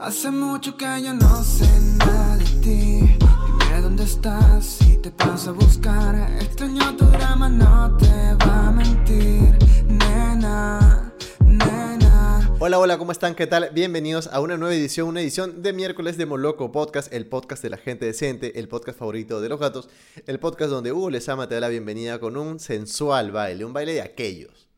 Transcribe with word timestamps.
Hace 0.00 0.30
mucho 0.30 0.76
que 0.76 0.84
yo 1.02 1.12
no 1.14 1.42
sé 1.42 1.66
nada 1.98 2.36
de 2.36 2.44
ti. 2.60 3.16
Dime 3.18 3.80
dónde 3.82 4.04
estás 4.04 4.64
si 4.64 4.96
te 4.98 5.10
paso 5.10 5.50
a 5.50 5.52
buscar. 5.52 6.14
Extraño 6.40 6.96
tu 6.96 7.04
drama, 7.06 7.48
no 7.48 7.96
te 7.96 8.06
va 8.46 8.68
a 8.68 8.70
mentir, 8.70 9.56
nena, 9.88 11.12
nena. 11.44 12.50
Hola, 12.60 12.78
hola, 12.78 12.98
¿cómo 12.98 13.10
están? 13.12 13.34
¿Qué 13.34 13.46
tal? 13.46 13.70
Bienvenidos 13.72 14.28
a 14.32 14.40
una 14.40 14.56
nueva 14.56 14.74
edición, 14.74 15.08
una 15.08 15.20
edición 15.20 15.62
de 15.62 15.72
miércoles 15.72 16.16
de 16.16 16.26
Moloco 16.26 16.70
Podcast, 16.70 17.12
el 17.12 17.26
podcast 17.26 17.62
de 17.62 17.70
la 17.70 17.78
gente 17.78 18.06
decente, 18.06 18.58
el 18.60 18.68
podcast 18.68 18.98
favorito 18.98 19.40
de 19.40 19.48
los 19.48 19.58
gatos, 19.58 19.88
el 20.26 20.38
podcast 20.38 20.70
donde 20.70 20.92
Hugo 20.92 21.10
Lezama 21.10 21.48
te 21.48 21.54
da 21.56 21.60
la 21.62 21.68
bienvenida 21.68 22.18
con 22.20 22.36
un 22.36 22.60
sensual 22.60 23.32
baile, 23.32 23.64
un 23.64 23.72
baile 23.72 23.94
de 23.94 24.02
aquellos. 24.02 24.68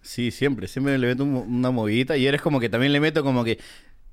Sí, 0.00 0.30
siempre, 0.30 0.68
siempre 0.68 0.96
le 0.98 1.06
meto 1.08 1.24
un- 1.24 1.34
una 1.36 1.70
movidita 1.72 2.16
y 2.16 2.26
eres 2.26 2.40
como 2.40 2.60
que 2.60 2.68
también 2.68 2.92
le 2.92 3.00
meto 3.00 3.24
como 3.24 3.42
que 3.42 3.58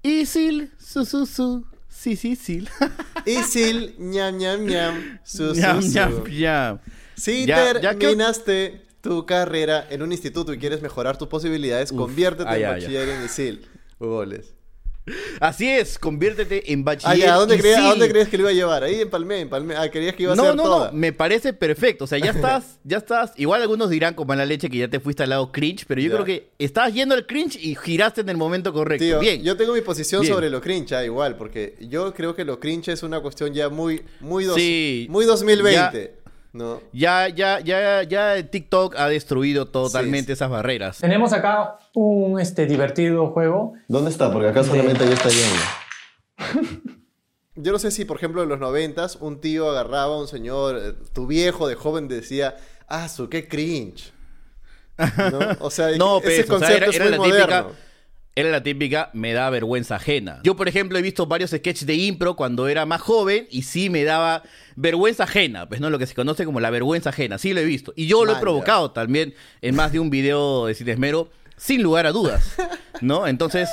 Isil, 0.03 0.71
su 0.79 1.05
su 1.05 1.25
su, 1.25 1.65
sí 1.89 2.15
sí 2.15 2.35
sí. 2.35 2.67
Isil, 3.25 3.95
ñam, 3.97 4.37
ñam, 4.37 4.65
ñam, 4.65 5.19
su, 5.23 5.55
su, 5.55 5.61
Ñam, 5.61 5.81
su. 5.81 5.89
ñam, 5.93 6.23
ñam. 6.29 6.79
Si 7.15 7.45
Ya- 7.45 7.73
ya 7.79 7.79
creo- 7.95 7.97
terminaste 7.99 8.81
tu 9.01 9.25
carrera 9.25 9.85
en 9.89 10.01
un 10.01 10.11
instituto 10.11 10.53
y 10.53 10.57
quieres 10.59 10.81
mejorar 10.81 11.17
tus 11.17 11.27
posibilidades, 11.27 11.91
conviértete 11.91 12.49
ah, 12.49 12.57
en 12.57 12.63
bachiller 12.63 13.09
en 13.09 13.25
Isil. 13.25 13.67
Hugo 13.99 14.25
Les. 14.25 14.53
Así 15.41 15.67
es, 15.69 15.99
conviértete 15.99 16.71
en 16.71 16.85
bachiller. 16.85 17.17
ya, 17.17 17.33
¿a 17.33 17.37
dónde, 17.37 17.57
creías, 17.59 17.77
¿a 17.77 17.81
Isil. 17.81 17.89
dónde 17.91 18.09
creías 18.09 18.29
que 18.29 18.37
lo 18.37 18.43
iba 18.43 18.49
a 18.51 18.53
llevar? 18.53 18.83
Ahí 18.83 19.01
en 19.01 19.09
Palmé, 19.09 19.41
en 19.41 19.49
Palmé. 19.49 19.75
Ah, 19.75 19.89
querías 19.91 20.15
que 20.15 20.23
iba 20.23 20.31
a 20.33 20.35
No, 20.35 20.43
ser 20.45 20.55
no, 20.55 20.63
toda. 20.63 20.91
no, 20.91 20.97
me 20.97 21.11
parece 21.11 21.51
perfecto. 21.51 22.05
O 22.05 22.07
sea, 22.07 22.19
ya 22.19 22.31
estás, 22.31 22.79
ya 22.85 22.97
estás. 22.97 23.33
Igual 23.35 23.61
algunos 23.61 23.89
dirán 23.89 24.13
con 24.13 24.27
mala 24.27 24.45
leche 24.45 24.69
que 24.69 24.77
ya 24.77 24.87
te 24.87 25.01
fuiste 25.01 25.23
al 25.23 25.29
lado 25.31 25.51
cringe, 25.51 25.85
pero 25.87 25.99
yo 25.99 26.07
Ya. 26.09 26.13
creo 26.15 26.25
que 26.25 26.51
estabas 26.57 26.93
yendo 26.93 27.15
al 27.15 27.25
cringe 27.27 27.57
y 27.61 27.75
giraste 27.75 28.21
en 28.21 28.29
el 28.29 28.37
momento 28.37 28.71
correcto. 28.71 29.03
Tío, 29.03 29.19
Bien. 29.19 29.43
yo 29.43 29.57
tengo 29.57 29.73
mi 29.73 29.81
posición 29.81 30.21
Bien. 30.21 30.33
sobre 30.33 30.49
lo 30.49 30.61
cringe, 30.61 30.93
ah, 30.93 31.03
igual, 31.03 31.35
porque 31.35 31.75
yo 31.81 32.13
creo 32.13 32.33
que 32.35 32.45
lo 32.45 32.59
cringe 32.61 32.89
es 32.89 33.03
una 33.03 33.19
cuestión 33.19 33.53
ya 33.53 33.67
muy, 33.69 34.03
muy, 34.21 34.45
dos- 34.45 34.55
Sí. 34.55 35.07
muy 35.09 35.25
2020, 35.25 36.13
¿no? 36.53 36.81
Ya, 36.93 37.27
ya, 37.29 37.59
ya, 37.59 38.03
ya 38.03 38.41
TikTok 38.49 38.95
ha 38.97 39.09
destruido 39.09 39.67
totalmente 39.67 40.21
Sí, 40.21 40.27
sí. 40.27 40.31
esas 40.33 40.49
barreras. 40.49 40.99
Tenemos 40.99 41.33
acá 41.33 41.77
un 41.93 42.39
este, 42.39 42.65
divertido 42.65 43.27
juego. 43.31 43.73
¿Dónde 43.87 44.11
está? 44.11 44.31
Porque 44.31 44.47
acá 44.49 44.63
solamente 44.63 45.05
ya 45.05 45.13
está 45.13 45.29
lleno. 45.29 46.63
Yo 47.55 47.71
no 47.71 47.77
sé 47.79 47.91
si, 47.91 48.05
por 48.05 48.17
ejemplo, 48.17 48.41
en 48.41 48.49
los 48.49 48.59
noventas, 48.59 49.15
un 49.19 49.39
tío 49.39 49.69
agarraba 49.69 50.15
a 50.15 50.17
un 50.19 50.27
señor, 50.27 50.79
eh, 50.81 50.93
tu 51.13 51.27
viejo 51.27 51.67
de 51.67 51.75
joven 51.75 52.07
decía, 52.07 52.55
ah, 52.87 53.07
su, 53.07 53.29
qué 53.29 53.47
cringe. 53.47 54.11
¿No? 54.97 55.39
O 55.59 55.69
sea, 55.69 55.89
No, 55.97 56.17
ese 56.19 56.43
pues, 56.45 56.49
o 56.49 56.59
sea, 56.59 56.69
concepto 56.69 56.75
era, 56.77 56.85
es 56.87 56.95
era 56.95 57.05
muy 57.05 57.11
la 57.11 57.17
moderno. 57.17 57.45
típica. 57.67 57.79
Era 58.35 58.49
la 58.49 58.63
típica, 58.63 59.11
me 59.13 59.31
da 59.33 59.49
vergüenza 59.51 59.97
ajena. 59.97 60.39
Yo, 60.43 60.55
por 60.55 60.67
ejemplo, 60.67 60.97
he 60.97 61.03
visto 61.03 61.27
varios 61.27 61.51
sketches 61.51 61.85
de 61.85 61.93
impro 61.93 62.35
cuando 62.35 62.67
era 62.67 62.85
más 62.87 62.99
joven 62.99 63.47
y 63.51 63.61
sí 63.61 63.91
me 63.91 64.03
daba 64.03 64.41
vergüenza 64.75 65.25
ajena, 65.25 65.69
pues 65.69 65.79
no 65.79 65.91
lo 65.91 65.99
que 65.99 66.07
se 66.07 66.15
conoce 66.15 66.43
como 66.43 66.59
la 66.59 66.71
vergüenza 66.71 67.11
ajena, 67.11 67.37
sí 67.37 67.53
lo 67.53 67.59
he 67.59 67.65
visto. 67.65 67.93
Y 67.95 68.07
yo 68.07 68.25
lo 68.25 68.31
he 68.35 68.39
provocado 68.39 68.89
también 68.89 69.35
en 69.61 69.75
más 69.75 69.91
de 69.91 69.99
un 69.99 70.09
video 70.09 70.65
de 70.65 70.73
Sin 70.73 70.89
Esmero, 70.89 71.29
sin 71.57 71.83
lugar 71.83 72.07
a 72.07 72.11
dudas, 72.11 72.55
¿no? 73.01 73.27
Entonces, 73.27 73.69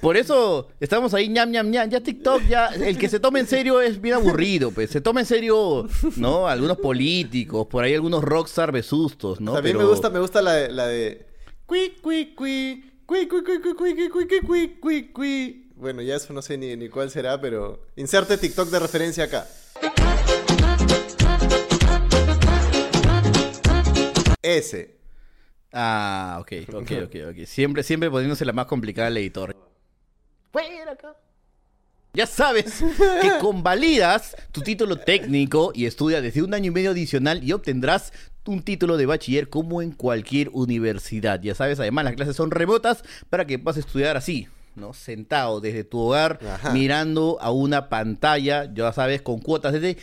por 0.00 0.16
eso 0.16 0.68
estamos 0.78 1.12
ahí, 1.12 1.28
ñam, 1.28 1.50
ñam, 1.50 1.68
ñam. 1.68 1.90
Ya 1.90 2.00
TikTok, 2.00 2.46
ya 2.48 2.66
el 2.68 2.96
que 2.96 3.08
se 3.08 3.18
tome 3.18 3.40
en 3.40 3.48
serio 3.48 3.80
es 3.80 4.00
bien 4.00 4.14
aburrido, 4.14 4.70
pues. 4.70 4.90
Se 4.90 5.00
toma 5.00 5.18
en 5.18 5.26
serio, 5.26 5.88
¿no? 6.16 6.46
Algunos 6.46 6.78
políticos, 6.78 7.66
por 7.68 7.82
ahí 7.82 7.92
algunos 7.94 8.22
rockstar 8.22 8.70
besustos, 8.70 9.40
¿no? 9.40 9.52
También 9.54 9.76
Pero- 9.76 9.86
me 9.88 9.90
gusta, 9.92 10.10
me 10.10 10.20
gusta 10.20 10.40
la 10.42 10.52
de, 10.54 10.68
la 10.70 10.86
de 10.86 11.26
cui, 11.66 11.94
cui, 12.00 12.34
cui, 12.36 12.84
cui, 13.10 13.26
cui, 13.26 13.42
cui, 13.42 13.60
cui, 13.60 13.74
cui, 13.74 14.08
cui, 14.08 14.08
cui, 14.08 14.40
cui, 14.40 14.78
cui, 14.78 15.12
cui. 15.12 15.70
Bueno, 15.74 16.00
ya 16.00 16.14
eso 16.14 16.32
no 16.32 16.42
sé 16.42 16.56
ni, 16.56 16.76
ni 16.76 16.88
cuál 16.88 17.10
será, 17.10 17.40
pero 17.40 17.86
inserte 17.96 18.38
TikTok 18.38 18.70
de 18.70 18.78
referencia 18.78 19.24
acá. 19.24 19.48
Ese. 24.40 24.96
Ah, 25.72 26.38
ok, 26.40 26.52
ok, 26.74 26.92
ok, 27.04 27.16
ok. 27.30 27.46
Siempre, 27.46 27.82
siempre 27.82 28.10
poniéndose 28.10 28.44
la 28.44 28.52
más 28.52 28.66
complicada 28.66 29.08
al 29.08 29.16
editor. 29.16 29.56
Fuera 30.52 30.92
acá. 30.92 31.16
Ya 32.12 32.26
sabes 32.26 32.80
que 33.20 33.30
convalidas 33.40 34.36
tu 34.52 34.60
título 34.62 34.98
técnico 34.98 35.72
y 35.74 35.86
estudia 35.86 36.20
desde 36.20 36.42
un 36.42 36.54
año 36.54 36.70
y 36.70 36.74
medio 36.74 36.90
adicional 36.90 37.42
y 37.42 37.52
obtendrás 37.52 38.12
un 38.50 38.62
título 38.62 38.96
de 38.96 39.06
bachiller 39.06 39.48
como 39.48 39.80
en 39.82 39.92
cualquier 39.92 40.50
universidad. 40.52 41.40
Ya 41.40 41.54
sabes, 41.54 41.78
además 41.80 42.04
las 42.04 42.14
clases 42.14 42.36
son 42.36 42.50
remotas 42.50 43.04
para 43.28 43.46
que 43.46 43.58
puedas 43.58 43.78
estudiar 43.78 44.16
así, 44.16 44.48
¿no? 44.74 44.92
Sentado 44.92 45.60
desde 45.60 45.84
tu 45.84 45.98
hogar, 45.98 46.40
Ajá. 46.44 46.70
mirando 46.72 47.38
a 47.40 47.52
una 47.52 47.88
pantalla, 47.88 48.72
ya 48.72 48.92
sabes, 48.92 49.22
con 49.22 49.38
cuotas 49.38 49.72
desde 49.72 49.96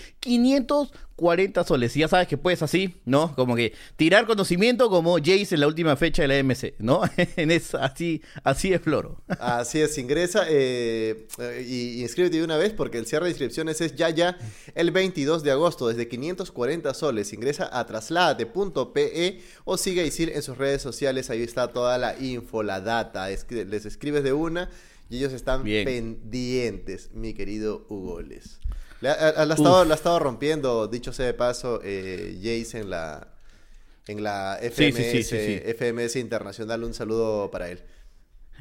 540 1.18 1.64
soles. 1.64 1.96
Y 1.98 2.02
ya 2.02 2.08
sabes 2.08 2.28
que 2.28 2.38
puedes 2.38 2.62
así, 2.62 2.96
¿no? 3.06 3.36
Como 3.36 3.56
que 3.56 3.74
tirar 3.96 4.26
conocimiento 4.28 4.90
como 4.90 5.18
Jace 5.18 5.48
en 5.56 5.60
la 5.62 5.68
última 5.68 5.96
fecha 5.96 6.22
de 6.22 6.28
la 6.28 6.44
MC, 6.44 6.76
¿no? 6.80 7.02
en 7.36 7.52
esa, 7.52 7.84
así, 7.84 8.22
así 8.44 8.72
es 8.72 8.82
Floro. 8.82 9.22
Así 9.40 9.80
es, 9.82 9.98
ingresa 9.98 10.46
eh, 10.48 11.28
eh, 11.40 11.66
y, 11.68 12.00
y 12.00 12.02
inscríbete 12.04 12.38
de 12.38 12.44
una 12.44 12.58
vez 12.58 12.72
porque 12.74 12.98
el 13.00 13.06
cierre 13.08 13.26
de 13.26 13.32
inscripciones 13.32 13.82
es 13.82 13.96
ya 13.96 14.10
ya 14.12 14.38
el 14.76 14.92
22 14.92 15.44
de 15.44 15.52
agosto 15.52 15.88
desde 15.88 16.08
540 16.08 16.94
soles. 16.94 17.34
Ingresa 17.34 17.68
a 17.78 17.86
traslade.pe 17.86 19.42
o 19.66 19.78
sigue 19.78 20.02
a 20.02 20.06
Isil 20.06 20.30
en 20.30 20.42
sus 20.44 20.58
redes 20.58 20.82
sociales. 20.82 21.30
Ahí 21.30 21.42
está 21.42 21.74
toda 21.74 21.98
la 21.98 22.18
info, 22.20 22.64
la 22.64 22.80
data. 22.80 23.32
Escri- 23.32 23.66
les 23.66 23.86
escribes 23.86 24.24
de 24.24 24.34
una 24.34 24.70
y 25.10 25.18
ellos 25.18 25.34
están 25.34 25.64
Bien. 25.64 25.86
pendientes, 25.86 27.10
mi 27.14 27.34
querido 27.34 27.86
Hugo 27.90 28.22
Ha, 29.02 29.46
la 29.46 29.54
ha 29.54 29.56
estado, 29.56 29.86
la 29.86 29.94
ha 29.94 29.98
estado 29.98 30.20
rompiendo, 30.20 30.88
dicho 30.88 31.14
sea 31.14 31.26
de 31.28 31.34
paso, 31.34 31.80
eh, 31.84 32.36
Jace 32.42 32.80
en 32.80 32.90
la, 32.90 33.28
en 34.08 34.24
la 34.24 34.58
FMS, 34.62 34.76
sí, 34.76 34.92
sí, 34.92 35.24
sí, 35.24 35.38
sí. 35.64 35.74
FMS 35.78 36.16
Internacional. 36.16 36.84
Un 36.84 36.94
saludo 36.94 37.52
para 37.52 37.70
él. 37.70 37.84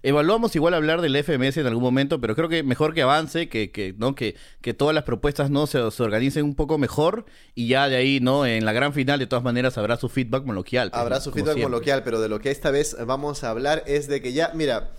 Evaluamos 0.03 0.55
igual 0.55 0.75
hablar 0.75 1.01
del 1.01 1.17
FMS 1.17 1.57
en 1.57 1.67
algún 1.67 1.83
momento, 1.83 2.21
pero 2.21 2.37
creo 2.37 2.49
que 2.51 2.63
mejor 2.63 2.93
que 2.95 3.03
avance, 3.03 3.49
que, 3.49 3.73
que, 3.73 3.95
¿no? 3.97 4.15
que, 4.15 4.37
que 4.61 4.75
todas 4.75 4.95
las 4.95 5.05
propuestas 5.05 5.51
no 5.51 5.67
se, 5.67 5.91
se 5.91 6.03
organicen 6.03 6.45
un 6.45 6.55
poco 6.55 6.77
mejor 6.79 7.25
y 7.55 7.69
ya 7.69 7.89
de 7.89 7.97
ahí, 7.97 8.21
¿no? 8.21 8.45
En 8.47 8.65
la 8.67 8.73
gran 8.73 8.93
final, 8.93 9.19
de 9.19 9.27
todas 9.27 9.43
maneras, 9.43 9.79
habrá 9.79 9.97
su 9.97 10.09
feedback 10.09 10.45
coloquial. 10.45 10.91
pues, 10.91 11.01
Habrá 11.01 11.17
¿no? 11.17 11.23
su 11.23 11.33
feedback 11.33 11.55
siempre. 11.55 11.63
coloquial, 11.73 12.03
pero 12.05 12.21
de 12.21 12.29
lo 12.29 12.41
que 12.41 12.51
esta 12.51 12.71
vez 12.71 12.95
vamos 13.07 13.43
a 13.43 13.51
hablar 13.51 13.83
es 13.87 14.07
de 14.07 14.21
que 14.21 14.33
ya, 14.35 14.53
mira, 14.55 14.93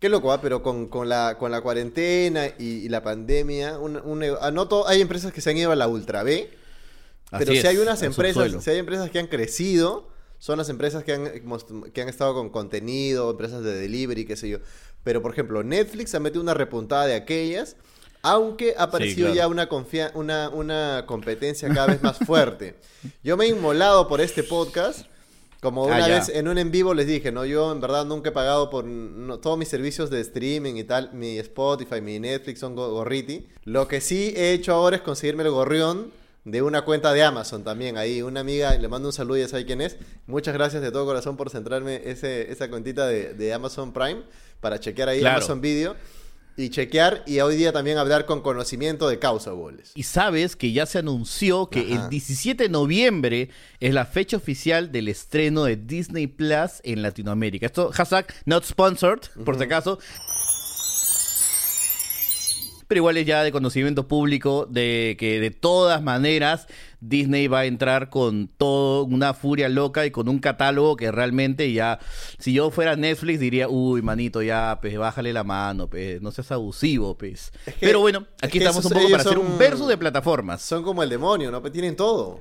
qué 0.00 0.08
loco, 0.08 0.32
¿ah? 0.32 0.40
pero 0.40 0.62
con, 0.62 0.88
con 0.88 1.08
la, 1.08 1.36
con 1.38 1.52
la 1.52 1.60
cuarentena 1.60 2.46
y, 2.58 2.64
y 2.84 2.88
la 2.88 3.02
pandemia, 3.02 3.78
un, 3.78 3.96
un- 3.96 4.24
ah, 4.24 4.52
hay 4.88 5.00
empresas 5.00 5.32
que 5.32 5.40
se 5.40 5.50
han 5.50 5.56
ido 5.56 5.70
a 5.70 5.76
la 5.76 5.86
Ultra 5.86 6.22
B, 6.24 6.50
pero 7.30 7.52
Así 7.52 7.60
si 7.60 7.66
hay 7.68 7.76
es, 7.76 7.82
unas 7.82 8.02
empresas, 8.02 8.64
si 8.64 8.70
hay 8.70 8.78
empresas 8.78 9.08
que 9.10 9.18
han 9.20 9.28
crecido, 9.28 10.08
son 10.38 10.58
las 10.58 10.68
empresas 10.68 11.04
que 11.04 11.12
han, 11.12 11.30
que 11.92 12.02
han 12.02 12.08
estado 12.08 12.34
con 12.34 12.50
contenido, 12.50 13.30
empresas 13.30 13.62
de 13.62 13.78
delivery, 13.78 14.24
qué 14.24 14.36
sé 14.36 14.48
yo. 14.48 14.58
Pero, 15.04 15.22
por 15.22 15.32
ejemplo, 15.32 15.62
Netflix 15.62 16.14
ha 16.14 16.20
metido 16.20 16.42
una 16.42 16.54
repuntada 16.54 17.06
de 17.06 17.14
aquellas, 17.14 17.76
aunque 18.22 18.74
ha 18.76 18.84
aparecido 18.84 19.26
claro. 19.32 19.34
ya 19.34 19.48
una, 19.48 19.68
confia- 19.68 20.10
una, 20.14 20.48
una 20.48 21.04
competencia 21.06 21.68
cada 21.72 21.86
vez 21.88 22.02
más 22.02 22.18
fuerte. 22.18 22.74
Yo 23.22 23.36
me 23.36 23.44
he 23.46 23.48
inmolado 23.48 24.08
por 24.08 24.20
este 24.20 24.42
podcast. 24.42 25.06
Como 25.60 25.84
Ah, 25.84 25.96
una 25.96 26.08
vez 26.08 26.28
en 26.30 26.48
un 26.48 26.56
en 26.56 26.70
vivo 26.70 26.94
les 26.94 27.06
dije, 27.06 27.30
no, 27.32 27.44
yo 27.44 27.70
en 27.70 27.80
verdad 27.80 28.06
nunca 28.06 28.30
he 28.30 28.32
pagado 28.32 28.70
por 28.70 28.84
no, 28.86 29.38
todos 29.40 29.58
mis 29.58 29.68
servicios 29.68 30.08
de 30.08 30.20
streaming 30.20 30.76
y 30.76 30.84
tal, 30.84 31.12
mi 31.12 31.38
Spotify, 31.38 32.00
mi 32.00 32.18
Netflix 32.18 32.60
son 32.60 32.74
go- 32.74 32.90
gorriti. 32.90 33.46
Lo 33.64 33.86
que 33.86 34.00
sí 34.00 34.32
he 34.36 34.52
hecho 34.52 34.72
ahora 34.72 34.96
es 34.96 35.02
conseguirme 35.02 35.42
el 35.42 35.50
gorrión 35.50 36.12
de 36.46 36.62
una 36.62 36.82
cuenta 36.86 37.12
de 37.12 37.22
Amazon 37.22 37.62
también. 37.62 37.98
Ahí 37.98 38.22
una 38.22 38.40
amiga, 38.40 38.74
le 38.74 38.88
mando 38.88 39.08
un 39.08 39.12
saludo, 39.12 39.36
ya 39.36 39.48
sabe 39.48 39.66
quién 39.66 39.82
es. 39.82 39.98
Muchas 40.26 40.54
gracias 40.54 40.80
de 40.80 40.90
todo 40.90 41.04
corazón 41.04 41.36
por 41.36 41.50
centrarme 41.50 42.00
ese, 42.06 42.50
esa 42.50 42.70
cuentita 42.70 43.06
de, 43.06 43.34
de 43.34 43.52
Amazon 43.52 43.92
Prime 43.92 44.22
para 44.60 44.80
chequear 44.80 45.10
ahí 45.10 45.20
Claro. 45.20 45.36
Amazon 45.36 45.60
Video 45.60 45.94
y 46.56 46.70
chequear 46.70 47.22
y 47.26 47.40
hoy 47.40 47.56
día 47.56 47.72
también 47.72 47.98
hablar 47.98 48.26
con 48.26 48.42
conocimiento 48.42 49.08
de 49.08 49.18
causa, 49.18 49.50
goles. 49.52 49.92
Y 49.94 50.02
sabes 50.02 50.56
que 50.56 50.72
ya 50.72 50.86
se 50.86 50.98
anunció 50.98 51.68
que 51.68 51.80
Ajá. 51.80 52.04
el 52.04 52.10
17 52.10 52.64
de 52.64 52.68
noviembre 52.68 53.50
es 53.80 53.94
la 53.94 54.04
fecha 54.04 54.36
oficial 54.36 54.92
del 54.92 55.08
estreno 55.08 55.64
de 55.64 55.76
Disney 55.76 56.26
Plus 56.26 56.80
en 56.82 57.02
Latinoamérica. 57.02 57.66
Esto, 57.66 57.90
hashtag 57.92 58.26
not 58.44 58.64
sponsored, 58.64 59.20
por 59.44 59.56
si 59.56 59.64
acaso. 59.64 59.98
Pero 62.90 62.98
igual 62.98 63.18
es 63.18 63.24
ya 63.26 63.44
de 63.44 63.52
conocimiento 63.52 64.08
público 64.08 64.66
de 64.68 65.14
que 65.16 65.38
de 65.38 65.52
todas 65.52 66.02
maneras 66.02 66.66
Disney 66.98 67.46
va 67.46 67.60
a 67.60 67.64
entrar 67.66 68.10
con 68.10 68.48
todo 68.48 69.04
una 69.04 69.32
furia 69.32 69.68
loca 69.68 70.04
y 70.06 70.10
con 70.10 70.28
un 70.28 70.40
catálogo 70.40 70.96
que 70.96 71.12
realmente 71.12 71.72
ya, 71.72 72.00
si 72.40 72.52
yo 72.52 72.72
fuera 72.72 72.96
Netflix 72.96 73.38
diría, 73.38 73.68
uy, 73.68 74.02
manito, 74.02 74.42
ya, 74.42 74.80
pues 74.82 74.98
bájale 74.98 75.32
la 75.32 75.44
mano, 75.44 75.88
pues, 75.88 76.20
no 76.20 76.32
seas 76.32 76.50
abusivo, 76.50 77.16
pues. 77.16 77.52
Es 77.64 77.74
que- 77.76 77.86
Pero 77.86 78.00
bueno, 78.00 78.26
es 78.38 78.42
aquí 78.42 78.58
que 78.58 78.64
estamos 78.64 78.80
esos- 78.84 78.90
un 78.90 78.98
poco 78.98 79.10
para 79.12 79.22
hacer 79.22 79.38
un 79.38 79.56
verso 79.56 79.86
de 79.86 79.96
plataformas. 79.96 80.60
Son 80.60 80.82
como 80.82 81.04
el 81.04 81.10
demonio, 81.10 81.52
¿no? 81.52 81.62
Tienen 81.62 81.94
todo. 81.94 82.40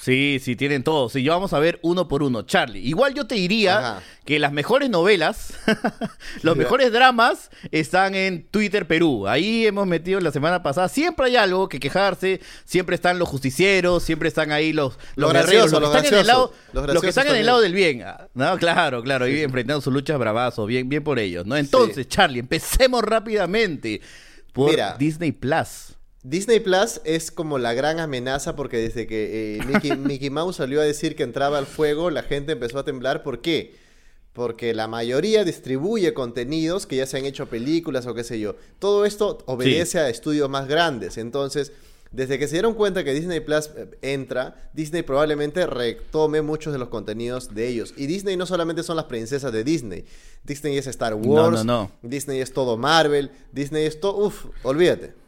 Sí, 0.00 0.38
sí, 0.42 0.56
tienen 0.56 0.82
todo. 0.82 1.08
Sí, 1.08 1.22
yo 1.22 1.32
vamos 1.32 1.52
a 1.52 1.58
ver 1.58 1.78
uno 1.82 2.08
por 2.08 2.22
uno. 2.22 2.42
Charlie, 2.42 2.80
igual 2.80 3.14
yo 3.14 3.26
te 3.26 3.34
diría 3.34 3.78
Ajá. 3.78 4.02
que 4.24 4.38
las 4.38 4.52
mejores 4.52 4.90
novelas, 4.90 5.54
los 6.42 6.56
mejores 6.56 6.92
dramas 6.92 7.50
están 7.70 8.14
en 8.14 8.46
Twitter 8.48 8.86
Perú. 8.86 9.26
Ahí 9.26 9.66
hemos 9.66 9.86
metido 9.86 10.20
la 10.20 10.30
semana 10.30 10.62
pasada. 10.62 10.88
Siempre 10.88 11.26
hay 11.26 11.36
algo 11.36 11.68
que 11.68 11.80
quejarse. 11.80 12.40
Siempre 12.64 12.94
están 12.94 13.18
los 13.18 13.28
justicieros, 13.28 14.02
siempre 14.02 14.28
están 14.28 14.52
ahí 14.52 14.72
los, 14.72 14.98
los 15.14 15.32
Los 15.32 15.32
guerreros, 15.32 15.72
los, 15.72 15.80
los 15.80 15.90
que 15.90 15.96
están 15.96 16.12
en 16.14 16.20
el 16.20 16.26
lado. 16.26 16.52
Los 16.72 17.02
que 17.02 17.08
están 17.08 17.26
en 17.28 17.36
el 17.36 17.46
lado 17.46 17.60
del 17.60 17.72
bien. 17.72 18.04
No, 18.34 18.58
claro, 18.58 19.02
claro, 19.02 19.24
ahí 19.24 19.40
enfrentando 19.40 19.80
sus 19.80 19.92
luchas 19.92 20.18
bravazos. 20.18 20.66
Bien, 20.66 20.88
bien 20.88 21.02
por 21.02 21.18
ellos, 21.18 21.46
¿no? 21.46 21.56
Entonces, 21.56 22.08
Charlie, 22.08 22.40
empecemos 22.40 23.02
rápidamente 23.02 24.00
por 24.52 24.70
Mira. 24.70 24.96
Disney 24.98 25.32
Plus. 25.32 25.95
Disney 26.28 26.58
Plus 26.58 27.00
es 27.04 27.30
como 27.30 27.56
la 27.56 27.72
gran 27.72 28.00
amenaza 28.00 28.56
porque 28.56 28.78
desde 28.78 29.06
que 29.06 29.58
eh, 29.58 29.64
Mickey, 29.64 29.96
Mickey 29.96 30.28
Mouse 30.28 30.56
salió 30.56 30.80
a 30.80 30.84
decir 30.84 31.14
que 31.14 31.22
entraba 31.22 31.56
al 31.56 31.66
fuego, 31.66 32.10
la 32.10 32.24
gente 32.24 32.50
empezó 32.52 32.80
a 32.80 32.84
temblar. 32.84 33.22
¿Por 33.22 33.40
qué? 33.40 33.76
Porque 34.32 34.74
la 34.74 34.88
mayoría 34.88 35.44
distribuye 35.44 36.14
contenidos 36.14 36.84
que 36.86 36.96
ya 36.96 37.06
se 37.06 37.16
han 37.16 37.26
hecho 37.26 37.46
películas 37.46 38.08
o 38.08 38.14
qué 38.14 38.24
sé 38.24 38.40
yo. 38.40 38.56
Todo 38.80 39.04
esto 39.04 39.38
obedece 39.46 40.00
a 40.00 40.08
estudios 40.08 40.50
más 40.50 40.66
grandes. 40.66 41.16
Entonces, 41.16 41.70
desde 42.10 42.40
que 42.40 42.48
se 42.48 42.54
dieron 42.54 42.74
cuenta 42.74 43.04
que 43.04 43.14
Disney 43.14 43.38
Plus 43.38 43.70
eh, 43.76 43.86
entra, 44.02 44.68
Disney 44.74 45.02
probablemente 45.02 45.64
retome 45.64 46.42
muchos 46.42 46.72
de 46.72 46.80
los 46.80 46.88
contenidos 46.88 47.54
de 47.54 47.68
ellos. 47.68 47.94
Y 47.96 48.06
Disney 48.06 48.36
no 48.36 48.46
solamente 48.46 48.82
son 48.82 48.96
las 48.96 49.04
princesas 49.04 49.52
de 49.52 49.62
Disney. 49.62 50.04
Disney 50.42 50.76
es 50.76 50.88
Star 50.88 51.14
Wars. 51.14 51.64
no, 51.64 51.64
no. 51.64 51.92
Disney 52.02 52.40
es 52.40 52.52
todo 52.52 52.76
Marvel. 52.76 53.30
Disney 53.52 53.84
es 53.84 54.00
todo... 54.00 54.26
Uf, 54.26 54.46
olvídate. 54.64 55.25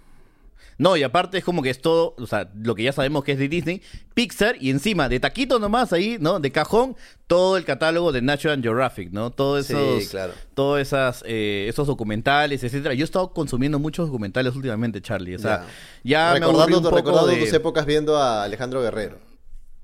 No, 0.79 0.97
y 0.97 1.03
aparte 1.03 1.39
es 1.39 1.45
como 1.45 1.61
que 1.63 1.71
es 1.71 1.81
todo, 1.83 2.15
o 2.19 2.27
sea, 2.27 2.49
lo 2.55 2.75
que 2.77 2.85
ya 2.85 2.93
sabemos 2.93 3.25
que 3.25 3.33
es 3.33 3.39
de 3.39 3.49
Disney, 3.49 3.83
Pixar, 4.15 4.57
y 4.61 4.71
encima, 4.71 5.09
de 5.09 5.19
taquito 5.19 5.59
nomás 5.59 5.93
ahí, 5.93 6.19
¿no? 6.21 6.39
De 6.39 6.53
cajón, 6.53 6.97
todo 7.27 7.57
el 7.57 7.65
catálogo 7.65 8.13
de 8.13 8.23
National 8.23 8.63
Geographic, 8.63 9.11
¿no? 9.11 9.31
Todos 9.33 9.67
Sí, 9.67 9.73
esos, 9.75 10.09
claro. 10.11 10.33
todos 10.55 10.81
esas, 10.81 11.25
eh, 11.27 11.67
esos 11.69 11.87
documentales, 11.89 12.63
etcétera. 12.63 12.95
Yo 12.95 13.03
he 13.03 13.05
estado 13.05 13.33
consumiendo 13.33 13.79
muchos 13.81 14.07
documentales 14.07 14.55
últimamente, 14.55 15.03
Charlie. 15.03 15.35
O 15.35 15.39
sea, 15.41 15.67
ya, 16.05 16.33
me 16.35 16.41
recordando, 16.41 16.79
un 16.79 16.85
poco 16.85 16.97
recordando 16.97 17.27
de- 17.33 17.41
tus 17.41 17.53
épocas 17.53 17.85
viendo 17.85 18.17
a 18.17 18.45
Alejandro 18.45 18.81
Guerrero. 18.81 19.19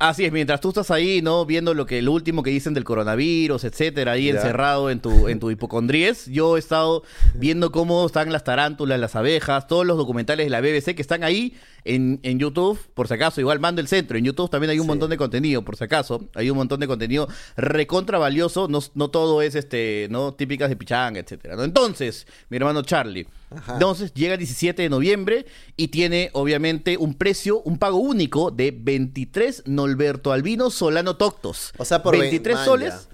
Así 0.07 0.27
es, 0.27 0.33
mientras 0.33 0.61
tú 0.61 0.69
estás 0.69 0.91
ahí, 0.91 1.23
¿no? 1.23 1.47
Viendo 1.47 1.73
lo 1.73 1.87
que, 1.87 2.03
lo 2.03 2.13
último 2.13 2.43
que 2.43 2.51
dicen 2.51 2.75
del 2.75 2.85
coronavirus, 2.85 3.65
etcétera, 3.65 4.13
ahí 4.13 4.29
encerrado 4.29 4.91
en 4.91 5.01
tu, 5.01 5.29
en 5.29 5.41
tu 5.41 5.51
hipocondríes, 5.51 6.27
yo 6.27 6.57
he 6.57 6.59
estado 6.59 7.05
viendo 7.33 7.73
cómo 7.73 8.05
están 8.05 8.31
las 8.31 8.45
tarántulas, 8.45 9.01
las 9.01 9.17
abejas, 9.17 9.67
todos 9.67 9.87
los 9.87 9.97
documentales 9.97 10.45
de 10.45 10.51
la 10.51 10.61
BBC 10.61 10.95
que 10.95 11.01
están 11.01 11.25
ahí 11.25 11.55
en, 11.85 12.19
en 12.23 12.39
YouTube, 12.39 12.79
por 12.95 13.09
si 13.09 13.15
acaso, 13.15 13.41
igual 13.41 13.61
mando 13.61 13.81
el 13.81 13.89
centro, 13.89 14.17
en 14.17 14.25
YouTube 14.25 14.49
también 14.51 14.71
hay 14.71 14.79
un 14.79 14.85
Sí. 14.85 14.89
montón 14.89 15.11
de 15.11 15.17
contenido, 15.19 15.63
por 15.65 15.77
si 15.77 15.85
acaso, 15.85 16.29
hay 16.35 16.49
un 16.51 16.57
montón 16.57 16.81
de 16.81 16.87
contenido 16.87 17.29
recontra 17.57 18.19
valioso, 18.19 18.69
no, 18.69 18.81
no 18.95 19.09
todo 19.11 19.43
es 19.43 19.55
este, 19.55 20.09
¿no? 20.11 20.33
Típicas 20.35 20.69
de 20.71 20.77
pichanga, 20.77 21.21
etcétera, 21.21 21.57
¿no? 21.57 21.65
Entonces, 21.65 22.27
mi 22.49 22.57
hermano 22.57 22.83
Charlie, 22.83 23.27
Ajá. 23.51 23.75
entonces 23.75 24.15
llega 24.15 24.33
el 24.35 24.39
17 24.39 24.81
de 24.83 24.89
noviembre 24.89 25.47
y 25.77 25.89
tiene 25.89 26.31
obviamente 26.33 26.97
un 26.97 27.15
precio, 27.15 27.61
un 27.63 27.79
pago 27.79 27.99
único 27.99 28.51
de 28.51 28.71
23 28.77 29.65
Norberto 29.67 30.33
Albino 30.33 30.71
Solano 30.71 31.17
Toctos. 31.17 31.73
O 31.77 31.85
sea, 31.85 32.03
por 32.03 32.17
23 32.19 32.57
man, 32.57 32.65
soles. 32.65 33.09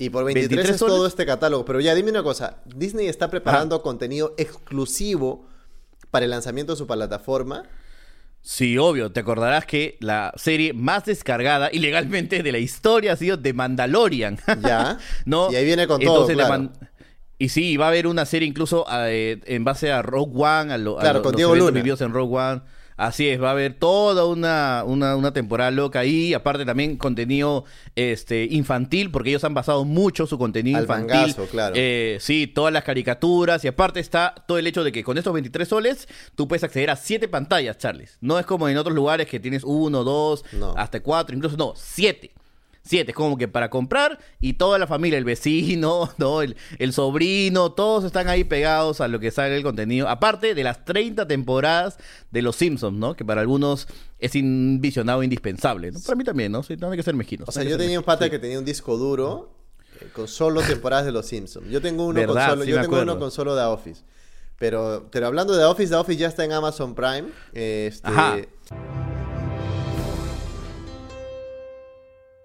Y 0.00 0.10
por 0.10 0.24
23, 0.24 0.48
23 0.48 0.74
es 0.76 0.78
todo 0.80 0.96
soles. 0.98 1.12
este 1.12 1.26
catálogo. 1.26 1.64
Pero 1.64 1.80
ya, 1.80 1.92
dime 1.94 2.10
una 2.10 2.22
cosa. 2.22 2.58
Disney 2.64 3.08
está 3.08 3.28
preparando 3.30 3.82
contenido 3.82 4.32
exclusivo 4.38 5.44
para 6.12 6.24
el 6.24 6.30
lanzamiento 6.30 6.72
de 6.72 6.76
su 6.78 6.86
plataforma. 6.86 7.64
Sí, 8.40 8.78
obvio, 8.78 9.12
te 9.12 9.20
acordarás 9.20 9.66
que 9.66 9.96
la 10.00 10.32
serie 10.36 10.72
más 10.72 11.04
descargada 11.04 11.68
ilegalmente 11.72 12.42
de 12.42 12.52
la 12.52 12.58
historia 12.58 13.12
ha 13.12 13.16
sido 13.16 13.38
The 13.38 13.52
Mandalorian. 13.52 14.38
Ya. 14.62 14.98
¿No? 15.26 15.52
Y 15.52 15.56
ahí 15.56 15.64
viene 15.64 15.86
con 15.86 16.00
todo, 16.00 16.26
claro. 16.26 16.70
Y 17.40 17.50
sí, 17.50 17.76
va 17.76 17.84
a 17.86 17.88
haber 17.88 18.06
una 18.08 18.24
serie 18.26 18.48
incluso 18.48 18.84
eh, 18.90 19.40
en 19.44 19.62
base 19.64 19.92
a 19.92 20.02
Rogue 20.02 20.32
One, 20.34 20.72
a, 20.72 20.78
lo- 20.78 20.98
a 20.98 21.02
Claro, 21.02 21.18
lo- 21.18 21.22
con 21.22 21.32
los 21.32 21.36
Diego 21.36 21.54
Luna. 21.54 21.70
vividos 21.70 22.00
en 22.00 22.12
Rogue 22.12 22.36
One. 22.36 22.62
Así 22.98 23.28
es, 23.28 23.40
va 23.40 23.48
a 23.48 23.52
haber 23.52 23.74
toda 23.74 24.26
una, 24.26 24.82
una, 24.84 25.14
una 25.16 25.32
temporada 25.32 25.70
loca 25.70 26.00
ahí, 26.00 26.34
aparte 26.34 26.64
también 26.66 26.96
contenido 26.96 27.64
este 27.94 28.46
infantil, 28.50 29.10
porque 29.10 29.30
ellos 29.30 29.44
han 29.44 29.54
basado 29.54 29.84
mucho 29.84 30.26
su 30.26 30.36
contenido 30.36 30.76
Al 30.78 30.82
infantil. 30.84 31.14
mangazo, 31.16 31.46
claro. 31.46 31.74
Eh, 31.78 32.18
sí, 32.20 32.48
todas 32.48 32.72
las 32.72 32.82
caricaturas, 32.84 33.64
y 33.64 33.68
aparte 33.68 34.00
está 34.00 34.34
todo 34.48 34.58
el 34.58 34.66
hecho 34.66 34.82
de 34.82 34.90
que 34.90 35.04
con 35.04 35.16
estos 35.16 35.32
23 35.32 35.68
soles 35.68 36.08
tú 36.34 36.48
puedes 36.48 36.64
acceder 36.64 36.90
a 36.90 36.96
7 36.96 37.28
pantallas, 37.28 37.78
Charles. 37.78 38.18
No 38.20 38.38
es 38.38 38.44
como 38.46 38.68
en 38.68 38.76
otros 38.76 38.94
lugares 38.96 39.28
que 39.28 39.38
tienes 39.40 39.62
uno, 39.64 40.02
dos, 40.02 40.44
No. 40.52 40.74
hasta 40.76 41.00
cuatro, 41.00 41.36
incluso 41.36 41.56
no, 41.56 41.74
siete. 41.76 42.32
Siete, 42.88 43.10
es 43.10 43.14
como 43.14 43.36
que 43.36 43.48
para 43.48 43.68
comprar 43.68 44.18
y 44.40 44.54
toda 44.54 44.78
la 44.78 44.86
familia, 44.86 45.18
el 45.18 45.24
vecino, 45.24 46.10
¿no? 46.18 46.40
el, 46.40 46.56
el 46.78 46.94
sobrino, 46.94 47.72
todos 47.72 48.04
están 48.04 48.28
ahí 48.28 48.44
pegados 48.44 49.02
a 49.02 49.08
lo 49.08 49.20
que 49.20 49.30
sale 49.30 49.58
el 49.58 49.62
contenido. 49.62 50.08
Aparte 50.08 50.54
de 50.54 50.64
las 50.64 50.86
30 50.86 51.28
temporadas 51.28 51.98
de 52.30 52.40
Los 52.40 52.56
Simpsons, 52.56 52.96
¿no? 52.96 53.14
Que 53.14 53.26
para 53.26 53.42
algunos 53.42 53.88
es 54.18 54.34
un 54.36 54.78
visionado 54.80 55.22
indispensable, 55.22 55.92
¿no? 55.92 56.00
Para 56.00 56.16
mí 56.16 56.24
también, 56.24 56.50
¿no? 56.50 56.62
Sí, 56.62 56.76
no 56.76 56.90
hay 56.90 56.96
que 56.96 57.02
ser 57.02 57.14
mezquinos. 57.14 57.46
O 57.46 57.52
sea, 57.52 57.62
yo 57.62 57.76
tenía 57.76 57.98
un 57.98 58.06
pata 58.06 58.30
que 58.30 58.38
tenía 58.38 58.58
un 58.58 58.64
disco 58.64 58.96
duro 58.96 59.52
eh, 60.00 60.08
con 60.14 60.26
solo 60.26 60.62
temporadas 60.62 61.04
de 61.04 61.12
Los 61.12 61.26
Simpsons. 61.26 61.68
Yo 61.68 61.82
tengo 61.82 62.06
uno 62.06 62.24
con 62.24 62.40
solo, 62.40 62.64
Sí 62.64 62.70
yo 62.70 62.80
tengo 62.80 63.02
uno 63.02 63.18
con 63.18 63.30
solo 63.30 63.54
The 63.54 63.64
Office. 63.64 64.02
Pero, 64.58 65.08
pero 65.12 65.26
hablando 65.26 65.52
de 65.52 65.58
The 65.58 65.66
Office, 65.66 65.90
The 65.90 65.96
Office 65.96 66.18
ya 66.18 66.28
está 66.28 66.42
en 66.42 66.52
Amazon 66.52 66.94
Prime. 66.94 67.28
Este, 67.52 68.08
Ajá. 68.08 68.38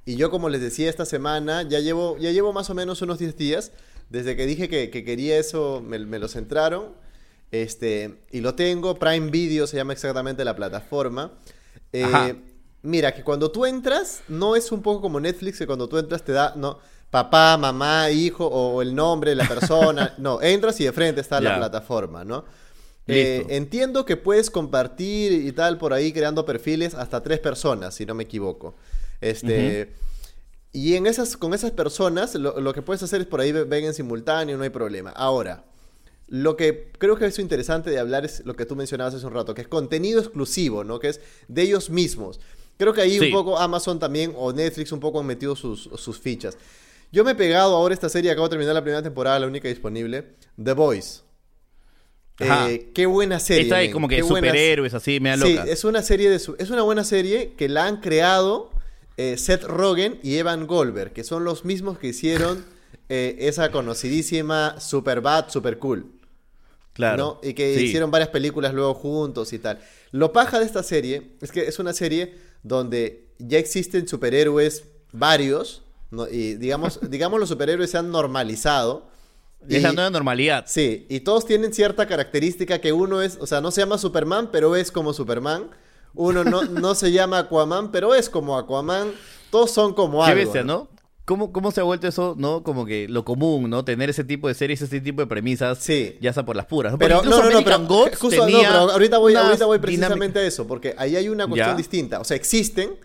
Y 0.05 0.15
yo, 0.17 0.29
como 0.29 0.49
les 0.49 0.61
decía 0.61 0.89
esta 0.89 1.05
semana, 1.05 1.63
ya 1.63 1.79
llevo, 1.79 2.17
ya 2.17 2.31
llevo 2.31 2.51
más 2.53 2.69
o 2.69 2.73
menos 2.73 3.01
unos 3.01 3.19
10 3.19 3.37
días. 3.37 3.71
Desde 4.09 4.35
que 4.35 4.45
dije 4.45 4.67
que, 4.67 4.89
que 4.89 5.03
quería 5.03 5.37
eso, 5.37 5.81
me, 5.85 5.97
me 5.99 6.19
los 6.19 6.35
entraron. 6.35 6.93
Este, 7.53 8.15
y 8.31 8.41
lo 8.41 8.55
tengo. 8.55 8.97
Prime 8.97 9.29
Video 9.29 9.67
se 9.67 9.77
llama 9.77 9.93
exactamente 9.93 10.43
la 10.43 10.55
plataforma. 10.55 11.31
Eh, 11.93 12.35
mira, 12.81 13.13
que 13.13 13.23
cuando 13.23 13.51
tú 13.51 13.65
entras, 13.65 14.23
no 14.27 14.55
es 14.55 14.71
un 14.71 14.81
poco 14.81 15.01
como 15.01 15.19
Netflix, 15.19 15.59
que 15.59 15.67
cuando 15.67 15.87
tú 15.87 15.99
entras 15.99 16.23
te 16.23 16.31
da, 16.31 16.53
no, 16.55 16.79
papá, 17.11 17.55
mamá, 17.57 18.09
hijo, 18.09 18.47
o 18.47 18.81
el 18.81 18.95
nombre 18.95 19.29
de 19.29 19.35
la 19.35 19.47
persona. 19.47 20.15
no, 20.17 20.41
entras 20.41 20.79
y 20.81 20.85
de 20.85 20.91
frente 20.91 21.21
está 21.21 21.39
la 21.39 21.55
plataforma, 21.57 22.25
¿no? 22.25 22.43
Eh, 23.05 23.45
entiendo 23.49 24.05
que 24.05 24.17
puedes 24.17 24.49
compartir 24.49 25.31
y 25.31 25.51
tal 25.51 25.77
por 25.77 25.93
ahí 25.93 26.11
creando 26.11 26.45
perfiles 26.45 26.95
hasta 26.95 27.21
tres 27.21 27.39
personas, 27.39 27.93
si 27.93 28.05
no 28.05 28.15
me 28.15 28.23
equivoco. 28.23 28.75
Este. 29.23 29.93
Y 30.71 30.95
en 30.95 31.05
esas, 31.05 31.37
con 31.37 31.53
esas 31.53 31.71
personas, 31.71 32.33
lo, 32.35 32.59
lo 32.59 32.73
que 32.73 32.81
puedes 32.81 33.03
hacer 33.03 33.21
es 33.21 33.27
por 33.27 33.39
ahí 33.41 33.51
ve- 33.51 33.63
ven 33.63 33.85
en 33.85 33.93
simultáneo, 33.93 34.57
no 34.57 34.63
hay 34.63 34.69
problema. 34.71 35.11
Ahora, 35.11 35.65
lo 36.27 36.55
que 36.57 36.91
creo 36.97 37.15
que 37.15 37.25
es 37.27 37.37
interesante 37.37 37.91
de 37.91 37.99
hablar 37.99 38.25
es 38.25 38.43
lo 38.45 38.55
que 38.55 38.65
tú 38.65 38.75
mencionabas 38.75 39.13
hace 39.13 39.25
un 39.25 39.33
rato, 39.33 39.53
que 39.53 39.61
es 39.61 39.67
contenido 39.67 40.19
exclusivo, 40.19 40.83
¿no? 40.83 40.99
Que 40.99 41.09
es 41.09 41.21
de 41.47 41.61
ellos 41.61 41.89
mismos. 41.91 42.39
Creo 42.77 42.91
que 42.91 43.01
ahí 43.01 43.19
Sí. 43.19 43.25
un 43.27 43.31
poco 43.31 43.59
Amazon 43.59 43.99
también 43.99 44.33
o 44.35 44.51
Netflix 44.51 44.91
un 44.91 44.99
poco 44.99 45.19
han 45.19 45.27
metido 45.27 45.55
sus, 45.55 45.89
sus 45.95 46.19
fichas. 46.19 46.57
Yo 47.11 47.23
me 47.23 47.31
he 47.31 47.35
pegado 47.35 47.75
ahora 47.75 47.93
esta 47.93 48.09
serie, 48.09 48.31
acabo 48.31 48.47
de 48.47 48.51
terminar 48.51 48.73
la 48.73 48.81
primera 48.81 49.03
temporada, 49.03 49.39
la 49.39 49.45
única 49.45 49.67
disponible, 49.67 50.29
The 50.61 50.73
Voice. 50.73 51.19
Eh, 52.39 52.89
qué 52.95 53.05
buena 53.05 53.39
serie. 53.39 53.63
Esta 53.63 53.81
es 53.83 53.93
como 53.93 54.07
que 54.07 54.23
superhéroes, 54.23 54.95
así, 54.95 55.19
me 55.19 55.29
da 55.29 55.37
Sí, 55.45 55.53
loca. 55.53 55.69
es 55.69 55.83
una 55.83 56.01
serie 56.01 56.31
de 56.31 56.39
su- 56.39 56.55
es 56.57 56.71
una 56.71 56.81
buena 56.81 57.03
serie 57.03 57.53
que 57.55 57.69
la 57.69 57.85
han 57.85 58.01
creado 58.01 58.71
eh, 59.17 59.37
Seth 59.37 59.63
Rogen 59.63 60.19
y 60.23 60.37
Evan 60.37 60.65
Goldberg, 60.67 61.13
que 61.13 61.23
son 61.23 61.43
los 61.43 61.65
mismos 61.65 61.97
que 61.99 62.07
hicieron 62.07 62.65
eh, 63.09 63.35
esa 63.39 63.71
conocidísima 63.71 64.79
Super 64.79 65.21
Bad, 65.21 65.49
Super 65.49 65.77
Cool. 65.77 66.05
Claro. 66.93 67.39
¿no? 67.41 67.47
Y 67.49 67.53
que 67.53 67.75
Sí. 67.77 67.85
hicieron 67.85 68.11
varias 68.11 68.29
películas 68.29 68.73
luego 68.73 68.93
juntos 68.93 69.51
y 69.53 69.59
tal. 69.59 69.79
Lo 70.11 70.31
paja 70.31 70.59
de 70.59 70.65
esta 70.65 70.83
serie 70.83 71.31
es 71.41 71.51
que 71.51 71.67
es 71.67 71.79
una 71.79 71.91
serie 71.93 72.35
donde 72.61 73.29
ya 73.39 73.57
existen 73.57 74.07
superhéroes 74.07 74.85
varios, 75.11 75.83
¿no? 76.11 76.27
y 76.27 76.55
digamos, 76.55 76.99
digamos 77.09 77.39
los 77.39 77.49
superhéroes 77.49 77.89
se 77.91 77.97
han 77.97 78.11
normalizado. 78.11 79.07
Es 79.67 79.81
la 79.81 79.91
Y- 79.91 79.95
nueva 79.95 80.09
normalidad. 80.09 80.65
Sí, 80.67 81.05
y 81.09 81.21
todos 81.21 81.45
tienen 81.45 81.73
cierta 81.73 82.05
característica 82.05 82.79
que 82.79 82.91
uno 82.93 83.21
es, 83.21 83.37
o 83.39 83.47
sea, 83.47 83.59
no 83.61 83.71
se 83.71 83.81
llama 83.81 83.97
Superman, 83.97 84.49
pero 84.51 84.75
es 84.75 84.91
como 84.91 85.13
Superman. 85.13 85.69
Uno 86.15 86.43
no, 86.43 86.63
no 86.63 86.95
se 86.95 87.11
llama 87.11 87.39
Aquaman, 87.39 87.91
pero 87.91 88.13
es 88.15 88.29
como 88.29 88.57
Aquaman. 88.57 89.11
Todos 89.49 89.71
son 89.71 89.93
como 89.93 90.23
Qué 90.23 90.31
algo. 90.31 90.43
bestia, 90.43 90.63
¿no? 90.63 90.89
¿Cómo, 91.25 91.53
¿Cómo 91.53 91.71
se 91.71 91.79
ha 91.79 91.83
vuelto 91.83 92.05
eso, 92.07 92.35
no? 92.37 92.63
Como 92.63 92.85
que 92.85 93.07
lo 93.07 93.23
común, 93.23 93.69
¿no? 93.69 93.85
Tener 93.85 94.09
ese 94.09 94.25
tipo 94.25 94.49
de 94.49 94.53
series, 94.55 94.81
ese 94.81 94.99
tipo 94.99 95.21
de 95.21 95.27
premisas, 95.27 95.77
Sí. 95.79 96.17
ya 96.19 96.33
sea 96.33 96.43
por 96.43 96.55
las 96.55 96.65
puras. 96.65 96.91
¿no? 96.91 96.97
Pero 96.97 97.23
no, 97.23 97.29
no, 97.41 97.49
no, 97.49 97.63
pero 97.63 97.77
justo 98.19 98.45
no, 98.49 98.59
pero 98.59 98.91
ahorita 98.91 99.17
voy, 99.19 99.33
ahorita 99.35 99.65
voy 99.65 99.79
precisamente 99.79 100.39
a 100.39 100.43
eso, 100.43 100.67
porque 100.67 100.95
ahí 100.97 101.15
hay 101.15 101.29
una 101.29 101.47
cuestión 101.47 101.71
Ya. 101.71 101.77
distinta. 101.77 102.19
O 102.19 102.25
sea, 102.25 102.35
existen, 102.35 102.97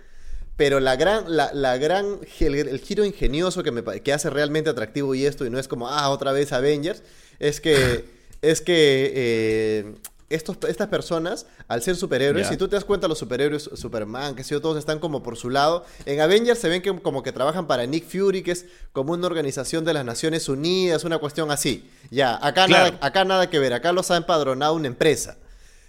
pero 0.56 0.80
la 0.80 0.96
gran, 0.96 1.24
la, 1.36 1.52
la 1.54 1.76
gran, 1.78 2.18
el, 2.40 2.54
el 2.56 2.80
giro 2.80 3.04
ingenioso 3.04 3.62
que 3.62 3.70
me 3.70 3.84
que 4.02 4.12
hace 4.12 4.30
realmente 4.30 4.68
atractivo 4.70 5.14
y 5.14 5.24
esto, 5.24 5.46
y 5.46 5.50
no 5.50 5.58
es 5.60 5.68
como, 5.68 5.88
ah, 5.88 6.10
otra 6.10 6.32
vez 6.32 6.52
Avengers, 6.52 7.04
es 7.38 7.60
que, 7.60 8.04
es 8.42 8.60
que 8.60 9.12
eh, 9.14 9.94
estos, 10.30 10.58
estas 10.68 10.88
personas, 10.88 11.46
al 11.68 11.82
ser 11.82 11.96
superhéroes, 11.96 12.48
si 12.48 12.56
tú 12.56 12.68
te 12.68 12.76
das 12.76 12.84
cuenta, 12.84 13.08
los 13.08 13.18
superhéroes, 13.18 13.70
Superman, 13.74 14.34
que 14.34 14.44
sé 14.44 14.50
yo, 14.54 14.60
todos 14.60 14.76
están 14.78 14.98
como 14.98 15.22
por 15.22 15.36
su 15.36 15.48
lado. 15.50 15.84
En 16.04 16.20
Avengers 16.20 16.58
se 16.58 16.68
ven 16.68 16.82
que 16.82 16.94
como 17.00 17.22
que 17.22 17.32
trabajan 17.32 17.66
para 17.66 17.86
Nick 17.86 18.06
Fury, 18.06 18.42
que 18.42 18.50
es 18.52 18.66
como 18.92 19.12
una 19.14 19.26
organización 19.26 19.84
de 19.84 19.94
las 19.94 20.04
Naciones 20.04 20.48
Unidas, 20.48 21.04
una 21.04 21.18
cuestión 21.18 21.50
así. 21.50 21.88
Ya, 22.10 22.36
acá, 22.36 22.66
Claro. 22.66 22.92
nada, 22.92 22.98
acá 23.06 23.24
nada 23.24 23.48
que 23.50 23.58
ver, 23.58 23.72
acá 23.72 23.92
los 23.92 24.10
ha 24.10 24.16
empadronado 24.16 24.74
una 24.74 24.86
empresa. 24.88 25.38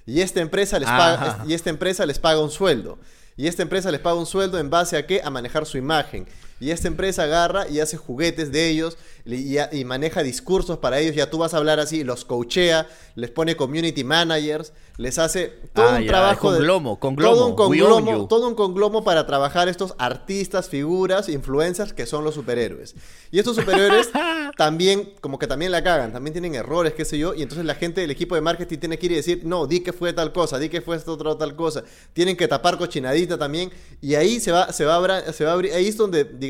Y 0.05 0.21
esta 0.21 0.39
empresa 0.41 0.79
les 0.79 0.89
paga, 0.89 1.43
y 1.47 1.53
esta 1.53 1.69
empresa 1.69 2.05
les 2.05 2.17
paga 2.17 2.39
un 2.41 2.49
sueldo. 2.49 2.97
Y 3.37 3.47
esta 3.47 3.61
empresa 3.61 3.91
les 3.91 3.99
paga 4.01 4.15
un 4.15 4.25
sueldo 4.25 4.57
en 4.57 4.69
base 4.69 4.97
a 4.97 5.05
qué? 5.05 5.21
A 5.23 5.29
manejar 5.29 5.65
su 5.65 5.77
imagen. 5.77 6.27
Y 6.59 6.71
esta 6.71 6.87
empresa 6.87 7.23
agarra 7.23 7.67
y 7.69 7.79
hace 7.79 7.95
juguetes 7.97 8.51
de 8.51 8.69
ellos 8.69 8.97
y, 9.25 9.57
y- 9.57 9.59
y 9.71 9.85
maneja 9.85 10.23
discursos 10.23 10.77
para 10.79 10.99
ellos. 10.99 11.15
Ya 11.15 11.29
tú 11.29 11.37
vas 11.37 11.53
a 11.53 11.57
hablar 11.57 11.79
así, 11.79 12.03
los 12.03 12.25
coachea, 12.25 12.87
les 13.15 13.29
pone 13.31 13.55
community 13.55 14.03
managers, 14.03 14.73
les 14.97 15.17
hace 15.19 15.53
todo 15.73 15.85
Ah, 15.87 15.95
un 15.97 16.01
ya, 16.03 16.07
trabajo. 16.07 16.51
de- 16.51 16.57
conglomo, 16.57 16.99
Todo 16.99 17.45
un 17.47 17.55
conglomo, 17.55 18.27
todo 18.27 18.47
un 18.47 18.55
conglomo 18.55 19.03
para 19.05 19.25
trabajar 19.25 19.69
estos 19.69 19.93
artistas, 19.97 20.67
figuras, 20.67 21.29
influencers 21.29 21.93
que 21.93 22.05
son 22.05 22.23
los 22.25 22.35
superhéroes. 22.35 22.95
Y 23.31 23.39
estos 23.39 23.55
superhéroes 23.55 24.09
también, 24.57 25.13
como 25.21 25.39
que 25.39 25.47
también 25.47 25.71
la 25.71 25.81
cagan, 25.83 26.11
también 26.11 26.33
tienen 26.33 26.55
errores, 26.55 26.93
qué 26.93 27.05
sé 27.05 27.17
yo. 27.17 27.33
Y 27.33 27.41
entonces 27.43 27.65
la 27.65 27.75
gente 27.75 28.01
del 28.01 28.11
equipo 28.11 28.35
de 28.35 28.41
marketing 28.41 28.77
tiene 28.79 28.99
que 28.99 29.05
ir 29.05 29.11
y 29.13 29.15
decir, 29.15 29.41
no, 29.45 29.67
di 29.67 29.79
que 29.79 29.93
fue 29.93 30.11
tal 30.11 30.33
cosa, 30.33 30.59
di 30.59 30.67
que 30.67 30.81
fue 30.81 30.97
esto 30.97 31.13
otra 31.13 31.37
tal 31.37 31.55
cosa. 31.55 31.83
Tienen 32.11 32.35
que 32.35 32.47
tapar 32.49 32.77
cochinadita 32.77 33.37
también. 33.37 33.71
Y 34.01 34.15
ahí 34.15 34.41
se 34.41 34.51
va, 34.51 34.73
se 34.73 34.83
va, 34.83 34.97
a 34.97 35.31
se 35.31 35.45
va 35.45 35.51
a 35.51 35.53
abrir, 35.53 35.71
ahí 35.73 35.87
es 35.87 35.95
donde, 35.95 36.25
digamos, 36.25 36.48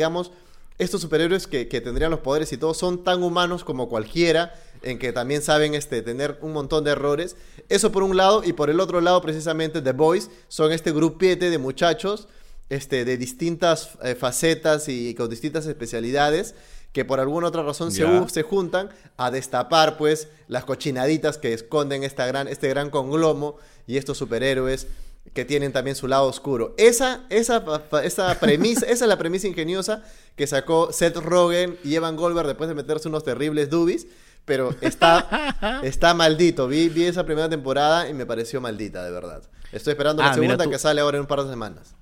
estos 0.77 1.01
superhéroes 1.01 1.45
que, 1.47 1.67
que 1.67 1.81
tendrían 1.81 2.11
los 2.11 2.21
poderes 2.21 2.51
y 2.53 2.57
todo 2.57 2.73
son 2.73 3.03
tan 3.03 3.21
humanos 3.21 3.63
como 3.63 3.89
cualquiera, 3.89 4.55
en 4.81 4.97
que 4.97 5.11
también 5.11 5.41
saben 5.41 5.75
este, 5.75 6.01
tener 6.01 6.37
un 6.41 6.53
montón 6.53 6.83
de 6.83 6.91
errores. 6.91 7.35
Eso 7.67 7.91
por 7.91 8.03
un 8.03 8.15
lado, 8.15 8.43
y 8.43 8.53
por 8.53 8.69
el 8.69 8.79
otro 8.79 9.01
lado, 9.01 9.21
precisamente, 9.21 9.81
The 9.81 9.91
Boys 9.91 10.29
son 10.47 10.71
este 10.71 10.91
grupiete 10.91 11.49
de 11.49 11.57
muchachos 11.57 12.27
este, 12.69 13.03
de 13.03 13.17
distintas 13.17 13.91
eh, 14.03 14.15
facetas 14.15 14.87
y 14.87 15.15
con 15.15 15.29
distintas 15.29 15.65
especialidades 15.65 16.55
que 16.93 17.05
por 17.05 17.19
alguna 17.19 17.47
otra 17.47 17.63
razón 17.63 17.91
se, 17.91 18.05
se 18.29 18.43
juntan 18.43 18.89
a 19.17 19.29
destapar 19.31 19.97
pues 19.97 20.27
las 20.47 20.65
cochinaditas 20.65 21.37
que 21.37 21.53
esconden 21.53 22.03
esta 22.03 22.25
gran, 22.25 22.47
este 22.47 22.67
gran 22.67 22.89
conglomo 22.89 23.57
y 23.85 23.97
estos 23.97 24.17
superhéroes 24.17 24.87
que 25.33 25.45
tienen 25.45 25.71
también 25.71 25.95
su 25.95 26.07
lado 26.07 26.25
oscuro. 26.27 26.74
Esa, 26.77 27.21
esa, 27.29 27.63
esa 28.03 28.39
premisa, 28.39 28.86
esa 28.86 29.05
es 29.05 29.09
la 29.09 29.17
premisa 29.17 29.48
ingeniosa 29.48 30.03
que 30.36 30.48
sacó 30.48 30.91
Seth 30.91 31.17
Rogen 31.17 31.77
y 31.83 31.95
Evan 31.95 32.15
Goldberg 32.15 32.48
después 32.48 32.67
de 32.67 32.75
meterse 32.75 33.07
unos 33.07 33.24
terribles 33.24 33.69
dubis. 33.69 34.07
Pero 34.45 34.74
está, 34.81 35.79
está 35.83 36.13
maldito. 36.13 36.67
Vi, 36.67 36.89
vi 36.89 37.05
esa 37.05 37.24
primera 37.25 37.50
temporada 37.50 38.09
y 38.09 38.13
me 38.13 38.25
pareció 38.25 38.59
maldita, 38.62 39.03
de 39.03 39.12
verdad. 39.12 39.43
Estoy 39.71 39.91
esperando 39.91 40.24
la 40.24 40.29
Ah, 40.29 40.36
mira 40.38 40.43
segunda 40.53 40.63
tú. 40.63 40.69
que 40.71 40.79
sale 40.79 41.01
ahora 41.01 41.17
en 41.17 41.21
un 41.21 41.27
par 41.27 41.43
de 41.43 41.50
semanas. 41.50 41.93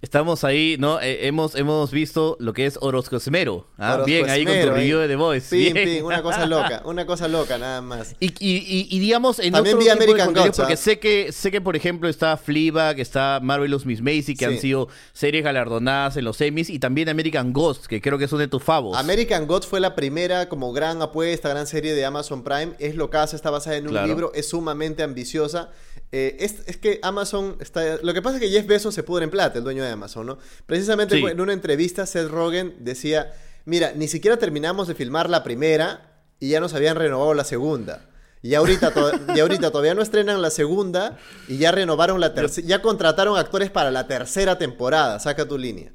Estamos 0.00 0.44
ahí, 0.44 0.76
¿no? 0.78 1.00
Eh, 1.00 1.26
hemos, 1.26 1.56
hemos 1.56 1.90
visto 1.90 2.36
lo 2.38 2.52
que 2.52 2.66
es 2.66 2.78
Orozcosmero. 2.80 3.66
¿ah? 3.78 3.94
Orozco 3.94 4.06
Bien, 4.06 4.30
ahí 4.30 4.44
con 4.44 4.52
tu 4.54 4.58
Esmero, 4.60 4.76
review 4.76 4.98
de 5.00 5.08
The 5.08 5.16
Voice. 5.16 5.56
Pim, 5.56 5.74
pim, 5.74 6.04
una 6.04 6.22
cosa 6.22 6.46
loca, 6.46 6.82
una 6.86 7.04
cosa 7.04 7.26
loca, 7.26 7.58
nada 7.58 7.80
más. 7.82 8.14
Y, 8.20 8.26
y, 8.38 8.58
y- 8.58 8.86
y 8.90 8.98
digamos, 9.00 9.40
en 9.40 9.52
También 9.52 9.74
otro 9.74 9.84
vi 9.84 9.90
tipo 9.90 10.04
American 10.04 10.34
Gods, 10.34 10.56
porque 10.58 10.74
¿ah? 10.74 10.76
sé 10.76 11.00
que, 11.00 11.32
sé 11.32 11.50
que, 11.50 11.60
por 11.60 11.74
ejemplo, 11.74 12.08
está 12.08 12.36
Fleabag, 12.36 13.00
está 13.00 13.40
Marvelous 13.42 13.86
Miss 13.86 14.00
Maisy, 14.00 14.34
que 14.36 14.46
Sí. 14.46 14.52
han 14.54 14.58
sido 14.60 14.88
series 15.12 15.42
galardonadas 15.42 16.16
en 16.16 16.24
los 16.26 16.40
Emmys, 16.40 16.70
y 16.70 16.78
también 16.78 17.08
American 17.08 17.52
Ghost, 17.52 17.86
que 17.86 18.00
creo 18.00 18.18
que 18.18 18.26
es 18.26 18.32
uno 18.32 18.38
de 18.42 18.48
tus 18.48 18.62
favos. 18.62 18.96
American 18.96 19.48
Gods 19.48 19.66
fue 19.66 19.80
la 19.80 19.96
primera 19.96 20.48
como 20.48 20.72
gran 20.72 21.02
apuesta, 21.02 21.48
gran 21.48 21.66
serie 21.66 21.92
de 21.94 22.04
Amazon 22.04 22.44
Prime. 22.44 22.74
Es 22.78 22.94
locaza, 22.94 23.34
está 23.34 23.50
basada 23.50 23.76
en 23.76 23.86
un 23.86 23.90
Claro. 23.90 24.06
libro, 24.06 24.32
es 24.32 24.48
sumamente 24.48 25.02
ambiciosa. 25.02 25.70
Eh, 26.10 26.36
es, 26.40 26.62
es 26.66 26.78
que 26.78 27.00
Amazon 27.02 27.56
está... 27.60 27.98
Lo 28.02 28.14
que 28.14 28.22
pasa 28.22 28.36
es 28.36 28.42
que 28.42 28.48
Jeff 28.48 28.64
Bezos 28.66 28.94
se 28.94 29.02
pudre 29.02 29.24
en 29.24 29.30
plata, 29.30 29.58
el 29.58 29.64
dueño 29.64 29.82
de 29.84 29.87
Amazon, 29.88 30.26
¿no? 30.26 30.38
Precisamente 30.66 31.16
Sí. 31.16 31.24
en 31.24 31.40
una 31.40 31.52
entrevista, 31.52 32.06
Seth 32.06 32.28
Rogen 32.28 32.76
decía, 32.80 33.32
mira, 33.64 33.92
ni 33.94 34.08
siquiera 34.08 34.36
terminamos 34.38 34.88
de 34.88 34.94
filmar 34.94 35.28
la 35.28 35.42
primera 35.42 36.20
y 36.40 36.50
ya 36.50 36.60
nos 36.60 36.74
habían 36.74 36.96
renovado 36.96 37.34
la 37.34 37.44
segunda. 37.44 38.04
Y 38.42 38.54
ahorita, 38.54 38.92
y 39.36 39.40
ahorita 39.40 39.70
todavía 39.72 39.94
no 39.94 40.02
estrenan 40.02 40.40
la 40.40 40.50
segunda 40.50 41.18
y 41.48 41.58
ya 41.58 41.72
renovaron 41.72 42.20
la 42.20 42.34
tercera, 42.34 42.66
ya 42.66 42.82
contrataron 42.82 43.36
actores 43.36 43.70
para 43.70 43.90
la 43.90 44.06
tercera 44.06 44.58
temporada, 44.58 45.18
saca 45.18 45.46
tu 45.48 45.58
línea. 45.58 45.92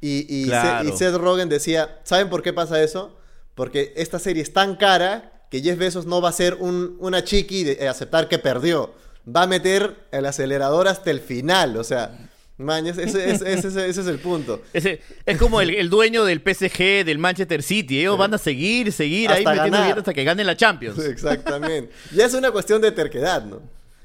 Y, 0.00 0.26
y, 0.28 0.46
Claro. 0.46 0.88
Se- 0.88 0.94
y 0.94 0.96
Seth 0.98 1.14
Rogen 1.16 1.48
decía, 1.48 2.00
¿saben 2.04 2.30
por 2.30 2.42
qué 2.42 2.52
pasa 2.52 2.82
eso? 2.82 3.16
Porque 3.54 3.92
esta 3.96 4.18
serie 4.18 4.42
es 4.42 4.52
tan 4.54 4.76
cara 4.76 5.44
que 5.50 5.60
Jeff 5.60 5.78
Bezos 5.78 6.06
no 6.06 6.22
va 6.22 6.30
a 6.30 6.32
ser 6.32 6.54
un, 6.54 6.96
una 6.98 7.22
chiqui 7.22 7.62
de 7.62 7.72
eh, 7.72 7.88
aceptar 7.88 8.26
que 8.26 8.38
perdió. 8.38 8.94
Va 9.28 9.42
a 9.42 9.46
meter 9.46 10.06
el 10.10 10.24
acelerador 10.24 10.88
hasta 10.88 11.10
el 11.10 11.20
final. 11.20 11.76
O 11.76 11.84
sea, 11.84 12.30
man, 12.58 12.86
ese, 12.86 13.02
ese- 13.04 13.30
ese- 13.30 13.52
ese- 13.52 13.88
ese 13.88 14.00
es 14.00 14.06
el 14.06 14.18
punto. 14.18 14.62
Ese, 14.72 15.00
es 15.26 15.38
como 15.38 15.60
el, 15.60 15.70
el 15.70 15.90
dueño 15.90 16.24
del 16.24 16.40
PSG, 16.40 17.04
del 17.04 17.18
Manchester 17.18 17.62
City. 17.62 18.00
Ellos 18.00 18.16
van 18.18 18.32
a 18.34 18.38
seguir, 18.38 18.92
seguir 18.92 19.30
ahí 19.30 19.44
metiendo 19.44 19.78
ganar. 19.78 19.98
hasta 19.98 20.14
que 20.14 20.24
ganen 20.24 20.46
la 20.46 20.56
Champions. 20.56 20.98
Exactamente. 21.04 21.92
Ya 22.12 22.26
es 22.26 22.34
una 22.34 22.50
cuestión 22.52 22.80
de 22.82 22.92
terquedad, 22.92 23.44
¿no? 23.44 23.60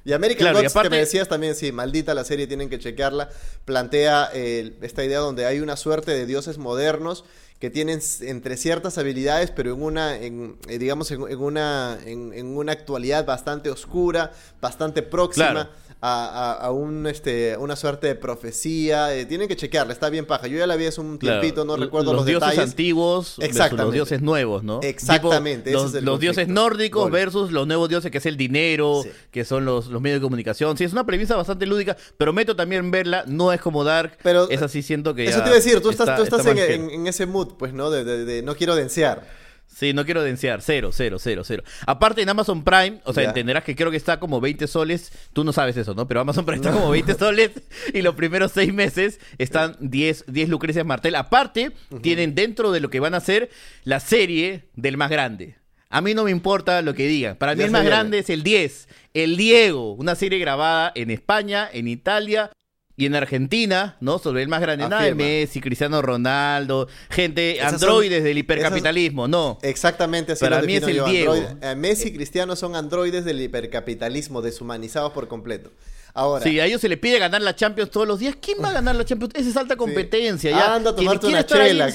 Y 0.05 0.13
American 0.13 0.39
Claro, 0.39 0.59
y 0.59 0.61
Gods, 0.63 0.71
que 0.73 0.79
aparte- 0.79 0.89
me 0.89 0.97
decías 0.99 1.27
también, 1.27 1.53
sí, 1.53 1.73
maldita 1.73 2.13
la 2.13 2.23
serie, 2.23 2.47
tienen 2.47 2.69
que 2.69 2.79
chequearla. 2.79 3.29
Plantea 3.65 4.29
eh, 4.33 4.71
esta 4.81 5.03
idea 5.03 5.19
donde 5.19 5.45
hay 5.45 5.59
una 5.59 5.75
suerte 5.75 6.11
de 6.11 6.25
dioses 6.25 6.57
modernos 6.57 7.25
que 7.59 7.69
tienen 7.69 7.99
entre 8.21 8.55
ciertas 8.57 8.97
habilidades, 8.97 9.51
pero 9.51 9.73
en 9.73 9.81
una, 9.81 10.15
en, 10.17 10.57
eh, 10.67 10.77
digamos, 10.77 11.09
en, 11.11 11.21
en 11.27 11.39
una, 11.39 11.97
en, 12.05 12.31
en 12.33 12.55
una 12.55 12.71
actualidad 12.73 13.25
bastante 13.25 13.69
oscura, 13.71 14.31
bastante 14.61 15.01
próxima. 15.01 15.51
Claro. 15.51 15.69
A, 15.99 16.27
a- 16.27 16.53
a 16.67 16.71
un, 16.71 17.07
este, 17.07 17.57
una 17.57 17.75
suerte 17.75 18.05
de 18.05 18.13
profecía. 18.13 19.15
eh, 19.15 19.25
tienen 19.25 19.47
que 19.47 19.55
chequearla, 19.55 19.93
está 19.93 20.11
bien 20.11 20.27
paja. 20.27 20.45
Yo 20.45 20.55
ya 20.59 20.67
la 20.67 20.75
vi 20.75 20.85
hace 20.85 21.01
un 21.01 21.17
Claro. 21.17 21.41
tiempito, 21.41 21.65
no 21.65 21.75
recuerdo 21.75 22.11
los 22.13 22.17
los, 22.17 22.25
dioses 22.27 22.49
detalles. 22.51 22.69
antiguos 22.71 23.35
versus 23.39 23.71
los 23.71 23.91
dioses 23.93 24.21
nuevos, 24.21 24.63
¿no? 24.63 24.79
Exactamente, 24.83 25.71
Tipo, 25.71 25.81
los, 25.81 25.91
es 25.93 25.97
el 25.97 26.05
los 26.05 26.19
dioses 26.19 26.47
nórdicos 26.47 27.03
Gol. 27.05 27.11
versus 27.11 27.51
los 27.51 27.65
nuevos 27.65 27.89
dioses 27.89 28.11
que 28.11 28.19
es 28.19 28.25
el 28.27 28.37
dinero, 28.37 29.01
Sí. 29.03 29.09
que 29.31 29.43
son 29.43 29.65
los, 29.65 29.87
los 29.87 29.99
medios 29.99 30.19
de 30.19 30.23
comunicación. 30.25 30.77
Sí, 30.77 30.83
es 30.83 30.91
una 30.93 31.03
premisa 31.05 31.35
bastante 31.35 31.65
lúdica. 31.65 31.97
Prometo 32.17 32.55
también 32.55 32.91
verla. 32.91 33.23
No 33.25 33.51
es 33.51 33.59
como 33.59 33.83
Dark. 33.83 34.19
Pero, 34.21 34.47
es 34.51 34.61
así, 34.61 34.83
siento 34.83 35.15
que. 35.15 35.25
Eso 35.25 35.39
te 35.39 35.45
iba 35.47 35.53
a 35.53 35.55
decir, 35.55 35.81
tú 35.81 35.89
estás, 35.89 36.09
está- 36.09 36.17
tú 36.17 36.23
estás 36.23 36.45
en- 36.45 36.91
en 36.91 37.07
ese 37.07 37.25
mood, 37.25 37.46
pues, 37.57 37.73
¿no? 37.73 37.89
De, 37.89 38.03
de- 38.03 38.25
de 38.25 38.41
no 38.43 38.55
quiero 38.55 38.75
densear. 38.75 39.23
Sí, 39.67 39.93
no 39.93 40.05
quiero 40.05 40.23
densear. 40.23 40.61
Cero, 40.61 40.89
cero, 40.93 41.17
cero, 41.19 41.43
cero. 41.45 41.61
Aparte 41.85 42.21
en 42.21 42.29
Amazon 42.29 42.63
Prime, 42.63 42.99
o 43.03 43.13
sea, 43.13 43.25
entenderás 43.25 43.63
que 43.63 43.75
creo 43.75 43.91
que 43.91 43.97
está 43.97 44.19
como 44.19 44.39
20 44.41 44.65
soles. 44.65 45.11
Tú 45.33 45.43
no 45.43 45.53
sabes 45.53 45.77
eso, 45.77 45.93
¿no? 45.93 46.07
Pero 46.07 46.21
Amazon 46.21 46.45
Prime 46.45 46.57
está 46.65 46.71
como 46.71 46.89
20 46.89 47.13
soles 47.15 47.51
y 47.93 48.01
los 48.01 48.15
primeros 48.15 48.53
seis 48.53 48.73
meses 48.73 49.19
están 49.37 49.75
10, 49.79 50.25
10 50.27 50.49
Lucrecias 50.49 50.85
Martel. 50.85 51.15
Aparte, 51.15 51.73
tienen 52.01 52.33
dentro 52.33 52.71
de 52.71 52.79
lo 52.79 52.89
que 52.89 52.99
van 53.01 53.13
a 53.13 53.17
hacer 53.17 53.49
la 53.83 53.99
serie 53.99 54.69
del 54.75 54.97
más 54.97 55.11
grande. 55.11 55.57
A 55.89 56.01
mí 56.01 56.13
no 56.13 56.23
me 56.23 56.31
importa 56.31 56.81
lo 56.81 56.93
que 56.95 57.07
digan. 57.07 57.35
Para 57.37 57.53
mí 57.53 57.59
Ya 57.59 57.65
el 57.65 57.71
más 57.71 57.81
viene. 57.81 57.95
grande 57.95 58.19
es 58.19 58.29
el 58.29 58.43
10. 58.43 58.87
El 59.13 59.37
Diego. 59.37 59.93
Una 59.93 60.15
serie 60.15 60.39
grabada 60.39 60.91
en 60.95 61.11
España, 61.11 61.69
en 61.71 61.87
Italia 61.87 62.51
y 62.99 63.05
en 63.05 63.13
Argentina, 63.15 63.95
¿no? 64.01 64.17
Sobre 64.17 64.41
el 64.41 64.47
más 64.49 64.59
grande. 64.59 64.89
Nada 64.89 65.03
de. 65.03 65.13
Messi, 65.13 65.61
Cristiano 65.61 66.01
Ronaldo, 66.01 66.87
gente, 67.11 67.57
Esas 67.59 67.79
son- 67.79 67.89
androides 67.89 68.23
del 68.23 68.31
esas- 68.37 68.39
hipercapitalismo. 68.39 69.27
No. 69.27 69.59
Exactamente 69.61 70.31
así 70.33 70.43
Para 70.43 70.61
lo 70.61 70.65
mí 70.67 70.75
es 70.77 70.83
el 70.83 70.95
yo, 70.95 71.05
Diego. 71.05 71.35
eh, 71.61 71.75
Messi 71.75 72.07
y 72.09 72.13
Cristiano 72.13 72.55
son 72.55 72.75
androides 72.75 73.23
del 73.23 73.39
hipercapitalismo, 73.39 74.41
deshumanizados 74.41 75.13
por 75.13 75.27
completo. 75.27 75.71
Ahora, 76.15 76.43
Sí, 76.43 76.59
a 76.59 76.65
ellos 76.65 76.81
se 76.81 76.89
les 76.89 76.97
pide 76.97 77.19
ganar 77.19 77.43
la 77.43 77.55
Champions 77.55 77.91
todos 77.91 78.07
los 78.07 78.17
días. 78.17 78.35
¿Quién 78.41 78.57
va 78.63 78.69
a 78.69 78.73
ganar 78.81 78.95
la 78.95 79.05
Champions? 79.05 79.33
Esa 79.35 79.49
es 79.49 79.57
alta 79.57 79.75
competencia. 79.75 80.49
Ya. 80.49 80.73
Anda 80.73 80.89
a 80.89 80.95
tomarte 80.95 81.27
una 81.27 81.37
ahí 81.39 81.43
chela, 81.43 81.87
es- 81.89 81.93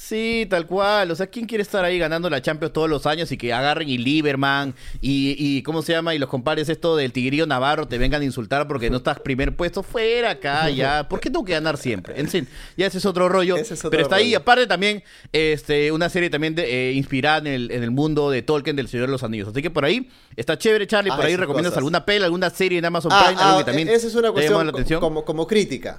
Sí, 0.00 0.46
tal 0.48 0.64
cual. 0.64 1.10
O 1.10 1.16
sea, 1.16 1.26
¿quién 1.26 1.44
quiere 1.46 1.60
estar 1.60 1.84
ahí 1.84 1.98
ganando 1.98 2.30
la 2.30 2.40
Champions 2.40 2.72
todos 2.72 2.88
los 2.88 3.04
años 3.04 3.32
y 3.32 3.36
que 3.36 3.52
agarren 3.52 3.88
y 3.88 3.98
Lieberman 3.98 4.72
y, 5.00 5.34
y 5.36 5.62
¿cómo 5.64 5.82
se 5.82 5.92
llama? 5.92 6.14
Y 6.14 6.18
los 6.20 6.28
compadres 6.28 6.68
esto 6.68 6.94
del 6.94 7.12
Tigrillo 7.12 7.46
Navarro 7.46 7.88
te 7.88 7.98
vengan 7.98 8.22
a 8.22 8.24
insultar 8.24 8.68
porque 8.68 8.90
no 8.90 8.98
estás 8.98 9.18
primer 9.18 9.56
puesto? 9.56 9.82
Fuera 9.82 10.30
acá, 10.30 10.70
ya. 10.70 11.08
¿Por 11.08 11.18
qué 11.18 11.30
tengo 11.30 11.44
que 11.44 11.52
ganar 11.54 11.76
siempre? 11.78 12.18
En 12.18 12.28
fin, 12.28 12.46
ya 12.76 12.86
ese 12.86 12.98
es 12.98 13.06
otro 13.06 13.28
rollo. 13.28 13.56
Es 13.56 13.72
otro 13.72 13.90
pero 13.90 14.04
está 14.04 14.16
ahí. 14.16 14.36
Aparte 14.36 14.68
también, 14.68 15.02
este, 15.32 15.90
una 15.90 16.08
serie 16.08 16.30
también 16.30 16.54
de, 16.54 16.90
eh, 16.90 16.92
inspirada 16.92 17.38
en 17.38 17.46
el, 17.48 17.70
en 17.72 17.82
el 17.82 17.90
mundo 17.90 18.30
de 18.30 18.42
Tolkien 18.42 18.76
del 18.76 18.86
Señor 18.86 19.06
de 19.08 19.12
los 19.12 19.24
Anillos. 19.24 19.48
Así 19.48 19.62
que 19.62 19.70
por 19.70 19.84
ahí 19.84 20.08
está 20.36 20.56
chévere, 20.56 20.86
Charlie. 20.86 21.10
Ah, 21.12 21.16
Por 21.16 21.24
ahí 21.24 21.32
esas 21.32 21.40
recomiendas 21.40 21.70
cosas. 21.72 21.78
alguna 21.78 22.06
pela, 22.06 22.26
alguna 22.26 22.50
serie 22.50 22.78
en 22.78 22.84
Amazon 22.84 23.10
Ah, 23.12 23.24
Prime, 23.26 23.42
algo 23.42 23.56
ah, 23.56 23.58
que 23.58 23.64
también 23.64 23.88
esa 23.88 24.06
es 24.06 24.14
una 24.14 24.28
te 24.28 24.32
cuestión 24.34 24.64
la 24.64 24.70
atención. 24.70 25.00
como, 25.00 25.24
como 25.24 25.46
crítica. 25.48 25.98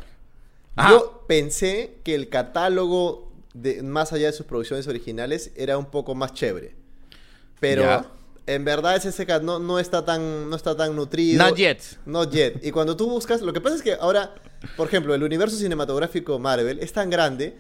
Ajá. 0.77 0.91
Yo 0.91 1.25
pensé 1.27 1.95
que 2.05 2.15
el 2.15 2.29
catálogo, 2.29 3.28
de, 3.53 3.81
más 3.83 4.13
allá 4.13 4.27
de 4.27 4.33
sus 4.33 4.45
producciones 4.45 4.87
originales, 4.87 5.51
era 5.55 5.77
un 5.77 5.85
poco 5.85 6.15
más 6.15 6.33
chévere. 6.33 6.75
Pero 7.59 8.05
en 8.45 8.65
verdad 8.65 8.95
ese 8.95 9.11
seca 9.11 9.39
no, 9.39 9.59
no 9.59 9.79
está 9.79 10.05
tan 10.05 10.49
no 10.49 10.55
está 10.55 10.75
tan 10.75 10.95
nutrido. 10.95 11.43
Not 11.45 11.55
yet. 11.57 11.79
Not 12.05 12.31
yet. 12.31 12.63
Y 12.63 12.71
cuando 12.71 12.95
tú 12.95 13.09
buscas, 13.09 13.41
lo 13.41 13.53
que 13.53 13.61
pasa 13.61 13.75
es 13.75 13.81
que 13.81 13.93
ahora, 13.93 14.33
por 14.77 14.87
ejemplo, 14.87 15.13
el 15.13 15.23
universo 15.23 15.57
cinematográfico 15.57 16.39
Marvel 16.39 16.79
es 16.79 16.93
tan 16.93 17.09
grande 17.09 17.57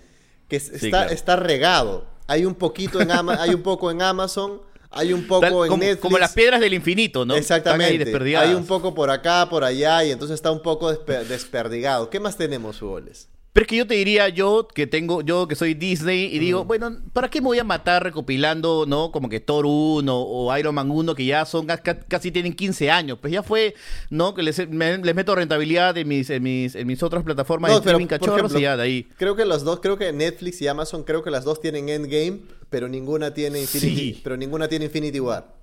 que 0.47 0.55
es- 0.55 0.69
está, 0.69 0.89
claro. 0.89 1.09
está 1.11 1.35
regado. 1.35 2.07
Hay 2.27 2.45
un 2.45 2.55
poquito 2.55 3.01
en 3.01 3.11
Ama- 3.11 3.41
hay 3.41 3.51
un 3.53 3.61
poco 3.61 3.91
en 3.91 4.01
Amazon, 4.01 4.61
Hay 4.91 5.13
un 5.13 5.27
poco 5.27 5.41
Tal- 5.41 5.51
en 5.53 5.67
como, 5.67 5.77
Netflix. 5.83 6.01
como 6.01 6.17
las 6.17 6.33
piedras 6.33 6.59
del 6.59 6.73
infinito, 6.73 7.23
¿no? 7.23 7.35
Exactamente. 7.35 8.11
Hay 8.37 8.55
un 8.55 8.65
poco 8.65 8.95
por 8.95 9.11
acá, 9.11 9.47
por 9.47 9.63
allá, 9.63 10.03
y 10.03 10.09
entonces 10.09 10.33
está 10.33 10.49
un 10.49 10.63
poco 10.63 10.91
despe- 10.91 11.25
desperdigado. 11.25 12.09
¿Qué 12.09 12.19
más 12.19 12.37
tenemos, 12.37 12.81
Hugoles? 12.81 13.29
Pero 13.59 13.65
es 13.65 13.67
que 13.71 13.75
yo 13.75 13.87
te 13.87 13.95
diría, 13.95 14.29
yo 14.29 14.69
que 14.73 14.87
tengo, 14.87 15.21
yo 15.21 15.45
que 15.49 15.55
soy 15.55 15.73
Disney, 15.73 16.33
y 16.33 16.39
digo, 16.39 16.63
bueno, 16.63 16.95
¿para 17.11 17.29
qué 17.29 17.41
me 17.41 17.47
voy 17.47 17.59
a 17.59 17.65
matar 17.65 18.01
recopilando, 18.01 18.85
no? 18.87 19.11
Como 19.11 19.27
que 19.27 19.41
Thor 19.41 19.65
1 19.67 20.15
o 20.17 20.57
Iron 20.57 20.73
Man 20.75 20.89
1, 20.89 21.13
que 21.13 21.25
ya 21.25 21.43
son, 21.43 21.65
ca- 21.65 21.81
casi 21.83 22.31
tienen 22.31 22.53
15 22.53 22.89
años. 22.89 23.17
Pues 23.19 23.33
ya 23.33 23.43
fue, 23.43 23.75
¿no? 24.09 24.33
Que 24.33 24.43
les, 24.43 24.65
me- 24.69 24.99
les 24.99 25.13
meto 25.13 25.35
rentabilidad 25.35 25.97
en 25.97 26.07
mis, 26.07 26.29
en 26.29 26.41
mis, 26.41 26.73
en 26.73 26.87
mis 26.87 27.03
otras 27.03 27.21
plataformas 27.25 27.69
No, 27.71 27.79
de 27.79 27.81
pero, 27.81 27.97
streaming 27.97 28.07
cachorros 28.07 28.37
ejemplo, 28.37 28.59
y 28.59 28.61
ya 28.61 28.77
de 28.77 28.83
ahí. 28.83 29.07
Creo 29.17 29.35
que 29.35 29.43
los 29.43 29.65
dos, 29.65 29.81
creo 29.81 29.97
que 29.97 30.13
Netflix 30.13 30.61
y 30.61 30.67
Amazon, 30.69 31.03
creo 31.03 31.21
que 31.21 31.29
las 31.29 31.43
dos 31.43 31.59
tienen 31.59 31.89
Endgame, 31.89 32.39
pero 32.69 32.87
ninguna 32.87 33.33
tiene 33.33 33.59
Infinity, 33.59 34.13
Sí. 34.13 34.21
pero 34.23 34.37
ninguna 34.37 34.69
tiene 34.69 34.85
Infinity 34.85 35.19
War. 35.19 35.58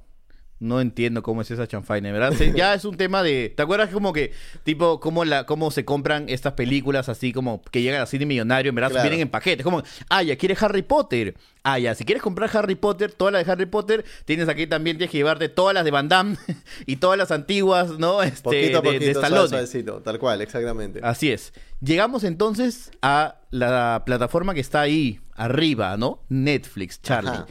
No 0.58 0.80
entiendo 0.80 1.22
cómo 1.22 1.42
es 1.42 1.50
esa 1.50 1.66
chanfaina, 1.66 2.10
¿verdad? 2.12 2.32
Se- 2.32 2.52
ya 2.56 2.72
es 2.72 2.86
un 2.86 2.96
tema 2.96 3.22
de... 3.22 3.52
¿Te 3.54 3.62
acuerdas 3.62 3.90
como 3.90 4.14
que, 4.14 4.32
tipo, 4.64 5.00
cómo, 5.00 5.26
la, 5.26 5.44
cómo 5.44 5.70
se 5.70 5.84
compran 5.84 6.30
estas 6.30 6.54
películas 6.54 7.10
así 7.10 7.32
como 7.34 7.60
que 7.70 7.82
llegan 7.82 8.00
a 8.00 8.06
cine 8.06 8.24
millonario, 8.24 8.70
en 8.70 8.74
verdad? 8.74 8.90
Claro. 8.90 9.02
Vienen 9.04 9.20
en 9.20 9.28
paquetes. 9.28 9.62
Como, 9.64 9.82
ah, 10.08 10.22
ya 10.22 10.36
quieres 10.36 10.62
Harry 10.62 10.80
Potter. 10.80 11.34
Ah, 11.62 11.78
ya, 11.78 11.94
si 11.94 12.04
quieres 12.06 12.22
comprar 12.22 12.48
Harry 12.56 12.74
Potter, 12.74 13.12
todas 13.12 13.32
las 13.34 13.44
de 13.44 13.52
Harry 13.52 13.66
Potter, 13.66 14.04
tienes 14.24 14.48
aquí 14.48 14.66
también, 14.66 14.96
tienes 14.96 15.10
que 15.10 15.18
llevarte 15.18 15.50
todas 15.50 15.74
las 15.74 15.84
de 15.84 15.90
Van 15.90 16.08
Damme 16.08 16.36
y 16.86 16.96
todas 16.96 17.18
las 17.18 17.30
antiguas, 17.32 17.90
¿no? 17.98 18.22
Este, 18.22 18.40
Poquito 18.42 18.78
a 18.78 18.80
de- 18.80 18.90
de, 18.92 18.98
poquito, 19.12 19.20
suave, 19.26 19.48
suavecito, 19.48 20.00
tal 20.00 20.18
cual, 20.18 20.40
exactamente. 20.40 21.00
Así 21.02 21.30
es. 21.32 21.52
Llegamos 21.82 22.24
entonces 22.24 22.90
a 23.02 23.40
la 23.50 24.04
plataforma 24.06 24.54
que 24.54 24.60
está 24.60 24.80
ahí, 24.80 25.20
arriba, 25.34 25.96
¿no? 25.98 26.22
Netflix, 26.30 27.02
Charlie. 27.02 27.30
Ajá. 27.30 27.46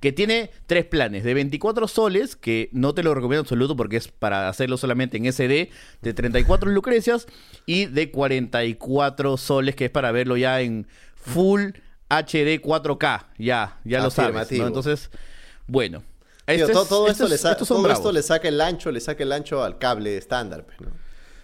Que 0.00 0.12
tiene 0.12 0.50
tres 0.66 0.86
planes 0.86 1.24
de 1.24 1.34
24 1.34 1.86
soles, 1.86 2.34
que 2.34 2.70
no 2.72 2.94
te 2.94 3.02
lo 3.02 3.14
recomiendo 3.14 3.40
en 3.40 3.44
absoluto 3.44 3.76
porque 3.76 3.96
es 3.98 4.08
para 4.08 4.48
hacerlo 4.48 4.76
solamente 4.78 5.16
en 5.18 5.26
SD, 5.30 5.70
de 6.02 6.14
34 6.14 6.70
lucrecias, 6.70 7.26
y 7.66 7.84
de 7.86 8.10
44 8.10 9.36
soles, 9.36 9.74
que 9.76 9.84
es 9.86 9.90
para 9.90 10.10
verlo 10.12 10.36
ya 10.36 10.60
en 10.60 10.86
Full 11.16 11.72
HD 12.08 12.60
4K. 12.60 13.26
Ya, 13.38 13.78
ya 13.84 13.98
lo 14.00 14.10
sabes. 14.10 14.48
Entonces, 14.68 15.10
bueno. 15.66 16.02
Tío, 16.46 16.56
Este 16.64 16.72
to- 16.72 16.82
es- 16.82 16.88
todo, 16.88 17.06
esto 17.08 17.24
todo 18.02 18.12
le 18.12 18.22
saca 18.22 18.48
el 18.48 18.60
ancho, 18.60 18.90
le 18.90 19.00
saca 19.00 19.22
el 19.22 19.30
ancho 19.32 19.62
al 19.62 19.78
cable 19.78 20.16
estándar, 20.16 20.64
pues, 20.66 20.80
¿no? 20.80 20.88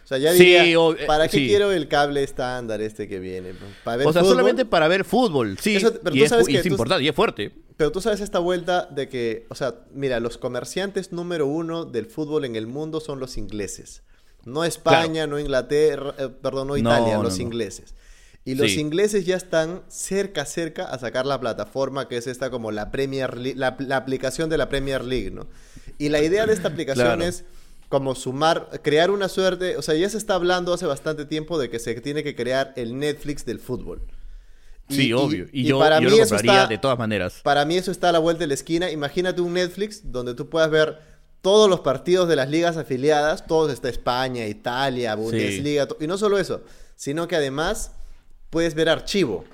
O 0.06 0.08
sea, 0.08 0.18
ya 0.18 0.32
Sí, 0.34 0.38
diría, 0.44 0.78
o- 0.78 0.94
eh, 0.94 1.04
¿para 1.04 1.26
qué 1.26 1.36
sí. 1.38 1.48
quiero 1.48 1.72
el 1.72 1.88
cable 1.88 2.22
estándar 2.22 2.80
este 2.80 3.08
que 3.08 3.18
viene? 3.18 3.54
¿Para 3.82 3.96
ver 3.96 4.06
O 4.06 4.12
sea, 4.12 4.22
fútbol? 4.22 4.36
solamente 4.36 4.64
para 4.64 4.86
ver 4.86 5.04
fútbol, 5.04 5.58
sí. 5.60 5.74
Eso- 5.74 5.98
pero 6.00 6.14
y 6.14 6.20
tú 6.20 6.24
es, 6.26 6.30
sabes 6.30 6.46
que 6.46 6.56
es 6.58 6.62
tú- 6.62 6.68
importante, 6.68 7.02
y 7.02 7.08
es 7.08 7.14
fuerte. 7.14 7.50
Pero 7.76 7.90
tú 7.90 8.00
sabes 8.00 8.20
esta 8.20 8.38
vuelta 8.38 8.86
de 8.86 9.08
que, 9.08 9.46
o 9.48 9.56
sea, 9.56 9.74
mira, 9.92 10.20
los 10.20 10.38
comerciantes 10.38 11.10
número 11.10 11.48
uno 11.48 11.84
del 11.86 12.06
fútbol 12.06 12.44
en 12.44 12.54
el 12.54 12.68
mundo 12.68 13.00
son 13.00 13.18
los 13.18 13.36
ingleses. 13.36 14.04
No 14.44 14.62
España, 14.64 15.26
no 15.26 15.40
Inglaterra, 15.40 16.14
eh, 16.20 16.28
perdón, 16.40 16.68
no 16.68 16.74
No, 16.74 16.78
Italia, 16.78 17.16
no, 17.16 17.24
los 17.24 17.38
no. 17.38 17.42
ingleses. 17.42 17.96
Y 18.44 18.54
los 18.54 18.70
Sí. 18.70 18.80
ingleses 18.80 19.26
ya 19.26 19.34
están 19.36 19.82
cerca, 19.88 20.46
cerca 20.46 20.84
a 20.84 21.00
sacar 21.00 21.26
la 21.26 21.40
plataforma 21.40 22.06
que 22.06 22.16
es 22.16 22.28
esta 22.28 22.48
como 22.48 22.70
la 22.70 22.92
Premier 22.92 23.36
League, 23.36 23.58
la, 23.58 23.74
la 23.80 23.96
aplicación 23.96 24.48
de 24.50 24.56
la 24.56 24.68
Premier 24.68 25.02
League, 25.04 25.32
¿no? 25.32 25.48
Y 25.98 26.10
la 26.10 26.22
idea 26.22 26.46
de 26.46 26.52
esta 26.52 26.68
aplicación 26.68 27.06
Claro. 27.06 27.24
es 27.24 27.44
como 27.88 28.14
sumar, 28.14 28.68
crear 28.82 29.10
una 29.10 29.28
suerte, 29.28 29.76
o 29.76 29.82
sea, 29.82 29.94
ya 29.94 30.08
se 30.08 30.18
está 30.18 30.34
hablando 30.34 30.72
hace 30.74 30.86
bastante 30.86 31.24
tiempo 31.24 31.58
de 31.58 31.70
que 31.70 31.78
se 31.78 31.94
tiene 32.00 32.22
que 32.24 32.34
crear 32.34 32.72
el 32.76 32.98
Netflix 32.98 33.44
del 33.46 33.60
fútbol. 33.60 34.02
Sí, 34.88 35.12
obvio. 35.12 35.46
Y, 35.52 35.62
y 35.62 35.64
yo, 35.64 35.78
para 35.80 36.00
yo 36.00 36.08
mí 36.10 36.16
lo 36.16 36.22
eso 36.22 36.34
compraría 36.36 36.62
está- 36.62 36.66
de 36.68 36.78
todas 36.78 36.98
maneras. 36.98 37.40
para 37.42 37.64
mí 37.64 37.76
eso 37.76 37.90
está 37.90 38.10
a 38.10 38.12
la 38.12 38.18
vuelta 38.20 38.40
de 38.40 38.46
la 38.48 38.54
esquina. 38.54 38.90
Imagínate 38.90 39.40
un 39.40 39.52
Netflix 39.54 40.12
donde 40.12 40.34
tú 40.34 40.48
puedas 40.48 40.70
ver 40.70 40.98
todos 41.42 41.68
los 41.68 41.80
partidos 41.80 42.28
de 42.28 42.36
las 42.36 42.48
ligas 42.48 42.76
afiliadas, 42.76 43.46
todos 43.46 43.72
está 43.72 43.88
España, 43.88 44.46
Italia, 44.46 45.14
Bundesliga, 45.14 45.86
y 46.00 46.06
no 46.06 46.18
solo 46.18 46.38
eso, 46.38 46.62
sino 46.96 47.26
que 47.28 47.36
además 47.36 47.92
puedes 48.50 48.74
ver 48.74 48.88
archivo. 48.88 49.44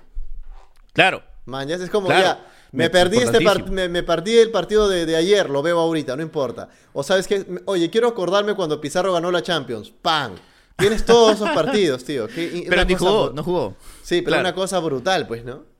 Claro. 0.92 1.22
Man, 1.44 1.66
ya 1.68 1.76
es 1.76 1.90
como, 1.90 2.06
Claro. 2.08 2.22
ya, 2.22 2.46
me 2.72 2.90
perdí 2.90 3.18
este 3.18 3.38
part- 3.40 3.68
me, 3.68 3.88
me 3.88 4.02
perdí 4.02 4.36
el 4.38 4.50
partido 4.50 4.88
de, 4.88 5.06
de 5.06 5.16
ayer, 5.16 5.48
lo 5.50 5.62
veo 5.62 5.78
ahorita, 5.78 6.16
no 6.16 6.22
importa. 6.22 6.68
O 6.92 7.02
sabes 7.02 7.26
que, 7.28 7.44
oye, 7.66 7.88
quiero 7.90 8.08
acordarme 8.08 8.54
cuando 8.54 8.80
Pizarro 8.80 9.12
ganó 9.12 9.30
la 9.30 9.42
Champions. 9.42 9.92
¡Pam! 10.02 10.32
Tienes 10.76 11.04
todos 11.04 11.36
esos 11.36 11.50
partidos, 11.50 12.02
tío. 12.04 12.26
Pero 12.68 12.84
ni 12.84 12.94
jugó, 12.94 13.30
no 13.34 13.44
jugó. 13.44 13.76
Sí, 14.02 14.16
pero 14.22 14.28
Claro. 14.36 14.40
una 14.40 14.54
cosa 14.54 14.78
brutal, 14.80 15.26
pues, 15.28 15.44
¿no? 15.44 15.70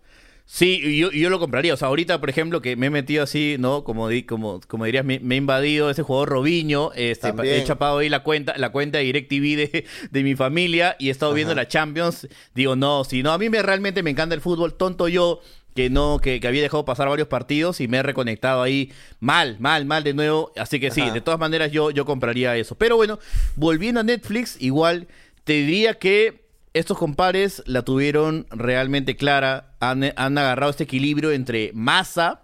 Sí, 0.44 0.98
yo, 0.98 1.11
yo 1.12 1.31
lo 1.31 1.38
compraría. 1.38 1.72
O 1.72 1.76
sea, 1.76 1.88
ahorita, 1.88 2.20
por 2.20 2.28
ejemplo, 2.28 2.61
que 2.61 2.76
me 2.76 2.87
he 2.87 2.90
metido 2.90 3.22
así, 3.22 3.57
¿no? 3.59 3.85
Como, 3.85 4.09
di- 4.09 4.24
como, 4.24 4.61
como 4.68 4.85
dirías, 4.85 5.05
me, 5.05 5.18
me 5.20 5.37
he 5.37 5.38
invadido 5.38 5.88
ese 5.88 6.02
jugador 6.02 6.28
Robinho. 6.28 6.90
Este, 6.94 7.33
he 7.44 7.64
chapado 7.64 7.98
ahí 7.98 8.09
la 8.11 8.22
cuenta, 8.22 8.55
la 8.59 8.70
cuenta 8.70 8.98
de 8.98 9.05
DirecTV 9.05 9.57
de, 9.57 9.85
de 10.11 10.22
mi 10.22 10.35
familia 10.35 10.94
y 10.98 11.09
he 11.09 11.11
estado 11.11 11.33
viendo 11.33 11.55
la 11.55 11.68
Champions. 11.68 12.28
Digo, 12.55 12.76
no, 12.76 13.05
si 13.05 13.22
no, 13.22 13.33
a 13.33 13.38
mí 13.38 13.48
me, 13.48 13.62
realmente 13.62 14.02
me 14.02 14.11
encanta 14.11 14.35
el 14.35 14.40
fútbol. 14.42 14.74
Tonto 14.74 15.09
yo, 15.09 15.40
que 15.74 15.88
no, 15.90 16.18
que, 16.18 16.38
que 16.40 16.46
había 16.48 16.62
dejado 16.62 16.85
pasar 16.85 17.08
varios 17.08 17.28
partidos 17.28 17.80
y 17.80 17.88
me 17.88 17.98
he 17.98 18.02
reconectado 18.02 18.62
ahí 18.62 18.92
mal, 19.20 19.56
mal, 19.58 19.85
mal 19.87 20.04
de 20.04 20.12
nuevo. 20.14 20.52
Así 20.56 20.78
que 20.80 20.90
sí, 20.90 21.00
Ajá. 21.00 21.12
de 21.12 21.20
todas 21.20 21.40
maneras 21.40 21.72
yo, 21.72 21.90
yo 21.90 22.04
compraría 22.04 22.56
eso. 22.56 22.74
Pero 22.74 22.96
bueno, 22.96 23.18
volviendo 23.56 24.00
a 24.00 24.02
Netflix, 24.02 24.56
igual 24.61 25.06
te 25.44 25.54
diría 25.54 25.94
que 25.94 26.42
estos 26.74 26.96
compares 26.98 27.62
la 27.66 27.82
tuvieron 27.82 28.46
realmente 28.50 29.16
clara. 29.16 29.74
Han, 29.80 30.04
han 30.16 30.38
agarrado 30.38 30.70
este 30.70 30.85
equilibrio 30.85 31.30
entre 31.32 31.70
masa, 31.74 32.42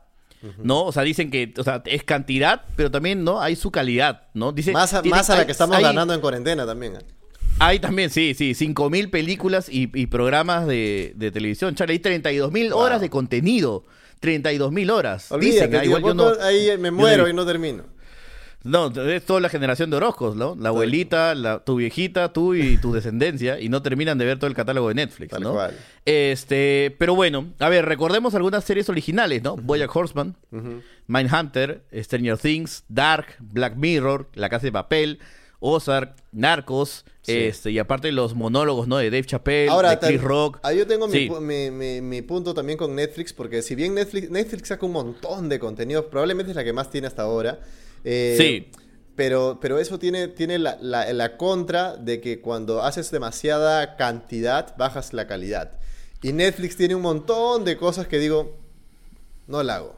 ¿no? 0.63 0.85
O 0.85 0.93
sea, 0.93 1.03
dicen 1.03 1.31
que 1.31 1.53
o 1.59 1.65
sea, 1.65 1.83
es 1.87 2.05
cantidad, 2.05 2.63
pero 2.77 2.91
también, 2.91 3.25
¿no? 3.25 3.41
Hay 3.41 3.57
su 3.57 3.71
calidad, 3.71 4.23
¿no? 4.35 4.53
Dice, 4.53 4.73
Más 4.73 4.95
a, 4.95 5.03
tiene- 5.03 5.17
más 5.17 5.29
a 5.31 5.37
la 5.37 5.47
que 5.47 5.53
estamos 5.53 5.77
hay- 5.77 5.83
ganando 5.83 6.15
en 6.15 6.21
cuarentena 6.21 6.65
también. 6.67 6.99
Hay 7.61 7.81
también, 7.81 8.11
sí, 8.11 8.35
sí, 8.35 8.53
5.000 8.55 9.11
películas 9.11 9.69
y, 9.69 9.91
y 9.99 10.07
programas 10.07 10.67
de, 10.67 11.13
de 11.17 11.31
televisión. 11.33 11.75
Charlie, 11.75 11.95
hay 11.95 12.21
32.000 12.21 12.71
Wow. 12.71 12.79
horas 12.79 13.01
de 13.01 13.11
contenido. 13.11 13.85
32.000 14.23 14.91
horas. 14.91 15.31
Olvídate, 15.33 15.67
Dicen, 15.69 15.77
ah, 15.81 15.85
igual 15.85 16.03
yo 16.03 16.15
no- 16.15 16.33
ahí 16.41 16.69
me 16.79 16.89
yo 16.89 16.93
muero 16.93 17.23
no- 17.25 17.29
y 17.29 17.35
no 17.35 17.45
termino. 17.47 17.85
No, 18.65 18.89
es 18.89 19.25
toda 19.25 19.41
la 19.41 19.49
generación 19.49 19.89
de 19.91 19.97
Orozcos, 19.97 20.35
¿no? 20.35 20.57
La 20.59 20.71
abuelita, 20.71 21.35
la, 21.37 21.61
tu 21.61 21.77
viejita, 21.77 22.33
tú 22.33 22.55
y 22.55 22.77
tu 22.77 22.93
descendencia, 22.93 23.61
y 23.61 23.69
no 23.69 23.83
terminan 23.83 24.19
de 24.19 24.25
ver 24.25 24.39
todo 24.39 24.49
el 24.49 24.55
catálogo 24.57 24.89
de 24.89 24.95
Netflix, 24.97 25.31
Tal 25.31 25.43
¿no? 25.45 25.53
cual. 25.55 25.77
Este, 26.05 26.95
pero 26.99 27.15
bueno, 27.15 27.47
a 27.61 27.69
ver, 27.69 27.85
recordemos 27.87 28.35
algunas 28.35 28.65
series 28.65 28.89
originales, 28.89 29.43
¿no? 29.45 29.57
Bojack 29.57 29.95
Horseman, 29.95 30.35
Mindhunter, 31.07 31.83
Stranger 31.95 32.37
Things, 32.37 32.85
Dark, 32.89 33.37
Black 33.39 33.77
Mirror, 33.77 34.29
La 34.35 34.49
Casa 34.49 34.67
de 34.67 34.73
Papel, 34.73 35.21
Ozark, 35.61 36.15
Narcos, 36.33 37.05
Sí. 37.23 37.33
este, 37.37 37.71
y 37.73 37.79
aparte 37.79 38.13
los 38.13 38.35
monólogos, 38.35 38.87
¿no? 38.87 38.97
De 38.99 39.11
Dave 39.11 39.25
Chappelle, 39.25 39.69
Ahora, 39.71 39.97
de 39.97 39.99
Chris 40.07 40.21
Rock. 40.23 40.61
ah, 40.63 40.73
yo 40.73 40.87
tengo 40.87 41.09
mi 41.09 41.13
Sí. 41.13 41.31
mi, 41.41 41.71
mi- 41.71 42.01
mi 42.01 42.23
punto 42.23 42.55
también 42.55 42.79
con 42.79 42.95
Netflix, 42.95 43.33
porque 43.33 43.63
si 43.63 43.75
bien 43.75 43.95
Netflix, 43.95 44.31
Netflix 44.31 44.69
saca 44.69 44.87
un 44.87 44.93
montón 44.93 45.49
de 45.49 45.59
contenido, 45.59 46.09
probablemente 46.11 46.53
es 46.53 46.57
la 46.57 46.65
que 46.65 46.73
más 46.73 46.91
tiene 46.91 47.07
hasta 47.07 47.23
ahora. 47.23 47.61
eh, 48.05 48.37
Sí. 48.39 48.71
Pero, 49.17 49.59
pero 49.61 49.81
eso 49.81 49.99
tiene, 49.99 50.29
tiene 50.29 50.59
la, 50.61 50.79
la- 50.81 51.13
la 51.13 51.37
contra 51.37 51.97
de 51.97 52.21
que 52.21 52.41
cuando 52.41 52.83
haces 52.85 53.11
demasiada 53.11 53.97
cantidad, 53.97 54.77
bajas 54.77 55.13
la 55.13 55.27
calidad. 55.27 55.73
Y 56.23 56.33
Netflix 56.33 56.77
tiene 56.77 56.95
un 56.95 57.03
montón 57.03 57.65
de 57.65 57.77
cosas 57.77 58.07
que 58.07 58.19
digo, 58.21 58.57
no 59.49 59.65
la 59.65 59.75
hago. 59.77 59.98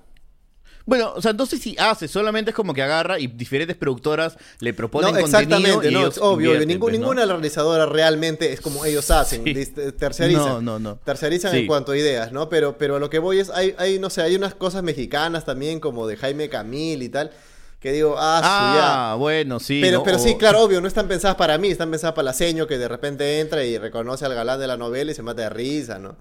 Bueno, 0.90 1.12
o 1.14 1.22
sea, 1.22 1.30
entonces 1.30 1.60
si 1.62 1.76
hace, 1.78 2.08
solamente 2.08 2.50
es 2.50 2.54
como 2.56 2.74
que 2.74 2.82
agarra 2.82 3.20
y 3.20 3.28
diferentes 3.28 3.76
productoras 3.76 4.36
le 4.58 4.74
proponen 4.74 5.14
No, 5.14 5.20
contenido 5.20 5.38
exactamente, 5.56 5.88
y 5.88 5.92
no, 5.94 6.00
ellos 6.00 6.16
es 6.16 6.20
obvio. 6.20 6.50
ningún- 6.58 6.80
pues, 6.80 6.92
¿no? 6.94 6.98
Ninguna 6.98 7.26
realizadora 7.26 7.86
realmente 7.86 8.52
es 8.52 8.60
como 8.60 8.84
ellos 8.84 9.08
hacen, 9.12 9.44
Sí. 9.44 9.66
terciarizan. 9.96 10.44
No, 10.46 10.60
no, 10.60 10.78
no. 10.80 10.96
Terciarizan 10.96 11.52
Sí. 11.52 11.58
en 11.58 11.66
cuanto 11.68 11.92
a 11.92 11.96
ideas, 11.96 12.32
¿no? 12.32 12.48
Pero, 12.48 12.76
pero 12.76 12.96
a 12.96 12.98
lo 12.98 13.08
que 13.08 13.20
voy 13.20 13.38
es, 13.38 13.50
hay, 13.50 13.72
hay, 13.78 14.00
no 14.00 14.10
sé, 14.10 14.22
hay 14.22 14.34
unas 14.34 14.56
cosas 14.56 14.82
mexicanas 14.82 15.44
también, 15.44 15.78
como 15.78 16.08
de 16.08 16.16
Jaime 16.16 16.48
Camil 16.48 17.04
y 17.04 17.08
tal, 17.08 17.30
que 17.78 17.92
digo, 17.92 18.16
ah, 18.18 18.40
ya. 18.42 19.12
Ah, 19.12 19.14
bueno, 19.14 19.60
sí. 19.60 19.78
Pero, 19.80 19.98
¿no? 19.98 20.02
pero 20.02 20.18
sí, 20.18 20.34
claro, 20.38 20.60
obvio, 20.60 20.80
no 20.80 20.88
están 20.88 21.06
pensadas 21.06 21.36
para 21.36 21.56
mí, 21.56 21.68
están 21.68 21.92
pensadas 21.92 22.14
para 22.16 22.24
la 22.24 22.32
seño 22.32 22.66
que 22.66 22.78
de 22.78 22.88
repente 22.88 23.38
entra 23.38 23.62
y 23.64 23.78
reconoce 23.78 24.24
al 24.24 24.34
galán 24.34 24.58
de 24.58 24.66
la 24.66 24.76
novela 24.76 25.12
y 25.12 25.14
se 25.14 25.22
mata 25.22 25.42
de 25.42 25.50
risa, 25.50 26.00
¿no? 26.00 26.16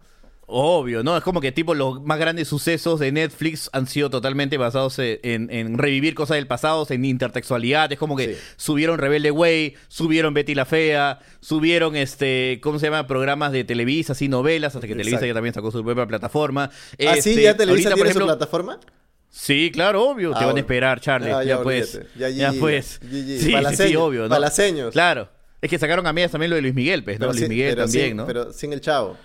Obvio, 0.51 1.03
¿no? 1.03 1.15
Es 1.15 1.23
como 1.23 1.41
que 1.41 1.51
tipo 1.51 1.75
los 1.75 2.01
más 2.01 2.17
grandes 2.17 2.47
sucesos 2.47 2.99
de 2.99 3.11
Netflix 3.11 3.69
han 3.71 3.85
sido 3.85 4.09
totalmente 4.09 4.57
basados 4.57 4.97
en, 4.97 5.19
en 5.51 5.77
revivir 5.77 6.15
cosas 6.15 6.37
del 6.37 6.47
pasado, 6.47 6.87
en 6.89 7.05
intertextualidad. 7.05 7.91
Es 7.91 7.99
como 7.99 8.15
que 8.17 8.33
Sí. 8.33 8.41
subieron 8.57 8.97
Rebelde 8.97 9.29
Way, 9.29 9.75
subieron 9.89 10.33
Betty 10.33 10.55
la 10.55 10.65
Fea, 10.65 11.19
subieron 11.39 11.95
este, 11.95 12.59
¿cómo 12.63 12.79
se 12.79 12.87
llama? 12.87 13.05
Programas 13.05 13.51
de 13.51 13.63
Televisa, 13.63 14.13
así 14.13 14.27
novelas, 14.27 14.75
hasta 14.75 14.87
que 14.87 14.95
Televisa 14.95 15.25
ya 15.27 15.33
también 15.35 15.53
sacó 15.53 15.69
su 15.71 15.83
propia 15.85 16.07
plataforma. 16.07 16.71
¿Ah, 16.73 17.15
sí? 17.21 17.29
Este, 17.29 17.43
¿Ya 17.43 17.55
Televisa 17.55 17.89
ahorita, 17.89 17.89
por 17.91 18.07
tiene 18.07 18.13
su 18.19 18.25
plataforma? 18.25 18.79
Sí, 19.29 19.69
claro, 19.71 20.03
obvio. 20.09 20.31
Ah, 20.35 20.39
te 20.39 20.45
van 20.45 20.57
a 20.57 20.59
esperar, 20.59 20.99
Charlie. 20.99 21.29
Ah, 21.31 21.43
ya, 21.43 21.57
ya, 21.57 21.61
pues. 21.61 22.01
Ya, 22.17 22.29
Ya, 22.29 22.51
pues. 22.59 22.99
Sí, 23.07 23.23
sí, 23.23 23.39
sí, 23.39 23.51
Palaceños, 23.51 24.01
obvio, 24.01 24.23
¿no? 24.23 24.29
palaceños. 24.29 24.91
Claro. 24.93 25.29
Es 25.61 25.69
que 25.69 25.77
sacaron 25.77 26.07
a 26.07 26.13
medias 26.13 26.31
también 26.31 26.49
lo 26.49 26.55
de 26.55 26.61
Luis 26.63 26.73
Miguel, 26.73 27.03
pues, 27.03 27.17
¿no? 27.19 27.25
Pero 27.27 27.33
Luis 27.33 27.41
sin- 27.41 27.49
Miguel 27.49 27.75
también, 27.75 28.07
sin- 28.07 28.17
¿no? 28.17 28.25
Pero 28.25 28.51
sin 28.53 28.73
el 28.73 28.81
chavo. 28.81 29.17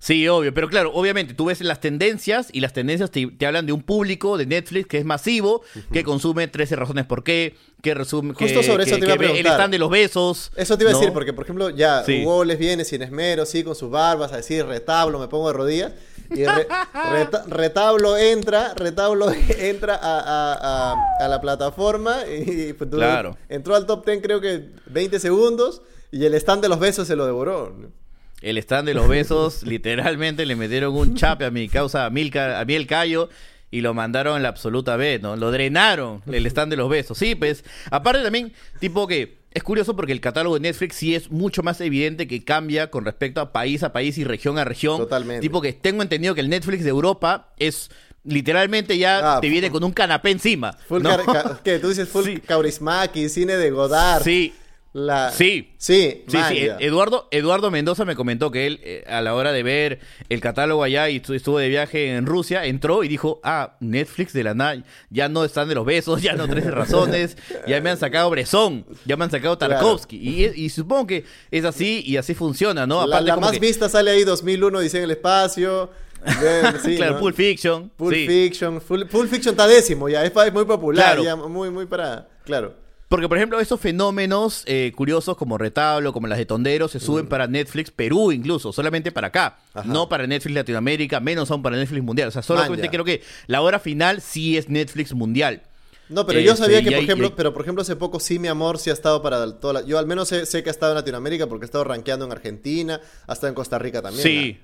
Sí, 0.00 0.28
obvio, 0.28 0.54
pero 0.54 0.68
claro, 0.68 0.92
obviamente 0.94 1.34
tú 1.34 1.46
ves 1.46 1.60
las 1.60 1.80
tendencias 1.80 2.50
y 2.52 2.60
las 2.60 2.72
tendencias 2.72 3.10
te, 3.10 3.26
te 3.26 3.46
hablan 3.46 3.66
de 3.66 3.72
un 3.72 3.82
público 3.82 4.38
de 4.38 4.46
Netflix 4.46 4.86
que 4.86 4.98
es 4.98 5.04
masivo, 5.04 5.62
que 5.92 6.04
consume 6.04 6.46
13 6.46 6.76
razones 6.76 7.04
por 7.04 7.24
qué, 7.24 7.56
que 7.82 7.94
resume 7.94 8.32
que, 8.34 8.44
Justo 8.44 8.62
sobre 8.62 8.84
eso 8.84 8.94
que- 8.94 9.00
te 9.00 9.06
iba 9.06 9.14
a 9.14 9.18
ve 9.18 9.24
el 9.26 9.30
preguntar. 9.32 9.54
stand 9.54 9.72
de 9.72 9.78
los 9.80 9.90
besos. 9.90 10.52
Eso 10.54 10.78
te 10.78 10.84
iba 10.84 10.92
a 10.92 10.94
decir, 10.94 11.12
porque 11.12 11.32
por 11.32 11.42
ejemplo, 11.42 11.70
ya 11.70 12.04
Sí. 12.04 12.22
Hugo 12.22 12.44
les 12.44 12.60
viene 12.60 12.84
sin 12.84 13.02
esmero, 13.02 13.44
sí, 13.44 13.64
con 13.64 13.74
sus 13.74 13.90
barbas, 13.90 14.32
a 14.32 14.36
decir 14.36 14.64
retablo, 14.66 15.18
me 15.18 15.26
pongo 15.26 15.48
de 15.48 15.54
rodillas. 15.54 15.92
Y 16.30 16.44
re- 16.44 16.68
reta- 17.12 17.44
retablo 17.48 18.16
entra, 18.16 18.74
retablo 18.74 19.26
entra 19.58 19.96
a, 19.96 20.20
a- 20.20 20.92
a- 20.92 21.24
a 21.24 21.28
la 21.28 21.40
plataforma 21.40 22.18
y 22.26 22.72
pues, 22.72 22.88
Claro. 22.88 23.36
entró 23.48 23.74
al 23.74 23.84
top 23.84 24.06
10 24.06 24.22
creo 24.22 24.40
que 24.40 24.68
20 24.86 25.18
segundos 25.18 25.82
y 26.12 26.24
el 26.24 26.34
stand 26.34 26.62
de 26.62 26.68
los 26.68 26.78
besos 26.78 27.08
se 27.08 27.16
lo 27.16 27.26
devoró. 27.26 27.74
¿no? 27.76 27.97
El 28.40 28.58
stand 28.58 28.86
de 28.86 28.94
los 28.94 29.08
besos, 29.08 29.62
literalmente 29.66 30.46
le 30.46 30.56
metieron 30.56 30.94
un 30.94 31.14
chape 31.14 31.44
a 31.44 31.50
mi 31.50 31.68
causa, 31.68 32.06
a, 32.06 32.10
Milka, 32.10 32.60
a 32.60 32.64
mí 32.64 32.74
el 32.74 32.86
Cayo, 32.86 33.28
y 33.70 33.80
lo 33.80 33.94
mandaron 33.94 34.36
en 34.36 34.42
la 34.42 34.48
absoluta 34.48 34.96
B, 34.96 35.18
¿no? 35.20 35.36
Lo 35.36 35.50
drenaron, 35.50 36.22
el 36.26 36.46
stand 36.46 36.70
de 36.70 36.76
los 36.76 36.88
besos. 36.88 37.18
Sí, 37.18 37.34
pues, 37.34 37.64
aparte 37.90 38.22
también, 38.22 38.52
tipo 38.80 39.06
que 39.06 39.38
es 39.52 39.62
curioso 39.62 39.96
porque 39.96 40.12
el 40.12 40.20
catálogo 40.20 40.54
de 40.54 40.60
Netflix 40.60 40.96
sí 40.96 41.14
es 41.14 41.30
mucho 41.30 41.62
más 41.62 41.80
evidente 41.80 42.28
que 42.28 42.44
cambia 42.44 42.90
con 42.90 43.04
respecto 43.04 43.40
a 43.40 43.52
país 43.52 43.82
a 43.82 43.92
país 43.92 44.16
y 44.18 44.24
región 44.24 44.58
a 44.58 44.64
región. 44.64 44.98
Totalmente. 44.98 45.40
Tipo 45.40 45.60
que 45.60 45.72
tengo 45.72 46.02
entendido 46.02 46.34
que 46.34 46.42
el 46.42 46.48
Netflix 46.48 46.84
de 46.84 46.90
Europa 46.90 47.52
es 47.58 47.90
literalmente 48.24 48.98
ya 48.98 49.36
Ah, 49.36 49.40
te 49.40 49.48
viene 49.48 49.70
con 49.70 49.82
un 49.84 49.92
canapé 49.92 50.30
encima. 50.30 50.72
Full 50.86 51.02
¿no? 51.02 51.16
¿qué? 51.64 51.78
Tú 51.78 51.88
dices 51.88 52.08
full 52.08 52.24
Sí. 52.24 53.28
Cine 53.28 53.56
de 53.56 53.70
Godard. 53.70 54.22
Sí, 54.22 54.54
La... 54.98 55.30
Sí. 55.32 55.74
Sí, 55.78 56.24
Sí, 56.26 56.68
Eduardo, 56.80 57.28
Eduardo 57.30 57.70
Mendoza 57.70 58.04
me 58.04 58.16
comentó 58.16 58.50
que 58.50 58.66
él, 58.66 58.80
eh, 58.82 59.04
a 59.06 59.20
la 59.22 59.34
hora 59.34 59.52
de 59.52 59.62
ver 59.62 60.00
el 60.28 60.40
catálogo 60.40 60.82
allá 60.82 61.08
y 61.08 61.20
estu- 61.20 61.34
estuvo 61.34 61.58
de 61.58 61.68
viaje 61.68 62.14
en 62.16 62.26
Rusia, 62.26 62.64
entró 62.66 63.04
y 63.04 63.08
dijo, 63.08 63.40
ah, 63.44 63.76
Netflix 63.80 64.32
de 64.32 64.42
la 64.44 64.54
nada, 64.54 64.82
ya 65.10 65.28
no 65.28 65.44
están 65.44 65.68
de 65.68 65.74
los 65.76 65.86
besos, 65.86 66.20
ya 66.22 66.34
no 66.34 66.48
13 66.48 66.70
razones, 66.70 67.36
ya 67.66 67.80
me 67.80 67.90
han 67.90 67.98
sacado 67.98 68.28
Bresson, 68.30 68.84
ya 69.04 69.16
me 69.16 69.24
han 69.24 69.30
sacado 69.30 69.56
Claro. 69.56 69.74
Tarkovsky. 69.74 70.16
Y, 70.16 70.64
y 70.64 70.68
supongo 70.68 71.06
que 71.06 71.24
es 71.50 71.64
así 71.64 72.02
y 72.04 72.16
así 72.16 72.34
funciona, 72.34 72.86
¿no? 72.86 73.06
La, 73.06 73.20
la 73.20 73.34
como 73.34 73.46
más 73.46 73.52
que- 73.52 73.60
vista 73.60 73.88
sale 73.88 74.10
ahí 74.10 74.24
2001, 74.24 74.80
dice 74.80 74.98
en 74.98 75.04
el 75.04 75.10
espacio. 75.12 75.90
Sí, 76.84 76.96
claro, 76.96 77.14
¿no? 77.14 77.20
Pulp 77.20 77.36
Fiction. 77.36 77.90
Pulp 77.96 78.12
sí. 78.12 78.26
Fiction. 78.26 78.80
Full- 78.80 79.06
Pulp 79.06 79.30
Fiction 79.30 79.52
está 79.52 79.68
décimo 79.68 80.08
ya. 80.08 80.24
Es, 80.24 80.32
es 80.34 80.52
muy 80.52 80.64
popular. 80.64 81.04
Claro. 81.04 81.22
ya, 81.22 81.36
muy, 81.36 81.70
muy 81.70 81.86
para. 81.86 82.26
Claro. 82.44 82.74
Porque, 83.08 83.26
por 83.26 83.38
ejemplo, 83.38 83.58
esos 83.58 83.80
fenómenos 83.80 84.64
eh, 84.66 84.92
curiosos 84.94 85.36
como 85.38 85.56
Retablo, 85.56 86.12
como 86.12 86.26
las 86.26 86.36
de 86.36 86.44
Tondero, 86.44 86.88
se 86.88 87.00
suben 87.00 87.26
para 87.26 87.46
Netflix 87.46 87.90
Perú 87.90 88.32
incluso, 88.32 88.70
solamente 88.72 89.10
para 89.12 89.28
acá. 89.28 89.56
Mm. 89.74 89.78
Ajá. 89.78 89.88
No 89.88 90.08
para 90.10 90.26
Netflix 90.26 90.54
Latinoamérica, 90.54 91.18
menos 91.18 91.50
aún 91.50 91.62
para 91.62 91.76
Netflix 91.78 92.04
Mundial. 92.04 92.28
O 92.28 92.30
sea, 92.30 92.42
solamente 92.42 92.82
Man, 92.84 92.90
creo 92.90 93.04
que 93.04 93.22
la 93.46 93.62
hora 93.62 93.78
final 93.78 94.20
sí 94.20 94.58
es 94.58 94.68
Netflix 94.68 95.14
Mundial. 95.14 95.62
No, 96.10 96.26
pero 96.26 96.38
Este, 96.38 96.48
yo 96.50 96.56
sabía 96.56 96.82
que, 96.82 96.88
y 96.88 96.90
por 96.92 96.98
hay- 96.98 97.04
ejemplo, 97.04 97.26
hay- 97.28 97.34
pero 97.36 97.52
por 97.54 97.62
ejemplo, 97.62 97.82
hace 97.82 97.96
poco 97.96 98.20
sí, 98.20 98.38
mi 98.38 98.48
amor, 98.48 98.78
sí 98.78 98.90
ha 98.90 98.94
estado 98.94 99.22
para 99.22 99.52
toda 99.58 99.72
la- 99.74 99.82
Yo 99.86 99.98
al 99.98 100.06
menos 100.06 100.28
sé, 100.28 100.44
sé 100.46 100.62
que 100.62 100.68
ha 100.68 100.72
estado 100.72 100.92
en 100.92 100.96
Latinoamérica 100.96 101.46
porque 101.46 101.64
ha 101.64 101.66
estado 101.66 101.84
rankeando 101.84 102.24
en 102.26 102.32
Argentina, 102.32 103.00
hasta 103.26 103.48
en 103.48 103.54
Costa 103.54 103.78
Rica 103.78 104.00
también. 104.02 104.22
Sí. 104.22 104.58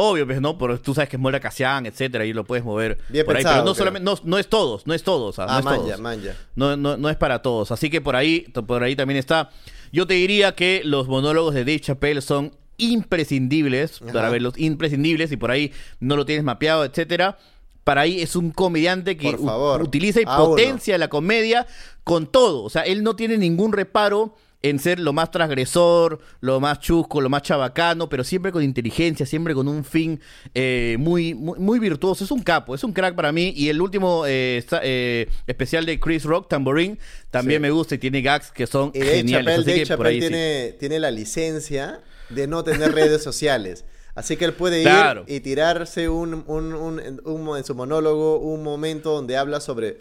Obvio, 0.00 0.26
pues, 0.26 0.40
¿no? 0.40 0.56
Pero 0.56 0.78
tú 0.80 0.94
sabes 0.94 1.08
que 1.10 1.16
es 1.16 1.20
Mola 1.20 1.40
Casián, 1.40 1.84
etcétera, 1.86 2.24
y 2.24 2.32
lo 2.32 2.44
puedes 2.44 2.64
mover 2.64 2.98
Bien 3.08 3.26
por 3.26 3.34
ahí. 3.36 3.42
pensado, 3.42 3.56
Pero 3.56 3.64
no 3.64 3.72
creo. 3.74 3.78
solamente, 3.80 4.04
no, 4.04 4.18
no 4.22 4.38
es 4.38 4.46
todos, 4.48 4.86
no 4.86 4.94
es 4.94 5.02
todos. 5.02 5.38
ah, 5.40 5.46
no 5.46 5.58
es 5.58 5.64
man, 5.64 5.74
todos. 5.76 5.88
ya, 5.88 5.96
man, 5.98 6.22
ya. 6.22 6.36
No, 6.54 6.76
no, 6.76 6.96
no 6.96 7.10
es 7.10 7.16
para 7.16 7.42
todos. 7.42 7.72
Así 7.72 7.90
que 7.90 8.00
por 8.00 8.14
ahí, 8.14 8.42
por 8.66 8.82
ahí 8.84 8.94
también 8.94 9.18
está. 9.18 9.50
Yo 9.90 10.06
te 10.06 10.14
diría 10.14 10.52
que 10.54 10.82
los 10.84 11.08
monólogos 11.08 11.52
de 11.54 11.60
Dave 11.64 11.80
Chappelle 11.80 12.20
son 12.20 12.52
imprescindibles 12.76 14.00
Ajá. 14.02 14.12
para 14.12 14.30
verlos, 14.30 14.54
imprescindibles, 14.56 15.32
y 15.32 15.36
por 15.36 15.50
ahí 15.50 15.72
no 16.00 16.16
lo 16.16 16.24
tienes 16.24 16.44
mapeado, 16.44 16.84
etcétera. 16.84 17.38
Para 17.84 18.02
ahí 18.02 18.20
es 18.20 18.36
un 18.36 18.50
comediante 18.50 19.16
que 19.16 19.36
favor, 19.36 19.82
utiliza 19.82 20.20
y 20.20 20.24
uno. 20.24 20.36
potencia 20.36 20.98
la 20.98 21.08
comedia 21.08 21.66
con 22.04 22.26
todo. 22.26 22.62
O 22.62 22.70
sea, 22.70 22.82
él 22.82 23.02
no 23.02 23.16
tiene 23.16 23.38
ningún 23.38 23.72
reparo 23.72 24.34
en 24.60 24.78
ser 24.80 24.98
lo 24.98 25.12
más 25.12 25.30
transgresor, 25.30 26.18
lo 26.40 26.58
más 26.58 26.80
chusco, 26.80 27.20
lo 27.20 27.28
más 27.28 27.42
chabacano, 27.42 28.08
pero 28.08 28.24
siempre 28.24 28.50
con 28.50 28.62
inteligencia, 28.62 29.24
siempre 29.24 29.54
con 29.54 29.68
un 29.68 29.84
fin 29.84 30.20
eh, 30.54 30.96
muy, 30.98 31.32
muy, 31.34 31.58
muy 31.60 31.78
virtuoso. 31.78 32.24
Es 32.24 32.30
un 32.32 32.42
capo, 32.42 32.74
es 32.74 32.82
un 32.82 32.92
crack 32.92 33.14
para 33.14 33.30
mí. 33.30 33.52
Y 33.56 33.68
el 33.68 33.80
último 33.80 34.24
eh, 34.26 34.64
eh, 34.82 35.28
especial 35.46 35.86
de 35.86 36.00
Chris 36.00 36.24
Rock, 36.24 36.48
Tambourine, 36.48 36.98
también 37.30 37.58
Sí. 37.58 37.62
me 37.62 37.70
gusta 37.70 37.94
y 37.94 37.98
tiene 37.98 38.20
gags 38.20 38.50
que 38.50 38.66
son 38.66 38.90
Y 38.94 39.00
geniales. 39.00 39.56
Chappelle, 39.58 39.72
Así 39.82 39.88
que 39.90 39.96
por 39.96 40.06
ahí 40.06 40.14
sí. 40.20 40.28
tiene, 40.28 40.76
tiene 40.80 40.98
la 40.98 41.10
licencia 41.12 42.00
de 42.30 42.46
no 42.48 42.64
tener 42.64 42.92
redes 42.92 43.22
sociales. 43.22 43.84
Así 44.16 44.36
que 44.36 44.44
él 44.44 44.54
puede 44.54 44.78
ir 44.80 44.88
Claro. 44.88 45.24
y 45.28 45.38
tirarse 45.38 46.08
un, 46.08 46.42
un- 46.48 46.74
un- 46.74 47.20
un- 47.24 47.56
en 47.56 47.64
su 47.64 47.76
monólogo 47.76 48.38
un 48.40 48.64
momento 48.64 49.12
donde 49.12 49.36
habla 49.36 49.60
sobre 49.60 49.98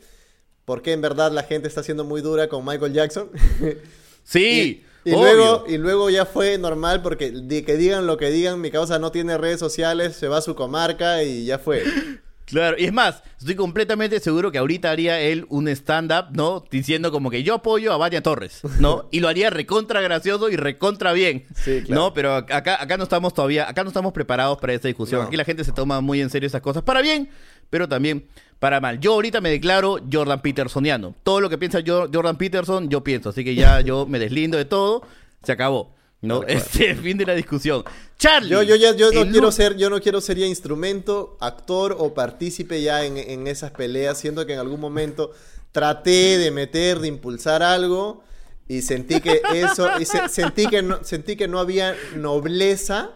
por 0.65 0.81
qué 0.81 0.93
en 0.93 1.01
verdad 1.01 1.31
la 1.31 1.43
gente 1.43 1.67
está 1.67 1.83
siendo 1.83 2.03
muy 2.03 2.21
dura 2.21 2.47
con 2.49 2.65
Michael 2.65 2.93
Jackson. 2.93 3.29
Sí, 4.27 4.83
Y, 5.05 5.11
luego, 5.11 5.63
y 5.69 5.77
luego 5.77 6.09
ya 6.09 6.25
fue 6.25 6.57
normal 6.57 7.01
porque 7.01 7.31
que 7.65 7.77
digan 7.77 8.07
lo 8.07 8.17
que 8.17 8.29
digan, 8.29 8.59
mi 8.59 8.71
causa 8.71 8.99
no 8.99 9.09
tiene 9.11 9.37
redes 9.37 9.57
sociales, 9.57 10.17
se 10.17 10.27
va 10.27 10.39
a 10.39 10.41
su 10.41 10.53
comarca 10.53 11.23
y 11.23 11.45
ya 11.45 11.59
fue. 11.59 11.83
Claro, 12.47 12.77
y 12.79 12.85
es 12.85 12.93
más, 12.93 13.23
estoy 13.37 13.55
completamente 13.55 14.21
seguro 14.21 14.53
que 14.53 14.57
ahorita 14.57 14.89
haría 14.89 15.19
él 15.19 15.45
un 15.49 15.67
stand-up, 15.67 16.27
¿no? 16.31 16.63
Diciendo 16.71 17.11
como 17.11 17.29
que 17.29 17.43
yo 17.43 17.55
apoyo 17.55 17.91
a 17.91 17.97
Vania 17.97 18.23
Torres, 18.23 18.61
¿no? 18.79 19.09
Y 19.11 19.19
lo 19.19 19.27
haría 19.27 19.49
recontra 19.49 19.99
gracioso 19.99 20.49
y 20.49 20.55
recontra 20.55 21.11
bien. 21.11 21.45
Sí, 21.55 21.81
claro. 21.85 22.03
¿No? 22.03 22.13
Pero 22.13 22.35
acá, 22.35 22.81
acá 22.81 22.95
no 22.95 23.03
estamos 23.03 23.33
todavía, 23.33 23.67
acá 23.67 23.83
no 23.83 23.89
estamos 23.89 24.13
preparados 24.13 24.59
para 24.59 24.73
esta 24.73 24.87
discusión. 24.87 25.23
No. 25.23 25.27
Aquí 25.27 25.35
la 25.35 25.43
gente 25.43 25.65
se 25.65 25.73
toma 25.73 25.99
muy 25.99 26.21
en 26.21 26.29
serio 26.29 26.47
esas 26.47 26.61
cosas, 26.61 26.83
para 26.83 27.01
bien, 27.01 27.29
pero 27.69 27.89
también 27.89 28.25
para 28.59 28.79
mal. 28.79 28.99
Yo 28.99 29.13
ahorita 29.13 29.41
me 29.41 29.49
declaro 29.49 29.97
Jordan 30.11 30.41
Petersoniano. 30.41 31.13
Todo 31.23 31.41
lo 31.41 31.49
que 31.49 31.57
piensa 31.57 31.79
Jo- 31.85 32.09
Jordan 32.13 32.37
Peterson, 32.37 32.89
yo 32.89 33.03
pienso. 33.03 33.29
Así 33.29 33.43
que 33.43 33.53
ya 33.55 33.81
yo 33.81 34.05
me 34.05 34.19
deslindo 34.19 34.57
de 34.57 34.65
todo, 34.65 35.03
se 35.43 35.51
acabó. 35.51 35.95
¿no? 36.19 36.41
Este 36.47 36.95
fin 37.03 37.17
de 37.17 37.25
la 37.27 37.33
discusión. 37.35 37.83
Charlie. 38.17 38.49
Yo, 38.49 38.63
yo 38.63 38.75
ya 38.75 38.95
yo 38.95 39.11
no 39.11 39.29
quiero 39.31 39.51
ser, 39.51 39.77
yo 39.77 39.89
no 39.91 39.99
quiero 40.01 40.19
ser 40.19 40.37
ya 40.37 40.47
instrumento, 40.47 41.37
actor 41.39 41.95
o 41.99 42.15
partícipe 42.15 42.81
ya 42.81 43.05
en, 43.05 43.17
en 43.17 43.45
esas 43.45 43.69
peleas, 43.71 44.17
siendo 44.17 44.43
que 44.47 44.53
en 44.53 44.59
algún 44.59 44.79
momento 44.79 45.31
traté 45.71 46.39
de 46.39 46.49
meter, 46.49 46.97
de 46.99 47.07
impulsar 47.07 47.61
algo 47.61 48.23
y 48.67 48.81
sentí 48.81 49.21
que 49.21 49.41
eso, 49.53 49.87
y 49.99 50.05
se- 50.05 50.27
sentí 50.29 50.65
que 50.65 50.81
no, 50.81 51.03
sentí 51.03 51.35
que 51.35 51.47
no 51.47 51.59
había 51.59 51.95
nobleza 52.15 53.11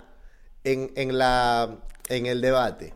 en, 0.64 0.92
en 0.96 1.18
la 1.18 1.80
en 2.10 2.28
el 2.28 2.40
debate. 2.42 2.94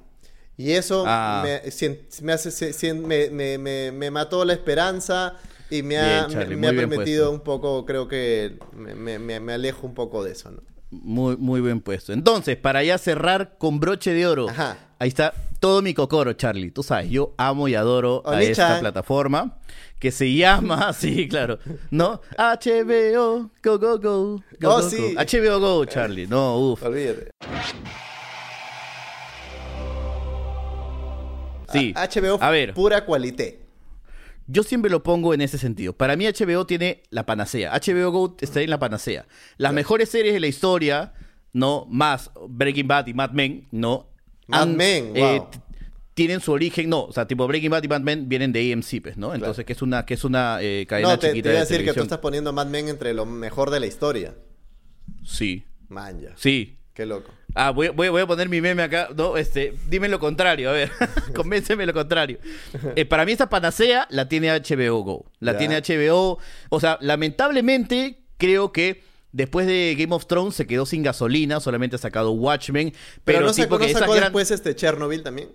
Y 0.57 0.71
eso 0.71 1.03
Ah. 1.05 1.41
me, 1.43 1.69
sien- 1.71 1.99
me 2.21 2.31
hace 2.33 2.51
sien- 2.73 3.05
me, 3.05 3.29
me- 3.29 3.57
me- 3.57 3.91
me 3.91 4.09
mató 4.11 4.45
la 4.45 4.53
esperanza 4.53 5.35
y 5.69 5.83
me 5.83 5.97
ha, 5.97 6.25
Bien, 6.27 6.39
Charlie, 6.39 6.55
me- 6.55 6.67
ha 6.67 6.71
permitido 6.71 7.25
puesto. 7.25 7.31
un 7.31 7.39
poco, 7.41 7.85
creo 7.85 8.07
que 8.07 8.57
me, 8.73 8.95
me- 8.95 9.19
me- 9.19 9.39
me 9.39 9.53
alejo 9.53 9.85
un 9.85 9.93
poco 9.93 10.23
de 10.23 10.31
eso, 10.31 10.51
¿no? 10.51 10.61
Muy, 10.91 11.35
muy 11.35 11.59
bien 11.59 11.81
puesto. 11.81 12.13
Entonces, 12.13 12.55
para 12.55 12.81
ya 12.83 12.97
cerrar 12.97 13.57
con 13.57 13.79
broche 13.81 14.13
de 14.13 14.27
oro. 14.27 14.47
Ajá. 14.49 14.77
Ahí 14.97 15.09
está 15.09 15.33
todo 15.59 15.81
mi 15.81 15.93
cocoro, 15.93 16.31
Charlie. 16.33 16.71
Tú 16.71 16.83
sabes, 16.83 17.09
yo 17.09 17.33
amo 17.37 17.67
y 17.67 17.75
adoro 17.75 18.23
a 18.25 18.41
esta 18.41 18.79
plataforma 18.79 19.57
que 19.99 20.11
se 20.11 20.33
llama, 20.33 20.93
sí, 20.93 21.27
claro, 21.27 21.59
¿no? 21.91 22.21
HBO, 22.37 23.49
go, 23.61 23.77
go, 23.77 23.97
go. 23.99 23.99
go, 23.99 24.41
Oh, 24.63 24.81
go, 24.81 24.89
sí. 24.89 25.15
go. 25.15 25.19
HBO 25.21 25.59
Go, 25.59 25.85
Charlie. 25.85 26.27
No, 26.27 26.59
uff. 26.59 26.83
Olvídate. 26.83 27.31
Sí. 31.79 31.93
HBO 31.93 32.37
A 32.41 32.49
ver. 32.51 32.73
pura 32.73 33.05
cualité. 33.05 33.61
Yo 34.47 34.61
siempre 34.63 34.91
lo 34.91 35.01
pongo 35.03 35.33
en 35.33 35.41
ese 35.41 35.57
sentido. 35.57 35.93
Para 35.93 36.15
mí 36.15 36.25
HBO 36.27 36.65
tiene 36.67 37.01
la 37.09 37.25
panacea. 37.25 37.71
HBO 37.73 38.11
Go 38.11 38.37
está 38.41 38.61
en 38.61 38.69
la 38.69 38.77
panacea. 38.79 39.25
Las 39.57 39.73
mejores 39.73 40.09
series 40.09 40.33
de 40.35 40.39
la 40.39 40.47
historia, 40.47 41.13
¿no? 41.51 41.87
Más 41.89 42.29
Breaking 42.47 42.87
Bad 42.87 43.07
y 43.07 43.13
Mad 43.15 43.31
Men, 43.31 43.67
¿no? 43.71 44.07
Mad 44.47 44.67
Men, 44.67 45.13
wow. 45.15 45.49
t- 45.49 45.59
tienen 46.13 46.39
su 46.39 46.51
origen, 46.51 46.87
no, 46.89 47.05
o 47.05 47.11
sea, 47.11 47.25
tipo 47.27 47.47
Breaking 47.47 47.71
Bad 47.71 47.83
y 47.83 47.87
Mad 47.87 48.01
Men 48.01 48.29
vienen 48.29 48.53
de 48.53 48.71
AMC, 48.71 49.01
pues, 49.01 49.17
¿no? 49.17 49.33
Entonces, 49.33 49.65
que 49.65 49.73
es 49.73 49.81
una, 49.81 50.05
que 50.05 50.13
es 50.13 50.23
una 50.23 50.59
eh, 50.61 50.85
cadena 50.87 51.09
No, 51.09 51.19
te, 51.19 51.27
te 51.27 51.33
chiquita 51.33 51.49
voy 51.49 51.55
a 51.57 51.59
de 51.61 51.65
decir 51.65 51.83
que 51.85 51.93
tú 51.93 52.03
estás 52.03 52.19
poniendo 52.19 52.53
Mad 52.53 52.67
Men 52.67 52.87
entre 52.87 53.13
lo 53.15 53.25
mejor 53.25 53.71
de 53.71 53.79
la 53.79 53.87
historia. 53.87 54.35
Sí, 55.23 55.65
Man, 55.89 56.19
ya. 56.21 56.29
sí. 56.35 56.77
Qué 56.93 57.05
loco. 57.05 57.31
Ah, 57.57 57.71
voy, 57.71 57.87
voy- 57.87 58.09
voy 58.09 58.21
a 58.21 58.27
poner 58.27 58.49
mi 58.49 58.59
meme 58.61 58.83
acá. 58.83 59.07
No, 59.15 59.37
este, 59.37 59.73
dime 59.89 60.09
lo 60.09 60.19
contrario, 60.19 60.69
a 60.69 60.73
ver. 60.73 60.91
Convénceme 61.33 61.85
lo 61.85 61.93
contrario. 61.93 62.37
Eh, 62.95 63.05
para 63.05 63.25
mí 63.25 63.31
esta 63.31 63.49
panacea 63.49 64.05
la 64.09 64.27
tiene 64.27 64.49
HBO 64.51 65.01
Go. 65.03 65.25
La 65.39 65.53
Ya. 65.53 65.57
tiene 65.59 65.77
HBO. 65.81 66.37
O 66.69 66.79
sea, 66.81 66.97
lamentablemente 67.01 68.19
creo 68.37 68.71
que 68.71 69.03
después 69.31 69.67
de 69.67 69.95
Game 69.97 70.13
of 70.13 70.25
Thrones 70.27 70.55
se 70.55 70.67
quedó 70.67 70.85
sin 70.85 71.03
gasolina. 71.03 71.59
Solamente 71.59 71.95
ha 71.95 71.99
sacado 71.99 72.31
Watchmen. 72.31 72.91
Pero, 73.23 73.39
Pero, 73.39 73.45
no 73.47 73.53
tipo 73.53 73.75
sacó, 73.75 73.77
que 73.79 73.93
sacó 73.93 74.11
gran- 74.11 74.23
después 74.25 74.51
este 74.51 74.75
Chernobyl 74.75 75.23
también. 75.23 75.49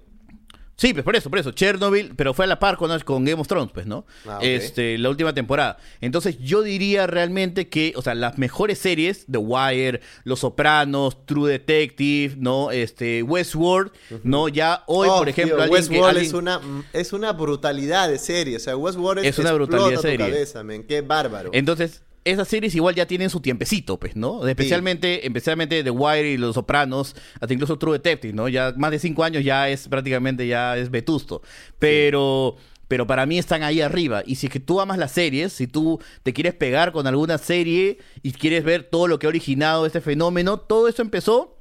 Sí, 0.81 0.95
pues 0.95 1.05
por 1.05 1.15
eso, 1.15 1.29
por 1.29 1.39
eso. 1.39 1.51
Chernobyl, 1.53 2.15
pero 2.17 2.33
fue 2.33 2.47
a 2.47 2.49
la 2.49 2.59
par 2.59 2.79
con, 2.79 2.99
con 3.01 3.23
Game 3.27 3.39
of 3.39 3.47
Thrones, 3.47 3.71
pues, 3.75 3.85
¿no? 3.85 4.07
Ah. 4.27 4.39
Este, 4.41 4.97
la 4.97 5.11
última 5.11 5.35
temporada. 5.35 5.77
Entonces, 6.01 6.39
yo 6.39 6.63
diría 6.63 7.07
realmente 7.07 7.69
que, 7.69 7.93
o 7.97 8.01
sea, 8.03 8.15
las 8.15 8.39
mejores 8.39 8.79
series, 8.79 9.27
The 9.31 9.37
Wire, 9.37 10.01
Los 10.25 10.39
Sopranos, 10.41 11.27
True 11.27 11.51
Detective, 11.53 12.37
¿no? 12.39 12.71
Este, 12.71 13.23
Westworld, 13.23 13.93
¿no? 14.25 14.49
Ya 14.49 14.83
hoy, 14.87 15.09
Oh, 15.11 15.19
por 15.19 15.29
ejemplo, 15.29 15.57
tío, 15.57 15.65
alguien 15.65 15.83
que- 15.83 15.91
Westworld 15.91 16.17
alguien- 16.17 16.27
es, 16.27 16.33
una, 16.33 16.61
es 16.95 17.13
una 17.13 17.33
brutalidad 17.35 18.09
de 18.09 18.19
serie. 18.19 18.57
O 18.57 18.61
sea, 18.61 18.75
Westworld 18.75 19.23
Es 19.27 19.39
una 19.39 19.53
brutalidad 19.53 19.91
de 19.91 19.99
serie. 19.99 20.17
cabeza. 20.31 20.63
Qué 20.89 21.03
bárbaro. 21.03 21.51
Entonces, 21.53 22.03
esas 22.25 22.49
series 22.49 22.75
igual 22.75 22.95
ya 22.95 23.07
tienen 23.07 23.31
su 23.31 23.41
tiempecito, 23.41 23.99
pues, 23.99 24.15
¿no? 24.17 24.47
Especialmente, 24.47 25.27
especialmente 25.27 25.83
The 25.83 25.91
Wire 25.91 26.33
y 26.33 26.37
Los 26.37 26.55
Sopranos, 26.55 27.17
hasta 27.41 27.55
incluso 27.55 27.79
True 27.79 27.95
Detective, 27.95 28.35
¿no? 28.35 28.49
Ya 28.49 28.75
más 28.77 28.91
de 28.91 28.99
cinco 28.99 29.25
años 29.25 29.43
ya 29.45 29.69
es 29.69 29.89
prácticamente 29.89 30.47
ya 30.47 30.77
es 30.77 30.91
vetusto. 30.91 31.43
Pero, 31.79 32.57
pero 32.89 33.07
para 33.07 33.25
mí 33.25 33.39
están 33.39 33.63
ahí 33.63 33.81
arriba. 33.81 34.23
Y 34.27 34.35
si 34.35 34.47
es 34.47 34.53
que 34.53 34.61
tú 34.61 34.81
amas 34.81 34.99
las 34.99 35.13
series, 35.13 35.53
si 35.53 35.67
tú 35.67 36.01
te 36.23 36.33
quieres 36.33 36.55
pegar 36.55 36.93
con 36.93 37.07
alguna 37.07 37.39
serie 37.39 37.99
y 38.23 38.33
quieres 38.33 38.65
ver 38.65 38.85
todo 38.85 39.09
lo 39.09 39.19
que 39.19 39.27
ha 39.27 39.31
originado 39.31 39.87
este 39.87 40.01
fenómeno, 40.01 40.59
todo 40.59 40.89
eso 40.89 41.01
empezó 41.01 41.57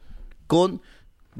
con 0.48 0.82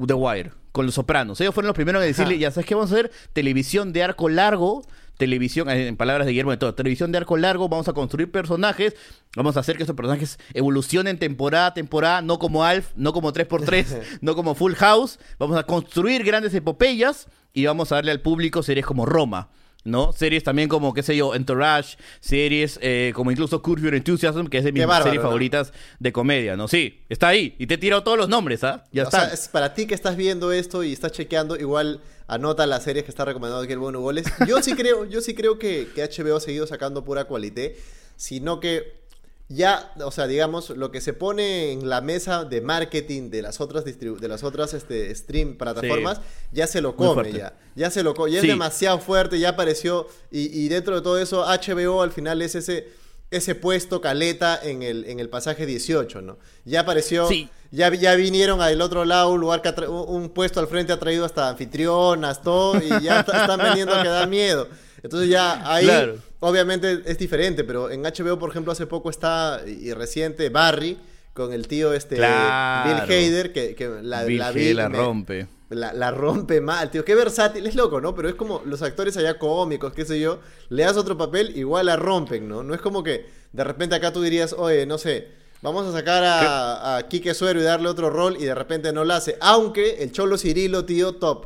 The 0.06 0.14
Wire, 0.14 0.52
con 0.72 0.86
Los 0.86 0.96
Sopranos. 0.96 1.42
Ellos 1.42 1.54
fueron 1.54 1.68
los 1.68 1.76
primeros 1.76 2.02
en 2.02 2.08
decirle, 2.08 2.36
Ajá. 2.36 2.42
ya 2.42 2.52
sabes 2.52 2.68
qué 2.68 2.76
vamos 2.76 2.92
a 2.92 2.96
hacer, 2.96 3.12
televisión 3.34 3.92
de 3.92 4.04
arco 4.04 4.30
largo, 4.30 4.84
televisión, 5.20 5.70
eh, 5.70 5.88
en 5.88 5.98
palabras 5.98 6.26
de 6.26 6.32
Guillermo 6.32 6.52
de 6.52 6.58
Todo, 6.58 6.74
televisión 6.74 7.12
de 7.12 7.18
arco 7.18 7.36
largo, 7.36 7.68
vamos 7.68 7.90
a 7.90 7.94
construir 7.94 8.32
personajes, 8.32 8.96
vamos 9.36 9.58
a 9.58 9.60
hacer 9.60 9.76
que 9.76 9.84
esos 9.84 9.96
personajes 9.96 10.40
evolucionen 10.54 11.20
temporada 11.20 11.68
a 11.68 11.74
temporada, 11.74 12.22
no 12.22 12.40
como 12.40 12.64
Alf, 12.64 12.92
no 12.96 13.12
como 13.12 13.34
3x3, 13.34 14.02
no 14.22 14.34
como 14.34 14.56
Full 14.56 14.74
House, 14.76 15.20
vamos 15.38 15.58
a 15.58 15.64
construir 15.64 16.24
grandes 16.24 16.54
epopeyas 16.56 17.28
y 17.54 17.66
vamos 17.66 17.92
a 17.92 17.96
darle 17.96 18.12
al 18.12 18.22
público 18.22 18.64
series 18.64 18.86
como 18.86 19.06
Roma. 19.06 19.50
¿No? 19.86 20.12
Series 20.12 20.44
también 20.44 20.68
como, 20.68 20.94
qué 20.94 21.02
sé 21.04 21.16
yo, 21.16 21.34
Entourage, 21.34 21.98
series 22.20 22.78
eh, 22.82 23.14
como 23.16 23.32
incluso 23.32 23.62
Curve 23.62 23.84
Your 23.84 23.96
Enthusiasm, 23.96 24.48
que 24.48 24.58
es 24.58 24.66
de 24.66 24.74
mis 24.74 24.82
bárbaro, 24.86 25.06
series 25.06 25.22
¿no? 25.22 25.30
favoritas 25.30 25.74
de 26.00 26.12
comedia, 26.12 26.58
¿no? 26.58 26.68
Sí, 26.68 27.02
está 27.08 27.30
ahí. 27.30 27.56
Y 27.58 27.66
te 27.66 27.76
he 27.76 27.78
tirado 27.78 28.04
todos 28.04 28.18
los 28.18 28.28
nombres, 28.28 28.64
¿ah? 28.66 28.84
Ya 28.92 29.04
o 29.04 29.06
está. 29.06 29.26
sea, 29.26 29.34
es 29.34 29.48
para 29.48 29.74
ti 29.74 29.88
que 29.88 29.96
estás 29.96 30.18
viendo 30.18 30.52
esto 30.52 30.84
y 30.84 30.92
estás 30.92 31.14
chequeando, 31.14 31.56
igual 31.56 32.02
anota 32.28 32.68
las 32.68 32.84
series 32.84 33.06
que 33.06 33.10
está 33.10 33.24
recomendando 33.24 33.64
aquí 33.64 33.72
el 33.72 33.80
Bueno 33.80 34.02
Goles. 34.02 34.26
Yo 34.48 34.62
sí 34.62 34.74
creo, 34.76 35.06
yo 35.06 35.22
sí 35.22 35.34
creo 35.34 35.58
que, 35.58 35.88
que 35.96 36.04
HBO 36.04 36.36
ha 36.36 36.42
seguido 36.42 36.68
sacando 36.68 37.06
pura 37.06 37.24
cualité, 37.24 37.78
sino 38.18 38.60
que 38.60 38.99
ya, 39.50 39.92
o 40.06 40.12
sea, 40.12 40.28
digamos, 40.28 40.70
lo 40.70 40.92
que 40.92 41.02
se 41.02 41.14
pone 41.14 41.72
en 41.72 41.90
la 41.90 42.02
mesa 42.02 42.46
de 42.46 42.62
marketing 42.62 43.30
de 43.32 43.42
las 43.42 43.60
otras 43.60 43.84
distribu- 43.84 44.20
de 44.20 44.28
las 44.28 44.44
otras 44.44 44.74
este, 44.76 45.14
stream 45.16 45.58
plataformas, 45.58 46.22
ya 46.52 46.68
se 46.68 46.82
lo 46.82 46.96
come 46.96 47.32
ya. 47.34 47.54
Ya 47.76 47.90
se 47.90 48.04
lo 48.04 48.14
come, 48.14 48.32
ya 48.32 48.42
Sí. 48.42 48.48
es 48.48 48.54
demasiado 48.54 49.00
fuerte, 49.00 49.40
ya 49.40 49.50
apareció 49.50 50.08
y, 50.32 50.56
y 50.64 50.68
dentro 50.70 50.96
de 50.96 51.02
todo 51.02 51.18
eso 51.18 51.44
HBO 51.46 52.02
al 52.04 52.12
final 52.12 52.42
es 52.42 52.56
ese 52.56 52.88
ese 53.32 53.54
puesto 53.54 54.02
caleta 54.02 54.60
en 54.64 54.82
el, 54.82 55.06
en 55.06 55.20
el 55.20 55.30
pasaje 55.30 55.68
18, 55.68 56.20
¿no? 56.24 56.40
Ya 56.66 56.80
apareció 56.80 57.28
Sí. 57.28 57.48
ya, 57.70 57.94
ya 57.94 58.16
vinieron 58.16 58.60
al 58.60 58.82
otro 58.82 59.06
lado, 59.06 59.30
un 59.30 59.40
lugar 59.40 59.62
que 59.62 59.70
un 59.88 60.30
puesto 60.30 60.60
al 60.60 60.68
frente 60.68 60.94
ha 60.94 61.00
traído 61.00 61.26
hasta 61.26 61.48
anfitrionas, 61.48 62.42
todo, 62.42 62.78
y 62.82 62.90
ya 63.04 63.20
está- 63.20 63.42
están 63.44 63.60
vendiendo 63.60 63.94
que 64.02 64.08
da 64.10 64.26
miedo. 64.26 64.68
Entonces 65.04 65.30
ya 65.30 65.72
ahí, 65.74 65.86
Claro. 65.86 66.16
obviamente 66.40 67.02
es 67.06 67.18
diferente, 67.18 67.64
pero 67.64 67.90
en 67.90 68.04
HBO, 68.04 68.38
por 68.40 68.50
ejemplo, 68.50 68.72
hace 68.72 68.86
poco 68.88 69.10
está, 69.10 69.62
y 69.68 69.94
reciente, 69.94 70.50
Barry, 70.50 70.98
con 71.34 71.54
el 71.54 71.68
tío 71.68 71.94
este 71.94 72.16
Claro. 72.18 72.90
Bill 72.90 73.02
Hader, 73.04 73.54
que, 73.54 73.76
que 73.76 73.88
la, 74.02 74.24
Bill 74.24 74.40
la 74.40 74.52
vi, 74.52 74.74
la 74.74 74.90
me- 74.90 74.98
rompe. 74.98 75.48
La, 75.70 75.94
la 75.94 76.10
rompe 76.10 76.62
mal, 76.62 76.90
tío. 76.90 77.06
Qué 77.06 77.14
versátil, 77.14 77.68
es 77.68 77.76
loco, 77.76 78.02
¿no? 78.02 78.16
Pero 78.16 78.28
es 78.28 78.34
como 78.34 78.64
los 78.66 78.82
actores 78.82 79.16
allá 79.18 79.38
cómicos, 79.38 79.94
qué 79.94 80.04
sé 80.04 80.20
yo, 80.20 80.40
le 80.70 80.82
das 80.84 80.98
otro 80.98 81.16
papel, 81.16 81.56
igual 81.56 81.86
la 81.86 81.96
rompen, 81.96 82.48
¿no? 82.50 82.64
No 82.64 82.74
es 82.74 82.82
como 82.82 83.04
que 83.04 83.28
de 83.54 83.64
repente 83.64 83.94
acá 83.96 84.12
tú 84.12 84.22
dirías, 84.24 84.54
oye, 84.58 84.88
no 84.88 84.98
sé, 84.98 85.28
vamos 85.62 85.86
a 85.86 85.92
sacar 85.92 86.24
a, 86.24 86.98
a 86.98 87.08
Quique 87.08 87.36
Suero 87.36 87.60
y 87.60 87.64
darle 87.64 87.88
otro 87.88 88.10
rol 88.10 88.36
y 88.40 88.46
de 88.46 88.56
repente 88.56 88.92
no 88.92 89.06
lo 89.06 89.14
hace. 89.14 89.38
Aunque 89.42 90.02
el 90.04 90.12
Cholo 90.12 90.40
Cirilo, 90.40 90.86
tío, 90.86 91.14
top. 91.18 91.46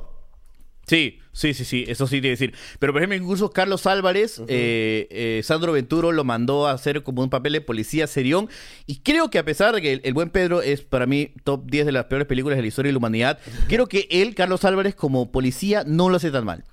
Sí, 0.85 1.19
sí, 1.31 1.53
sí, 1.53 1.63
sí, 1.63 1.85
eso 1.87 2.07
sí 2.07 2.19
tiene 2.19 2.27
que 2.35 2.45
decir. 2.45 2.53
Pero 2.79 2.91
por 2.91 3.01
ejemplo, 3.01 3.17
incluso 3.17 3.51
Carlos 3.51 3.87
Álvarez, 3.87 4.41
eh, 4.47 5.07
eh, 5.09 5.41
Sandro 5.43 5.71
Venturo 5.71 6.11
lo 6.11 6.25
mandó 6.25 6.67
a 6.67 6.71
hacer 6.71 7.03
como 7.03 7.23
un 7.23 7.29
papel 7.29 7.53
de 7.53 7.61
policía 7.61 8.05
serión. 8.05 8.49
Y 8.85 8.97
creo 8.97 9.29
que 9.29 9.39
a 9.39 9.45
pesar 9.45 9.73
de 9.73 9.81
que 9.81 9.93
el, 9.93 10.01
el 10.03 10.13
buen 10.13 10.29
Pedro 10.29 10.61
es 10.61 10.81
para 10.81 11.05
mí 11.05 11.31
top 11.43 11.65
10 11.65 11.85
de 11.85 11.91
las 11.93 12.05
peores 12.05 12.27
películas 12.27 12.57
de 12.57 12.63
la 12.63 12.67
historia 12.67 12.89
de 12.89 12.93
la 12.93 12.97
humanidad, 12.97 13.39
creo 13.67 13.87
que 13.87 14.07
él, 14.11 14.35
Carlos 14.35 14.65
Álvarez, 14.65 14.93
como 14.93 15.31
policía, 15.31 15.83
no 15.87 16.09
lo 16.09 16.17
hace 16.17 16.31
tan 16.31 16.45
mal. 16.45 16.65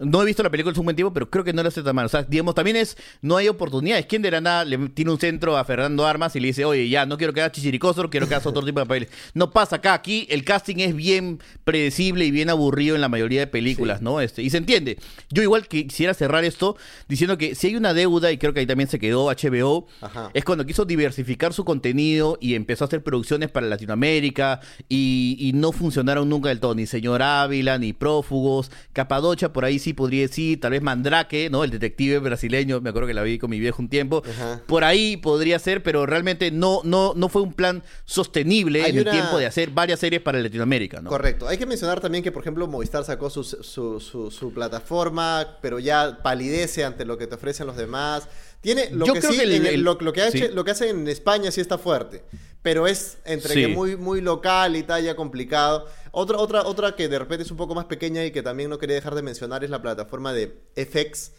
No 0.00 0.22
he 0.22 0.26
visto 0.26 0.42
la 0.42 0.50
película 0.50 0.72
en 0.72 0.78
un 0.78 0.84
buen 0.84 0.96
tiempo, 0.96 1.12
pero 1.12 1.28
creo 1.28 1.42
que 1.44 1.52
no 1.52 1.62
lo 1.62 1.68
hace 1.68 1.82
tan 1.82 1.94
mal. 1.96 2.06
O 2.06 2.08
sea, 2.08 2.22
digamos, 2.22 2.54
también 2.54 2.76
es, 2.76 2.96
no 3.20 3.36
hay 3.36 3.48
oportunidades. 3.48 4.06
¿Quién 4.06 4.22
de 4.22 4.30
la 4.30 4.40
nada 4.40 4.64
le 4.64 4.78
tiene 4.90 5.10
un 5.10 5.18
centro 5.18 5.56
a 5.56 5.64
Fernando 5.64 6.06
Armas 6.06 6.36
y 6.36 6.40
le 6.40 6.48
dice, 6.48 6.64
oye, 6.64 6.88
ya, 6.88 7.04
no 7.04 7.18
quiero 7.18 7.32
que 7.32 7.40
hagas 7.40 7.52
chichiricoso, 7.52 8.08
quiero 8.08 8.28
que 8.28 8.34
hagas 8.34 8.46
otro 8.46 8.62
tipo 8.64 8.78
de 8.78 8.86
papeles? 8.86 9.08
No 9.34 9.50
pasa 9.50 9.76
acá. 9.76 9.94
Aquí 9.94 10.26
el 10.30 10.44
casting 10.44 10.76
es 10.78 10.94
bien 10.94 11.40
predecible 11.64 12.24
y 12.24 12.30
bien 12.30 12.48
aburrido 12.50 12.94
en 12.94 13.00
la 13.00 13.08
mayoría 13.08 13.40
de 13.40 13.46
películas, 13.48 13.98
Sí. 13.98 14.04
¿no? 14.04 14.20
Este, 14.20 14.42
y 14.42 14.50
se 14.50 14.58
entiende. 14.58 14.98
Yo 15.30 15.42
igual 15.42 15.66
quisiera 15.66 16.14
cerrar 16.14 16.44
esto 16.44 16.76
diciendo 17.08 17.36
que 17.36 17.54
si 17.56 17.66
hay 17.68 17.76
una 17.76 17.92
deuda, 17.92 18.30
y 18.30 18.38
creo 18.38 18.54
que 18.54 18.60
ahí 18.60 18.66
también 18.66 18.88
se 18.88 18.98
quedó 19.00 19.26
HBO, 19.30 19.86
Ajá. 20.00 20.30
es 20.32 20.44
cuando 20.44 20.64
quiso 20.64 20.84
diversificar 20.84 21.52
su 21.52 21.64
contenido 21.64 22.38
y 22.40 22.54
empezó 22.54 22.84
a 22.84 22.86
hacer 22.86 23.02
producciones 23.02 23.50
para 23.50 23.66
Latinoamérica 23.66 24.60
y, 24.88 25.36
y 25.40 25.52
no 25.54 25.72
funcionaron 25.72 26.28
nunca 26.28 26.50
del 26.50 26.60
todo, 26.60 26.74
ni 26.74 26.86
Señor 26.86 27.22
Ávila, 27.22 27.78
ni 27.78 27.92
Prófugos, 27.92 28.70
Capadocha, 28.92 29.52
por 29.52 29.64
ahí 29.64 29.78
sí 29.78 29.87
podría 29.94 30.22
decir, 30.22 30.60
tal 30.60 30.72
vez 30.72 30.82
Mandrake, 30.82 31.48
¿no? 31.50 31.64
El 31.64 31.70
detective 31.70 32.18
brasileño, 32.18 32.80
me 32.80 32.90
acuerdo 32.90 33.08
que 33.08 33.14
la 33.14 33.22
vi 33.22 33.38
con 33.38 33.50
mi 33.50 33.58
viejo 33.60 33.80
un 33.82 33.88
tiempo, 33.88 34.22
Ajá. 34.28 34.62
por 34.66 34.84
ahí 34.84 35.16
podría 35.16 35.58
ser, 35.58 35.82
pero 35.82 36.06
realmente 36.06 36.50
no, 36.50 36.80
no, 36.84 37.12
no 37.16 37.28
fue 37.28 37.42
un 37.42 37.52
plan 37.52 37.82
sostenible 38.04 38.82
Hay 38.84 38.90
en 38.92 39.00
una- 39.00 39.10
el 39.10 39.16
tiempo 39.16 39.38
de 39.38 39.46
hacer 39.46 39.70
varias 39.70 40.00
series 40.00 40.22
para 40.22 40.38
Latinoamérica, 40.40 41.00
¿no? 41.00 41.10
Correcto. 41.10 41.46
Hay 41.48 41.58
que 41.58 41.66
mencionar 41.66 42.00
también 42.00 42.24
que, 42.24 42.32
por 42.32 42.42
ejemplo, 42.42 42.66
Movistar 42.66 43.04
sacó 43.04 43.30
su, 43.30 43.44
su, 43.44 44.00
su- 44.00 44.30
su 44.30 44.52
plataforma, 44.52 45.58
pero 45.62 45.78
ya 45.78 46.18
palidece 46.22 46.84
ante 46.84 47.04
lo 47.04 47.18
que 47.18 47.26
te 47.26 47.34
ofrecen 47.34 47.66
los 47.66 47.76
demás. 47.76 48.28
Tiene 48.60 48.90
lo 48.90 49.06
Yo 49.06 49.14
que 49.14 49.20
creo 49.20 49.32
sí, 49.32 49.38
que 49.38 49.44
el- 49.44 49.52
en 49.52 49.66
el- 49.66 49.74
el- 49.74 49.80
lo, 49.82 49.98
lo 50.00 50.12
que 50.12 50.22
hace, 50.22 50.48
sí. 50.48 50.54
lo 50.54 50.64
que 50.64 50.72
hace 50.72 50.88
en 50.90 51.06
España 51.08 51.50
sí 51.50 51.60
está 51.60 51.78
fuerte, 51.78 52.24
pero 52.62 52.86
es 52.86 53.18
entre 53.24 53.54
Sí. 53.54 53.60
que 53.62 53.68
muy, 53.68 53.96
muy 53.96 54.20
local 54.20 54.74
y 54.76 54.82
tal, 54.82 55.02
ya 55.04 55.14
complicado. 55.14 55.86
Otra, 56.10 56.38
otra, 56.38 56.62
otra 56.64 56.96
que 56.96 57.08
de 57.08 57.18
repente 57.18 57.44
es 57.44 57.50
un 57.50 57.56
poco 57.56 57.74
más 57.74 57.84
pequeña 57.84 58.24
y 58.24 58.32
que 58.32 58.42
también 58.42 58.68
no 58.70 58.78
quería 58.78 58.96
dejar 58.96 59.14
de 59.14 59.22
mencionar 59.22 59.62
es 59.62 59.70
la 59.70 59.80
plataforma 59.80 60.32
de 60.32 60.54
FX, 60.74 61.32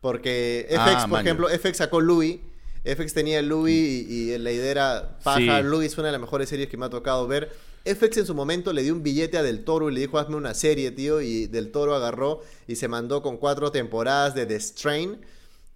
porque 0.00 0.66
FX, 0.70 1.02
Ah, 1.04 1.06
por 1.08 1.20
ejemplo, 1.20 1.48
FX 1.48 1.76
sacó 1.78 2.00
Louis. 2.00 2.38
FX 2.84 3.14
tenía 3.14 3.40
Louis 3.40 3.74
y, 4.08 4.32
y 4.32 4.38
la 4.38 4.50
idea 4.52 4.70
era 4.70 5.18
paja. 5.22 5.62
Louis 5.62 5.92
es 5.92 5.98
una 5.98 6.08
de 6.08 6.12
las 6.12 6.20
mejores 6.20 6.48
series 6.48 6.68
que 6.68 6.76
me 6.76 6.86
ha 6.86 6.90
tocado 6.90 7.26
ver. 7.26 7.50
FX 7.86 8.18
en 8.18 8.26
su 8.26 8.34
momento 8.34 8.72
le 8.72 8.82
dio 8.82 8.92
un 8.94 9.02
billete 9.02 9.38
a 9.38 9.42
Del 9.42 9.64
Toro 9.64 9.88
y 9.90 9.94
le 9.94 10.00
dijo, 10.00 10.18
hazme 10.18 10.36
una 10.36 10.54
serie, 10.54 10.90
tío. 10.90 11.20
Y 11.22 11.46
Del 11.46 11.70
Toro 11.70 11.94
agarró 11.94 12.42
y 12.66 12.76
se 12.76 12.88
mandó 12.88 13.22
con 13.22 13.36
cuatro 13.38 13.70
temporadas 13.72 14.34
de 14.34 14.44
The 14.46 14.58
Strain. 14.60 15.18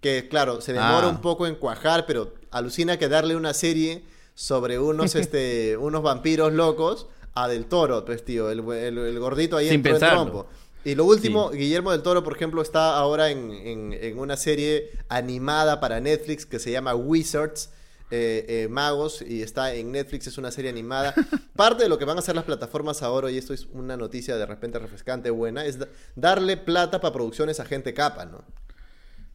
Que, 0.01 0.27
claro, 0.29 0.61
se 0.61 0.73
demora 0.73 1.07
Ah. 1.07 1.09
un 1.09 1.21
poco 1.21 1.45
en 1.47 1.55
cuajar, 1.55 2.05
pero 2.05 2.33
alucina 2.51 2.97
que 2.97 3.09
darle 3.09 3.35
una 3.35 3.53
serie 3.53 4.03
sobre 4.33 4.79
unos, 4.79 5.15
este, 5.33 5.75
unos 5.77 6.01
vampiros 6.03 6.53
locos 6.53 7.07
a 7.35 7.47
Del 7.47 7.65
Toro, 7.65 8.05
pues, 8.05 8.23
tío. 8.23 8.49
El, 8.49 8.59
el- 8.71 8.97
el 8.97 9.19
gordito 9.19 9.57
ahí 9.57 9.69
Sin 9.69 9.85
en 9.85 9.97
trompo. 9.99 10.47
Y 10.85 10.95
lo 10.95 11.03
último, 11.03 11.49
Guillermo 11.49 11.91
del 11.91 12.01
Toro, 12.01 12.23
por 12.23 12.33
ejemplo, 12.35 12.61
está 12.61 12.95
ahora 12.97 13.29
en, 13.29 13.51
en- 13.51 13.93
en 13.93 14.17
una 14.17 14.37
serie 14.37 14.89
animada 15.09 15.81
para 15.81 15.99
Netflix 15.99 16.45
que 16.45 16.57
se 16.59 16.71
llama 16.71 16.95
Wizards, 16.95 17.69
eh, 18.11 18.45
eh, 18.47 18.67
Magos, 18.69 19.21
y 19.21 19.43
está 19.43 19.73
en 19.75 19.91
Netflix, 19.91 20.27
es 20.27 20.37
una 20.37 20.49
serie 20.51 20.71
animada. 20.71 21.13
Parte 21.57 21.83
de 21.83 21.89
lo 21.89 21.97
que 21.97 22.05
van 22.05 22.15
a 22.15 22.21
hacer 22.21 22.33
las 22.35 22.45
plataformas 22.45 23.03
ahora, 23.03 23.29
y 23.29 23.37
esto 23.37 23.53
es 23.53 23.67
una 23.73 23.97
noticia 23.97 24.37
de 24.37 24.45
repente 24.45 24.79
refrescante, 24.79 25.29
buena, 25.29 25.65
es 25.65 25.77
da- 25.79 25.89
darle 26.15 26.55
plata 26.55 27.01
para 27.01 27.13
producciones 27.13 27.59
a 27.59 27.65
gente 27.65 27.93
capa, 27.93 28.25
¿no? 28.25 28.43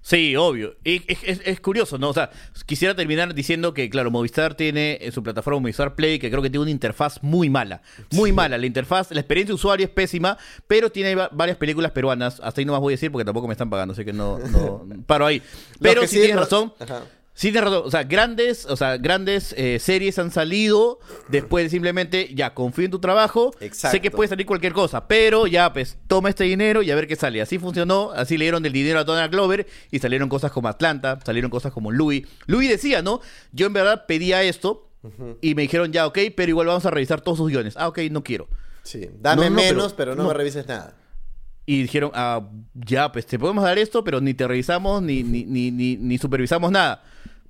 Sí, 0.06 0.36
obvio. 0.36 0.76
Y 0.84 1.02
es, 1.10 1.18
es- 1.24 1.40
es 1.46 1.60
curioso, 1.60 1.96
¿no? 1.96 2.10
O 2.10 2.12
sea, 2.12 2.30
quisiera 2.66 2.94
terminar 2.94 3.32
diciendo 3.34 3.72
que, 3.72 3.88
claro, 3.88 4.10
Movistar 4.10 4.54
tiene 4.54 4.98
en 5.00 5.12
su 5.12 5.22
plataforma 5.22 5.60
Movistar 5.60 5.94
Play, 5.94 6.18
que 6.18 6.28
creo 6.28 6.42
que 6.42 6.50
tiene 6.50 6.60
una 6.60 6.70
interfaz 6.70 7.22
muy 7.22 7.48
mala. 7.48 7.80
Muy 8.10 8.30
mala. 8.30 8.58
La 8.58 8.66
interfaz, 8.66 9.10
la 9.12 9.20
experiencia 9.20 9.52
de 9.52 9.54
usuario 9.54 9.86
es 9.86 9.90
pésima, 9.90 10.36
pero 10.66 10.90
tiene 10.90 11.14
va- 11.14 11.30
varias 11.32 11.56
películas 11.56 11.90
peruanas. 11.92 12.38
Hasta 12.44 12.60
ahí 12.60 12.66
no 12.66 12.72
más 12.72 12.82
voy 12.82 12.92
a 12.92 12.96
decir 12.96 13.10
porque 13.10 13.24
tampoco 13.24 13.46
me 13.48 13.52
están 13.54 13.70
pagando, 13.70 13.92
así 13.94 14.04
que 14.04 14.12
no, 14.12 14.38
no 14.38 14.86
paro 15.06 15.24
ahí. 15.24 15.40
Pero 15.80 16.02
que 16.02 16.06
sí 16.08 16.16
tienes 16.18 16.36
razón. 16.36 16.74
Ajá. 16.78 17.00
Sí, 17.36 17.50
tienes 17.50 17.64
razón. 17.64 17.82
O 17.84 17.90
sea, 17.90 18.04
grandes, 18.04 18.64
o 18.66 18.76
sea, 18.76 18.96
grandes 18.96 19.52
eh, 19.58 19.78
series 19.80 20.20
han 20.20 20.30
salido 20.30 21.00
después 21.28 21.64
de 21.64 21.70
simplemente, 21.70 22.32
ya, 22.32 22.54
confío 22.54 22.84
en 22.84 22.92
tu 22.92 23.00
trabajo. 23.00 23.50
Exacto. 23.58 23.96
Sé 23.96 24.00
que 24.00 24.12
puede 24.12 24.28
salir 24.28 24.46
cualquier 24.46 24.72
cosa, 24.72 25.08
pero 25.08 25.48
ya, 25.48 25.72
pues, 25.72 25.98
toma 26.06 26.28
este 26.28 26.44
dinero 26.44 26.82
y 26.82 26.92
a 26.92 26.94
ver 26.94 27.08
qué 27.08 27.16
sale. 27.16 27.42
Así 27.42 27.58
funcionó, 27.58 28.12
así 28.12 28.36
le 28.38 28.44
dieron 28.44 28.62
del 28.62 28.72
dinero 28.72 29.00
a 29.00 29.04
Donald 29.04 29.32
Glover 29.32 29.66
y 29.90 29.98
salieron 29.98 30.28
cosas 30.28 30.52
como 30.52 30.68
Atlanta, 30.68 31.18
salieron 31.26 31.50
cosas 31.50 31.72
como 31.72 31.90
Louis. 31.90 32.24
Louis 32.46 32.68
decía, 32.68 33.02
¿no? 33.02 33.20
Yo 33.50 33.66
en 33.66 33.72
verdad 33.72 34.04
pedía 34.06 34.42
esto 34.44 34.88
y 35.42 35.56
me 35.56 35.62
dijeron, 35.62 35.92
ya, 35.92 36.06
ok, 36.06 36.18
pero 36.36 36.50
igual 36.50 36.68
vamos 36.68 36.86
a 36.86 36.90
revisar 36.90 37.20
todos 37.20 37.38
sus 37.38 37.50
guiones. 37.50 37.74
Ah, 37.76 37.88
ok, 37.88 37.98
no 38.12 38.22
quiero. 38.22 38.46
Sí, 38.84 39.10
dame 39.20 39.44
No, 39.44 39.50
no, 39.50 39.56
menos, 39.56 39.92
pero- 39.92 40.12
pero, 40.12 40.14
no, 40.14 40.22
no. 40.22 40.28
me 40.28 40.34
revises 40.34 40.66
nada. 40.68 40.94
y 41.66 41.82
dijeron, 41.82 42.10
ah, 42.14 42.46
ya, 42.74 43.10
pues 43.10 43.26
te 43.26 43.38
podemos 43.38 43.64
dar 43.64 43.76
esto, 43.78 44.04
pero 44.04 44.20
ni 44.20 44.34
te 44.34 44.46
revisamos 44.46 45.02
ni, 45.02 45.22
ni, 45.24 45.44
ni, 45.44 45.70
ni, 45.72 45.96
ni 45.96 46.18
supervisamos 46.18 46.70
nada. 46.70 47.02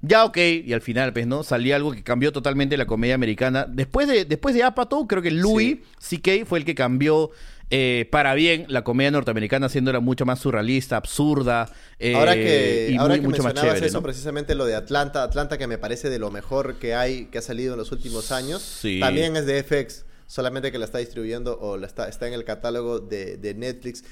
Ya, 0.06 0.24
ok, 0.24 0.36
y 0.64 0.72
al 0.72 0.80
final, 0.82 1.12
pues, 1.12 1.26
¿no? 1.26 1.42
Salía 1.42 1.76
algo 1.76 1.92
que 1.92 2.02
cambió 2.02 2.30
totalmente 2.32 2.76
la 2.76 2.86
comedia 2.86 3.14
americana. 3.14 3.66
Después 3.68 4.06
de, 4.08 4.24
después 4.24 4.54
de 4.54 4.62
Apatow, 4.62 5.06
creo 5.06 5.22
que 5.22 5.30
Louis 5.30 5.78
C.K. 5.98 6.44
fue 6.46 6.58
el 6.58 6.64
que 6.64 6.74
cambió 6.74 7.30
eh, 7.70 8.06
para 8.12 8.34
bien 8.34 8.66
la 8.68 8.84
comedia 8.84 9.10
norteamericana, 9.10 9.66
haciéndola 9.66 10.00
mucho 10.00 10.26
más 10.26 10.38
surrealista, 10.40 10.96
absurda. 10.96 11.72
eh, 11.98 12.14
ahora 12.14 12.34
que, 12.34 12.90
y 12.92 12.96
ahora 12.96 13.14
muy- 13.14 13.20
que 13.22 13.26
mucho 13.28 13.42
más 13.42 13.54
mencionabas 13.54 13.76
chévere, 13.76 13.86
eso, 13.88 13.98
¿no? 13.98 14.02
precisamente 14.02 14.54
lo 14.54 14.66
de 14.66 14.74
Atlanta, 14.74 15.22
Atlanta 15.22 15.56
que 15.58 15.66
me 15.66 15.78
parece 15.78 16.10
de 16.10 16.18
lo 16.18 16.30
mejor 16.30 16.74
que 16.76 16.94
hay, 16.94 17.26
que 17.26 17.38
ha 17.38 17.42
salido 17.42 17.72
en 17.72 17.78
los 17.78 17.90
últimos 17.90 18.30
años, 18.32 18.60
Sí. 18.62 19.00
también 19.00 19.34
es 19.36 19.46
de 19.46 19.62
FX, 19.62 20.04
solamente 20.26 20.70
que 20.70 20.78
la 20.78 20.84
está 20.84 20.98
distribuyendo 20.98 21.58
o 21.58 21.76
la 21.78 21.86
está, 21.86 22.08
está 22.08 22.28
en 22.28 22.34
el 22.34 22.44
catálogo 22.44 22.98
de, 23.00 23.38
de 23.38 23.54
Netflix. 23.54 24.04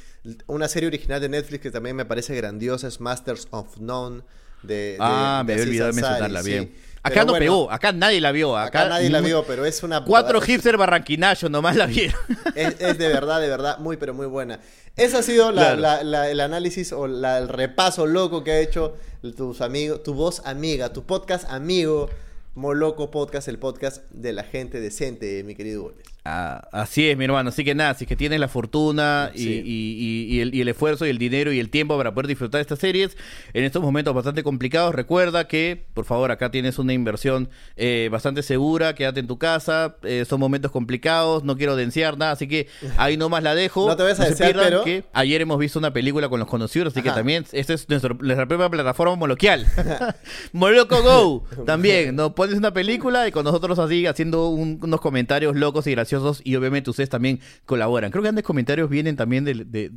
Una 0.46 0.68
serie 0.68 0.86
original 0.86 1.20
de 1.20 1.28
Netflix 1.28 1.60
que 1.62 1.70
también 1.70 1.94
me 1.96 2.04
parece 2.06 2.34
grandiosa 2.34 2.88
es 2.88 3.00
Masters 3.00 3.48
of 3.50 3.78
None. 3.78 4.22
De, 4.62 4.74
de- 4.74 4.96
Ah, 5.00 5.42
me 5.46 5.52
había 5.54 5.64
olvidado 5.64 5.92
mencionarla 5.92 6.42
sí. 6.42 6.50
bien. 6.50 6.72
Pero 6.72 7.14
Acá 7.14 7.24
no 7.24 7.32
bueno, 7.32 7.44
pegó, 7.44 7.70
acá 7.72 7.90
nadie 7.92 8.20
la 8.20 8.30
vio. 8.30 8.56
Acá, 8.56 8.80
Acá 8.82 8.88
nadie 8.90 9.10
la 9.10 9.20
vio, 9.20 9.44
pero 9.44 9.64
es 9.66 9.82
una... 9.82 10.04
Cuatro 10.04 10.40
hipster 10.40 10.76
barranquinachos 10.76 11.50
nomás 11.50 11.74
la 11.74 11.86
vieron. 11.86 12.14
es, 12.54 12.76
es 12.80 12.96
de 12.96 13.08
verdad, 13.08 13.40
de 13.40 13.48
verdad, 13.48 13.78
muy, 13.78 13.96
pero 13.96 14.14
muy 14.14 14.26
buena. 14.26 14.60
Ese 14.94 15.16
ha 15.16 15.22
sido 15.22 15.50
la- 15.50 15.74
Claro. 15.76 15.80
la- 15.80 16.04
la- 16.04 16.30
el 16.30 16.38
análisis 16.38 16.92
o 16.92 17.06
el 17.06 17.48
repaso 17.48 18.06
loco 18.06 18.44
que 18.44 18.52
ha 18.52 18.58
hecho 18.60 18.96
tus 19.36 19.60
amigos, 19.62 20.04
tu 20.04 20.14
voz 20.14 20.42
amiga, 20.44 20.92
tu 20.92 21.02
podcast 21.04 21.50
amigo, 21.50 22.08
Moloco 22.54 23.10
Podcast, 23.10 23.48
el 23.48 23.58
podcast 23.58 24.02
de 24.10 24.32
la 24.32 24.44
gente 24.44 24.78
decente, 24.80 25.42
mi 25.42 25.56
querido. 25.56 25.94
Ah, 26.24 26.68
así 26.70 27.08
es, 27.08 27.16
mi 27.18 27.24
hermano. 27.24 27.48
Así 27.48 27.64
que 27.64 27.74
nada, 27.74 27.94
si 27.94 28.04
es 28.04 28.08
que 28.08 28.14
tienes 28.14 28.38
la 28.38 28.46
fortuna 28.46 29.32
y, 29.34 29.38
Sí. 29.38 29.62
y- 29.64 30.28
y- 30.30 30.36
y 30.36 30.40
el, 30.40 30.54
y 30.54 30.60
el 30.60 30.68
esfuerzo 30.68 31.04
y 31.04 31.10
el 31.10 31.18
dinero 31.18 31.52
y 31.52 31.58
el 31.58 31.68
tiempo 31.68 31.96
para 31.96 32.14
poder 32.14 32.28
disfrutar 32.28 32.58
de 32.58 32.62
estas 32.62 32.78
series 32.78 33.16
en 33.54 33.64
estos 33.64 33.82
momentos 33.82 34.14
bastante 34.14 34.44
complicados, 34.44 34.94
recuerda 34.94 35.48
que, 35.48 35.84
por 35.94 36.04
favor, 36.04 36.30
acá 36.30 36.52
tienes 36.52 36.78
una 36.78 36.92
inversión 36.92 37.48
eh, 37.76 38.08
bastante 38.12 38.44
segura. 38.44 38.94
Quédate 38.94 39.18
en 39.18 39.26
tu 39.26 39.36
casa. 39.38 39.96
eh, 40.04 40.24
son 40.28 40.38
momentos 40.38 40.70
complicados. 40.70 41.42
No 41.42 41.56
quiero 41.56 41.74
denciar 41.74 42.16
nada, 42.16 42.30
así 42.32 42.46
que 42.46 42.68
ahí 42.98 43.16
nomás 43.16 43.42
la 43.42 43.56
dejo. 43.56 43.86
No 43.88 43.96
te 43.96 44.04
vayas 44.04 44.20
a 44.20 44.24
se 44.26 44.30
desear, 44.30 44.52
pero- 44.54 44.84
que 44.84 45.02
ayer 45.12 45.40
hemos 45.42 45.58
visto 45.58 45.80
una 45.80 45.92
película 45.92 46.28
con 46.28 46.38
los 46.38 46.48
conocidos, 46.48 46.92
así 46.92 47.02
que 47.02 47.10
también 47.10 47.44
esta 47.50 47.74
es 47.74 47.88
nuestro- 47.88 48.14
nuestra 48.20 48.46
propia 48.46 48.68
plataforma 48.68 49.16
moloquial. 49.16 49.66
Moloco 50.52 51.02
Go 51.02 51.44
también. 51.66 52.14
Nos 52.14 52.32
pones 52.34 52.56
una 52.56 52.72
película 52.72 53.26
y 53.26 53.32
con 53.32 53.44
nosotros 53.44 53.78
así 53.80 54.06
haciendo 54.06 54.48
un- 54.50 54.78
unos 54.82 55.00
comentarios 55.00 55.56
locos 55.56 55.86
y 55.88 55.90
graciosos 55.90 56.11
y 56.44 56.56
obviamente 56.56 56.90
ustedes 56.90 57.08
también 57.08 57.40
colaboran. 57.64 58.10
Creo 58.10 58.22
que 58.22 58.26
grandes 58.26 58.44
comentarios 58.44 58.88
vienen 58.90 59.16
también 59.16 59.44
de, 59.44 59.54
de- 59.54 59.88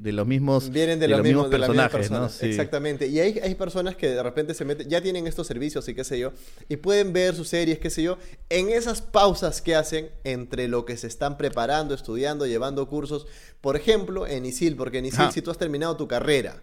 de- 0.00 0.12
los 0.12 0.26
mismos 0.26 0.70
Vienen 0.70 0.98
de, 1.00 1.08
los 1.08 1.22
mismos, 1.22 1.44
mismas 1.50 1.58
personajes, 1.60 2.10
¿no? 2.10 2.16
personas. 2.18 2.32
Sí. 2.34 2.46
Exactamente. 2.46 3.06
Y 3.08 3.18
hay, 3.20 3.38
hay 3.42 3.54
personas 3.54 3.96
que 3.96 4.08
de 4.08 4.22
repente 4.22 4.54
se 4.54 4.64
meten, 4.64 4.88
ya 4.88 5.00
tienen 5.00 5.26
estos 5.26 5.46
servicios 5.46 5.88
y 5.88 5.94
qué 5.94 6.04
sé 6.04 6.18
yo, 6.18 6.32
y 6.68 6.76
pueden 6.76 7.12
ver 7.12 7.34
sus 7.34 7.48
series, 7.48 7.78
qué 7.78 7.90
sé 7.90 8.02
yo, 8.02 8.18
en 8.50 8.68
esas 8.70 9.02
pausas 9.02 9.60
que 9.62 9.74
hacen 9.74 10.08
entre 10.24 10.68
lo 10.68 10.84
que 10.84 10.96
se 10.96 11.06
están 11.06 11.36
preparando, 11.36 11.94
estudiando, 11.94 12.46
llevando 12.46 12.88
cursos. 12.88 13.26
Por 13.60 13.76
ejemplo, 13.76 14.26
en 14.26 14.46
ISIL, 14.46 14.76
porque 14.76 14.98
en 14.98 15.06
ISIL, 15.06 15.30
si 15.32 15.42
tú 15.42 15.50
has 15.50 15.58
terminado 15.58 15.96
tu 15.96 16.06
carrera 16.06 16.62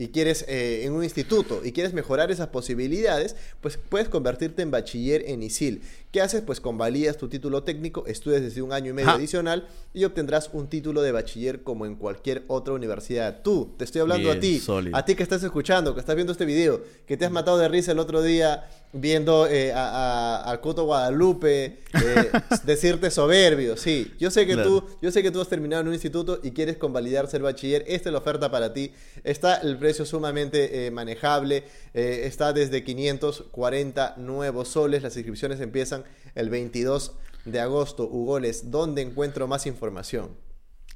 y 0.00 0.08
quieres 0.08 0.44
eh, 0.48 0.82
en 0.84 0.92
un 0.92 1.02
instituto 1.02 1.60
y 1.64 1.72
quieres 1.72 1.92
mejorar 1.92 2.30
esas 2.30 2.46
posibilidades, 2.48 3.34
pues 3.60 3.76
puedes 3.76 4.08
convertirte 4.08 4.62
en 4.62 4.70
bachiller 4.70 5.24
en 5.26 5.42
ISIL. 5.42 5.82
¿Qué 6.10 6.22
haces? 6.22 6.40
Pues 6.40 6.58
convalías 6.60 7.18
tu 7.18 7.28
título 7.28 7.64
técnico, 7.64 8.04
estudias 8.06 8.40
desde 8.40 8.62
un 8.62 8.72
año 8.72 8.90
y 8.90 8.92
medio 8.94 9.10
Ajá. 9.10 9.18
adicional 9.18 9.68
y 9.92 10.04
obtendrás 10.04 10.48
un 10.54 10.66
título 10.68 11.02
de 11.02 11.12
bachiller 11.12 11.62
como 11.62 11.84
en 11.84 11.96
cualquier 11.96 12.44
otra 12.48 12.72
universidad. 12.72 13.42
Tú, 13.42 13.74
te 13.76 13.84
estoy 13.84 14.00
hablando 14.00 14.30
a 14.30 14.40
ti, 14.40 14.58
sólido. 14.58 14.96
a 14.96 15.04
ti 15.04 15.14
que 15.14 15.22
estás 15.22 15.42
escuchando, 15.42 15.92
que 15.92 16.00
estás 16.00 16.14
viendo 16.14 16.32
este 16.32 16.46
video, 16.46 16.82
que 17.06 17.18
te 17.18 17.26
has 17.26 17.30
matado 17.30 17.58
de 17.58 17.68
risa 17.68 17.92
el 17.92 17.98
otro 17.98 18.22
día 18.22 18.66
viendo 18.94 19.46
eh, 19.46 19.70
a, 19.74 20.44
a- 20.46 20.50
a 20.50 20.60
Coto 20.62 20.84
Guadalupe 20.84 21.64
eh, 21.92 22.30
decirte 22.64 23.10
soberbio. 23.10 23.76
Sí, 23.76 24.14
yo 24.18 24.30
sé 24.30 24.46
que 24.46 24.54
Claro. 24.54 24.80
tú, 24.80 24.88
yo 25.02 25.10
sé 25.10 25.22
que 25.22 25.30
tú 25.30 25.42
has 25.42 25.48
terminado 25.48 25.82
en 25.82 25.88
un 25.88 25.92
instituto 25.94 26.40
y 26.42 26.52
quieres 26.52 26.78
convalidar 26.78 27.28
ser 27.28 27.42
bachiller. 27.42 27.84
Esta 27.86 28.08
es 28.08 28.12
la 28.14 28.18
oferta 28.20 28.50
para 28.50 28.72
ti. 28.72 28.92
Está 29.24 29.56
el 29.56 29.76
precio 29.76 30.06
sumamente 30.06 30.86
eh, 30.86 30.90
manejable. 30.90 31.64
está 31.92 32.54
desde 32.54 32.82
540 32.82 34.14
nuevos 34.16 34.68
soles. 34.68 35.02
Las 35.02 35.14
inscripciones 35.16 35.60
empiezan 35.60 35.97
el 36.34 36.50
22 36.50 37.12
de 37.44 37.60
agosto. 37.60 38.08
Ugoles, 38.08 38.70
¿dónde 38.70 39.02
encuentro 39.02 39.46
más 39.46 39.66
información? 39.66 40.30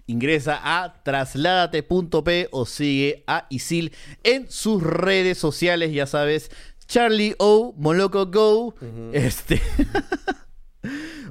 Ingresa 0.07 0.61
a 0.63 1.03
trasládate.p 1.03 2.49
o 2.51 2.67
sigue 2.67 3.25
a 3.27 3.47
Isil 3.51 3.93
en 4.25 4.51
sus 4.51 4.83
redes 4.83 5.39
sociales, 5.39 5.93
ya 5.93 6.07
sabes, 6.07 6.51
Charlie 6.87 7.35
O, 7.39 7.73
Moloco 7.77 8.27
Go, 8.27 8.75
este... 9.13 9.61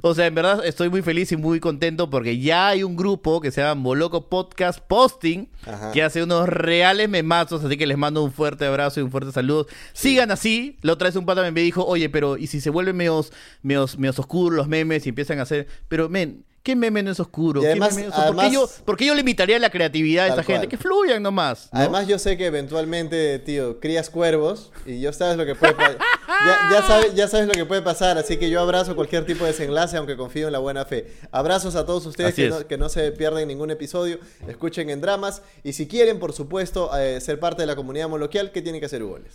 O 0.04 0.14
sea, 0.14 0.26
en 0.26 0.34
verdad 0.34 0.66
estoy 0.66 0.90
muy 0.90 1.00
feliz 1.00 1.30
y 1.30 1.36
muy 1.36 1.60
contento 1.60 2.10
porque 2.10 2.38
ya 2.38 2.68
hay 2.68 2.82
un 2.82 2.96
grupo 2.96 3.40
que 3.40 3.52
se 3.52 3.60
llama 3.60 3.80
Moloco 3.80 4.28
Podcast 4.28 4.80
Posting 4.80 5.48
Ajá. 5.64 5.92
que 5.92 6.02
hace 6.02 6.24
unos 6.24 6.48
reales 6.48 7.08
memazos, 7.08 7.64
así 7.64 7.76
que 7.76 7.86
les 7.86 7.96
mando 7.96 8.24
un 8.24 8.32
fuerte 8.32 8.66
abrazo 8.66 8.98
y 8.98 9.04
un 9.04 9.12
fuerte 9.12 9.30
saludo. 9.30 9.68
Sigan 9.92 10.32
así. 10.32 10.76
La 10.82 10.94
otra 10.94 11.06
vez 11.06 11.14
un 11.14 11.24
pata 11.24 11.48
me 11.48 11.60
dijo, 11.60 11.86
oye, 11.86 12.08
pero 12.10 12.36
¿y 12.36 12.48
si 12.48 12.60
se 12.60 12.68
vuelven 12.68 12.96
medios, 12.96 13.32
medios, 13.62 13.96
medios 13.96 14.18
oscuros 14.18 14.56
los 14.56 14.66
memes 14.66 15.06
y 15.06 15.10
empiezan 15.10 15.38
a 15.38 15.42
hacer... 15.42 15.68
Pero, 15.86 16.08
men, 16.08 16.44
¿qué 16.62 16.76
meme 16.76 17.02
no 17.02 17.10
es 17.10 17.18
oscuro? 17.20 17.60
Y 17.60 17.64
¿Qué 17.64 17.70
además- 17.70 17.94
meme 17.94 18.08
es 18.08 18.12
oscuro? 18.14 18.26
¿Por, 18.26 18.36
qué 18.36 18.42
además- 18.46 18.52
yo, 18.78 18.84
por 18.84 18.96
qué 18.96 19.06
yo 19.06 19.14
limitaría 19.14 19.58
la 19.58 19.70
creatividad 19.70 20.24
de 20.24 20.30
esta 20.30 20.42
gente? 20.44 20.68
Que 20.68 20.76
fluyan 20.76 21.22
nomás. 21.22 21.68
¿no? 21.72 21.78
Además, 21.80 22.06
yo 22.06 22.18
sé 22.18 22.36
que 22.36 22.46
eventualmente, 22.46 23.38
tío, 23.40 23.80
crías 23.80 24.10
cuervos 24.10 24.70
y 24.86 25.00
yo 25.00 25.12
sabes 25.12 25.36
lo 25.36 25.44
que 25.44 25.54
puede 25.54 25.74
pa- 25.74 25.90
ya, 26.28 26.68
ya, 26.72 26.82
sabes, 26.86 27.14
ya 27.14 27.28
sabes 27.28 27.46
lo 27.46 27.52
que 27.52 27.64
puede 27.66 27.82
pasar, 27.82 28.16
así 28.18 28.36
que 28.36 28.48
yo 28.50 28.60
abrazo 28.60 28.94
cualquier 28.96 29.26
tipo 29.26 29.44
de 29.44 29.50
desenlace, 29.52 29.96
aunque 29.96 30.16
confío 30.16 30.46
en 30.46 30.52
la 30.52 30.58
buena 30.58 30.84
fe. 30.84 31.12
Abrazos 31.30 31.74
a 31.74 31.84
todos 31.84 32.06
ustedes 32.06 32.34
que 32.34 32.46
es. 32.46 32.50
no, 32.50 32.66
que 32.66 32.78
no 32.78 32.88
se 32.88 33.10
pierden 33.12 33.48
ningún 33.48 33.70
episodio, 33.70 34.18
escuchen 34.46 34.90
en 34.90 35.00
dramas 35.00 35.42
y 35.64 35.72
si 35.72 35.86
quieren, 35.88 36.18
por 36.18 36.32
supuesto, 36.32 36.90
eh, 36.96 37.20
ser 37.20 37.40
parte 37.40 37.62
de 37.62 37.66
la 37.66 37.76
comunidad 37.76 38.08
moloquial, 38.08 38.52
¿qué 38.52 38.62
tienen 38.62 38.80
que 38.80 38.86
hacer, 38.86 39.02
Hugoles? 39.02 39.34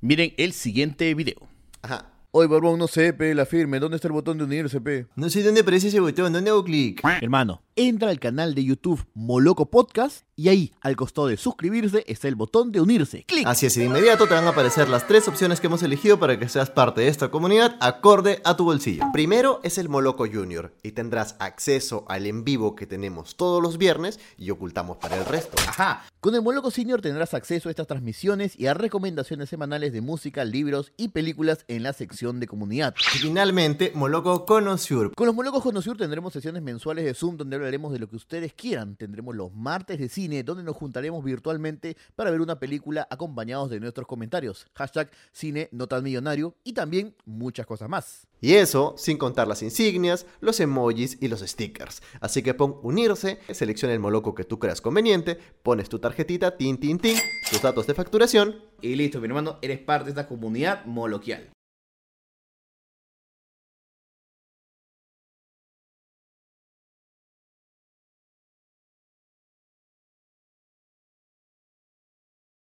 Miren 0.00 0.34
el 0.36 0.52
siguiente 0.52 1.14
video. 1.14 1.48
Ajá. 1.82 2.06
Oye, 2.32 2.46
Barbón, 2.46 2.78
no 2.78 2.86
sé, 2.86 3.12
pe, 3.12 3.34
la 3.34 3.44
firme. 3.44 3.80
¿Dónde 3.80 3.96
está 3.96 4.06
el 4.06 4.12
botón 4.12 4.38
de 4.38 4.44
unirse, 4.44 4.80
pe? 4.80 5.06
No 5.16 5.28
sé 5.28 5.42
dónde 5.42 5.62
aparece 5.62 5.88
ese 5.88 5.98
botón, 5.98 6.32
¿dónde 6.32 6.50
hago 6.50 6.62
clic? 6.62 7.00
Hermano, 7.20 7.60
entra 7.88 8.10
al 8.10 8.20
canal 8.20 8.54
de 8.54 8.64
YouTube 8.64 9.06
Moloco 9.14 9.70
Podcast 9.70 10.24
y 10.36 10.48
ahí, 10.48 10.72
al 10.80 10.96
costado 10.96 11.26
de 11.26 11.36
suscribirse, 11.36 12.04
está 12.06 12.28
el 12.28 12.34
botón 12.34 12.72
de 12.72 12.80
unirse. 12.80 13.24
¡Clic! 13.24 13.46
Así 13.46 13.66
es, 13.66 13.76
y 13.76 13.80
de 13.80 13.86
inmediato 13.86 14.26
te 14.26 14.34
van 14.34 14.46
a 14.46 14.50
aparecer 14.50 14.88
las 14.88 15.06
tres 15.06 15.28
opciones 15.28 15.60
que 15.60 15.66
hemos 15.66 15.82
elegido 15.82 16.18
para 16.18 16.38
que 16.38 16.48
seas 16.48 16.70
parte 16.70 17.02
de 17.02 17.08
esta 17.08 17.30
comunidad 17.30 17.76
acorde 17.80 18.40
a 18.44 18.56
tu 18.56 18.64
bolsillo. 18.64 19.04
Primero 19.12 19.60
es 19.64 19.78
el 19.78 19.88
Moloco 19.88 20.26
Junior 20.26 20.74
y 20.82 20.92
tendrás 20.92 21.36
acceso 21.40 22.04
al 22.08 22.26
en 22.26 22.44
vivo 22.44 22.74
que 22.74 22.86
tenemos 22.86 23.36
todos 23.36 23.62
los 23.62 23.78
viernes 23.78 24.18
y 24.38 24.50
ocultamos 24.50 24.96
para 24.96 25.16
el 25.16 25.24
resto. 25.24 25.56
Ajá. 25.68 26.04
Con 26.20 26.34
el 26.34 26.42
Moloco 26.42 26.70
Senior 26.70 27.00
tendrás 27.00 27.32
acceso 27.32 27.68
a 27.68 27.72
estas 27.72 27.86
transmisiones 27.86 28.58
y 28.58 28.66
a 28.66 28.74
recomendaciones 28.74 29.48
semanales 29.48 29.94
de 29.94 30.02
música, 30.02 30.44
libros 30.44 30.92
y 30.98 31.08
películas 31.08 31.64
en 31.66 31.82
la 31.82 31.94
sección 31.94 32.40
de 32.40 32.46
comunidad. 32.46 32.94
Y 33.14 33.18
finalmente, 33.18 33.92
Moloco 33.94 34.44
Conociur. 34.44 35.14
Con 35.14 35.26
los 35.26 35.34
Molocos 35.34 35.62
Conosur 35.62 35.96
tendremos 35.96 36.34
sesiones 36.34 36.62
mensuales 36.62 37.06
de 37.06 37.14
Zoom 37.14 37.38
donde 37.38 37.58
hablaremos 37.70 37.92
de 37.92 38.00
lo 38.00 38.08
que 38.08 38.16
ustedes 38.16 38.52
quieran. 38.52 38.96
Tendremos 38.96 39.36
los 39.36 39.52
martes 39.54 40.00
de 40.00 40.08
cine 40.08 40.42
donde 40.42 40.64
nos 40.64 40.76
juntaremos 40.76 41.24
virtualmente 41.24 41.96
para 42.16 42.32
ver 42.32 42.40
una 42.40 42.58
película 42.58 43.06
acompañados 43.08 43.70
de 43.70 43.78
nuestros 43.78 44.08
comentarios. 44.08 44.66
Hashtag 44.74 45.08
cine 45.30 45.68
no 45.70 45.86
tan 45.86 46.02
millonario 46.02 46.56
y 46.64 46.72
también 46.72 47.14
muchas 47.24 47.66
cosas 47.66 47.88
más. 47.88 48.26
Y 48.40 48.54
eso 48.54 48.94
sin 48.96 49.18
contar 49.18 49.46
las 49.46 49.62
insignias, 49.62 50.26
los 50.40 50.58
emojis 50.58 51.16
y 51.20 51.28
los 51.28 51.40
stickers. 51.42 52.02
Así 52.20 52.42
que 52.42 52.54
pon 52.54 52.76
unirse, 52.82 53.38
selecciona 53.52 53.94
el 53.94 54.00
Moloco 54.00 54.34
que 54.34 54.44
tú 54.44 54.58
creas 54.58 54.80
conveniente, 54.80 55.38
pones 55.62 55.88
tu 55.88 56.00
tarjetita, 56.00 56.56
tin, 56.56 56.78
tin, 56.80 56.98
tin, 56.98 57.16
tus 57.50 57.62
datos 57.62 57.86
de 57.86 57.94
facturación 57.94 58.56
Y 58.82 58.96
listo, 58.96 59.20
mi 59.20 59.28
hermano, 59.28 59.58
eres 59.62 59.78
parte 59.78 60.06
de 60.06 60.10
esta 60.10 60.26
comunidad 60.26 60.84
moloquial. 60.86 61.50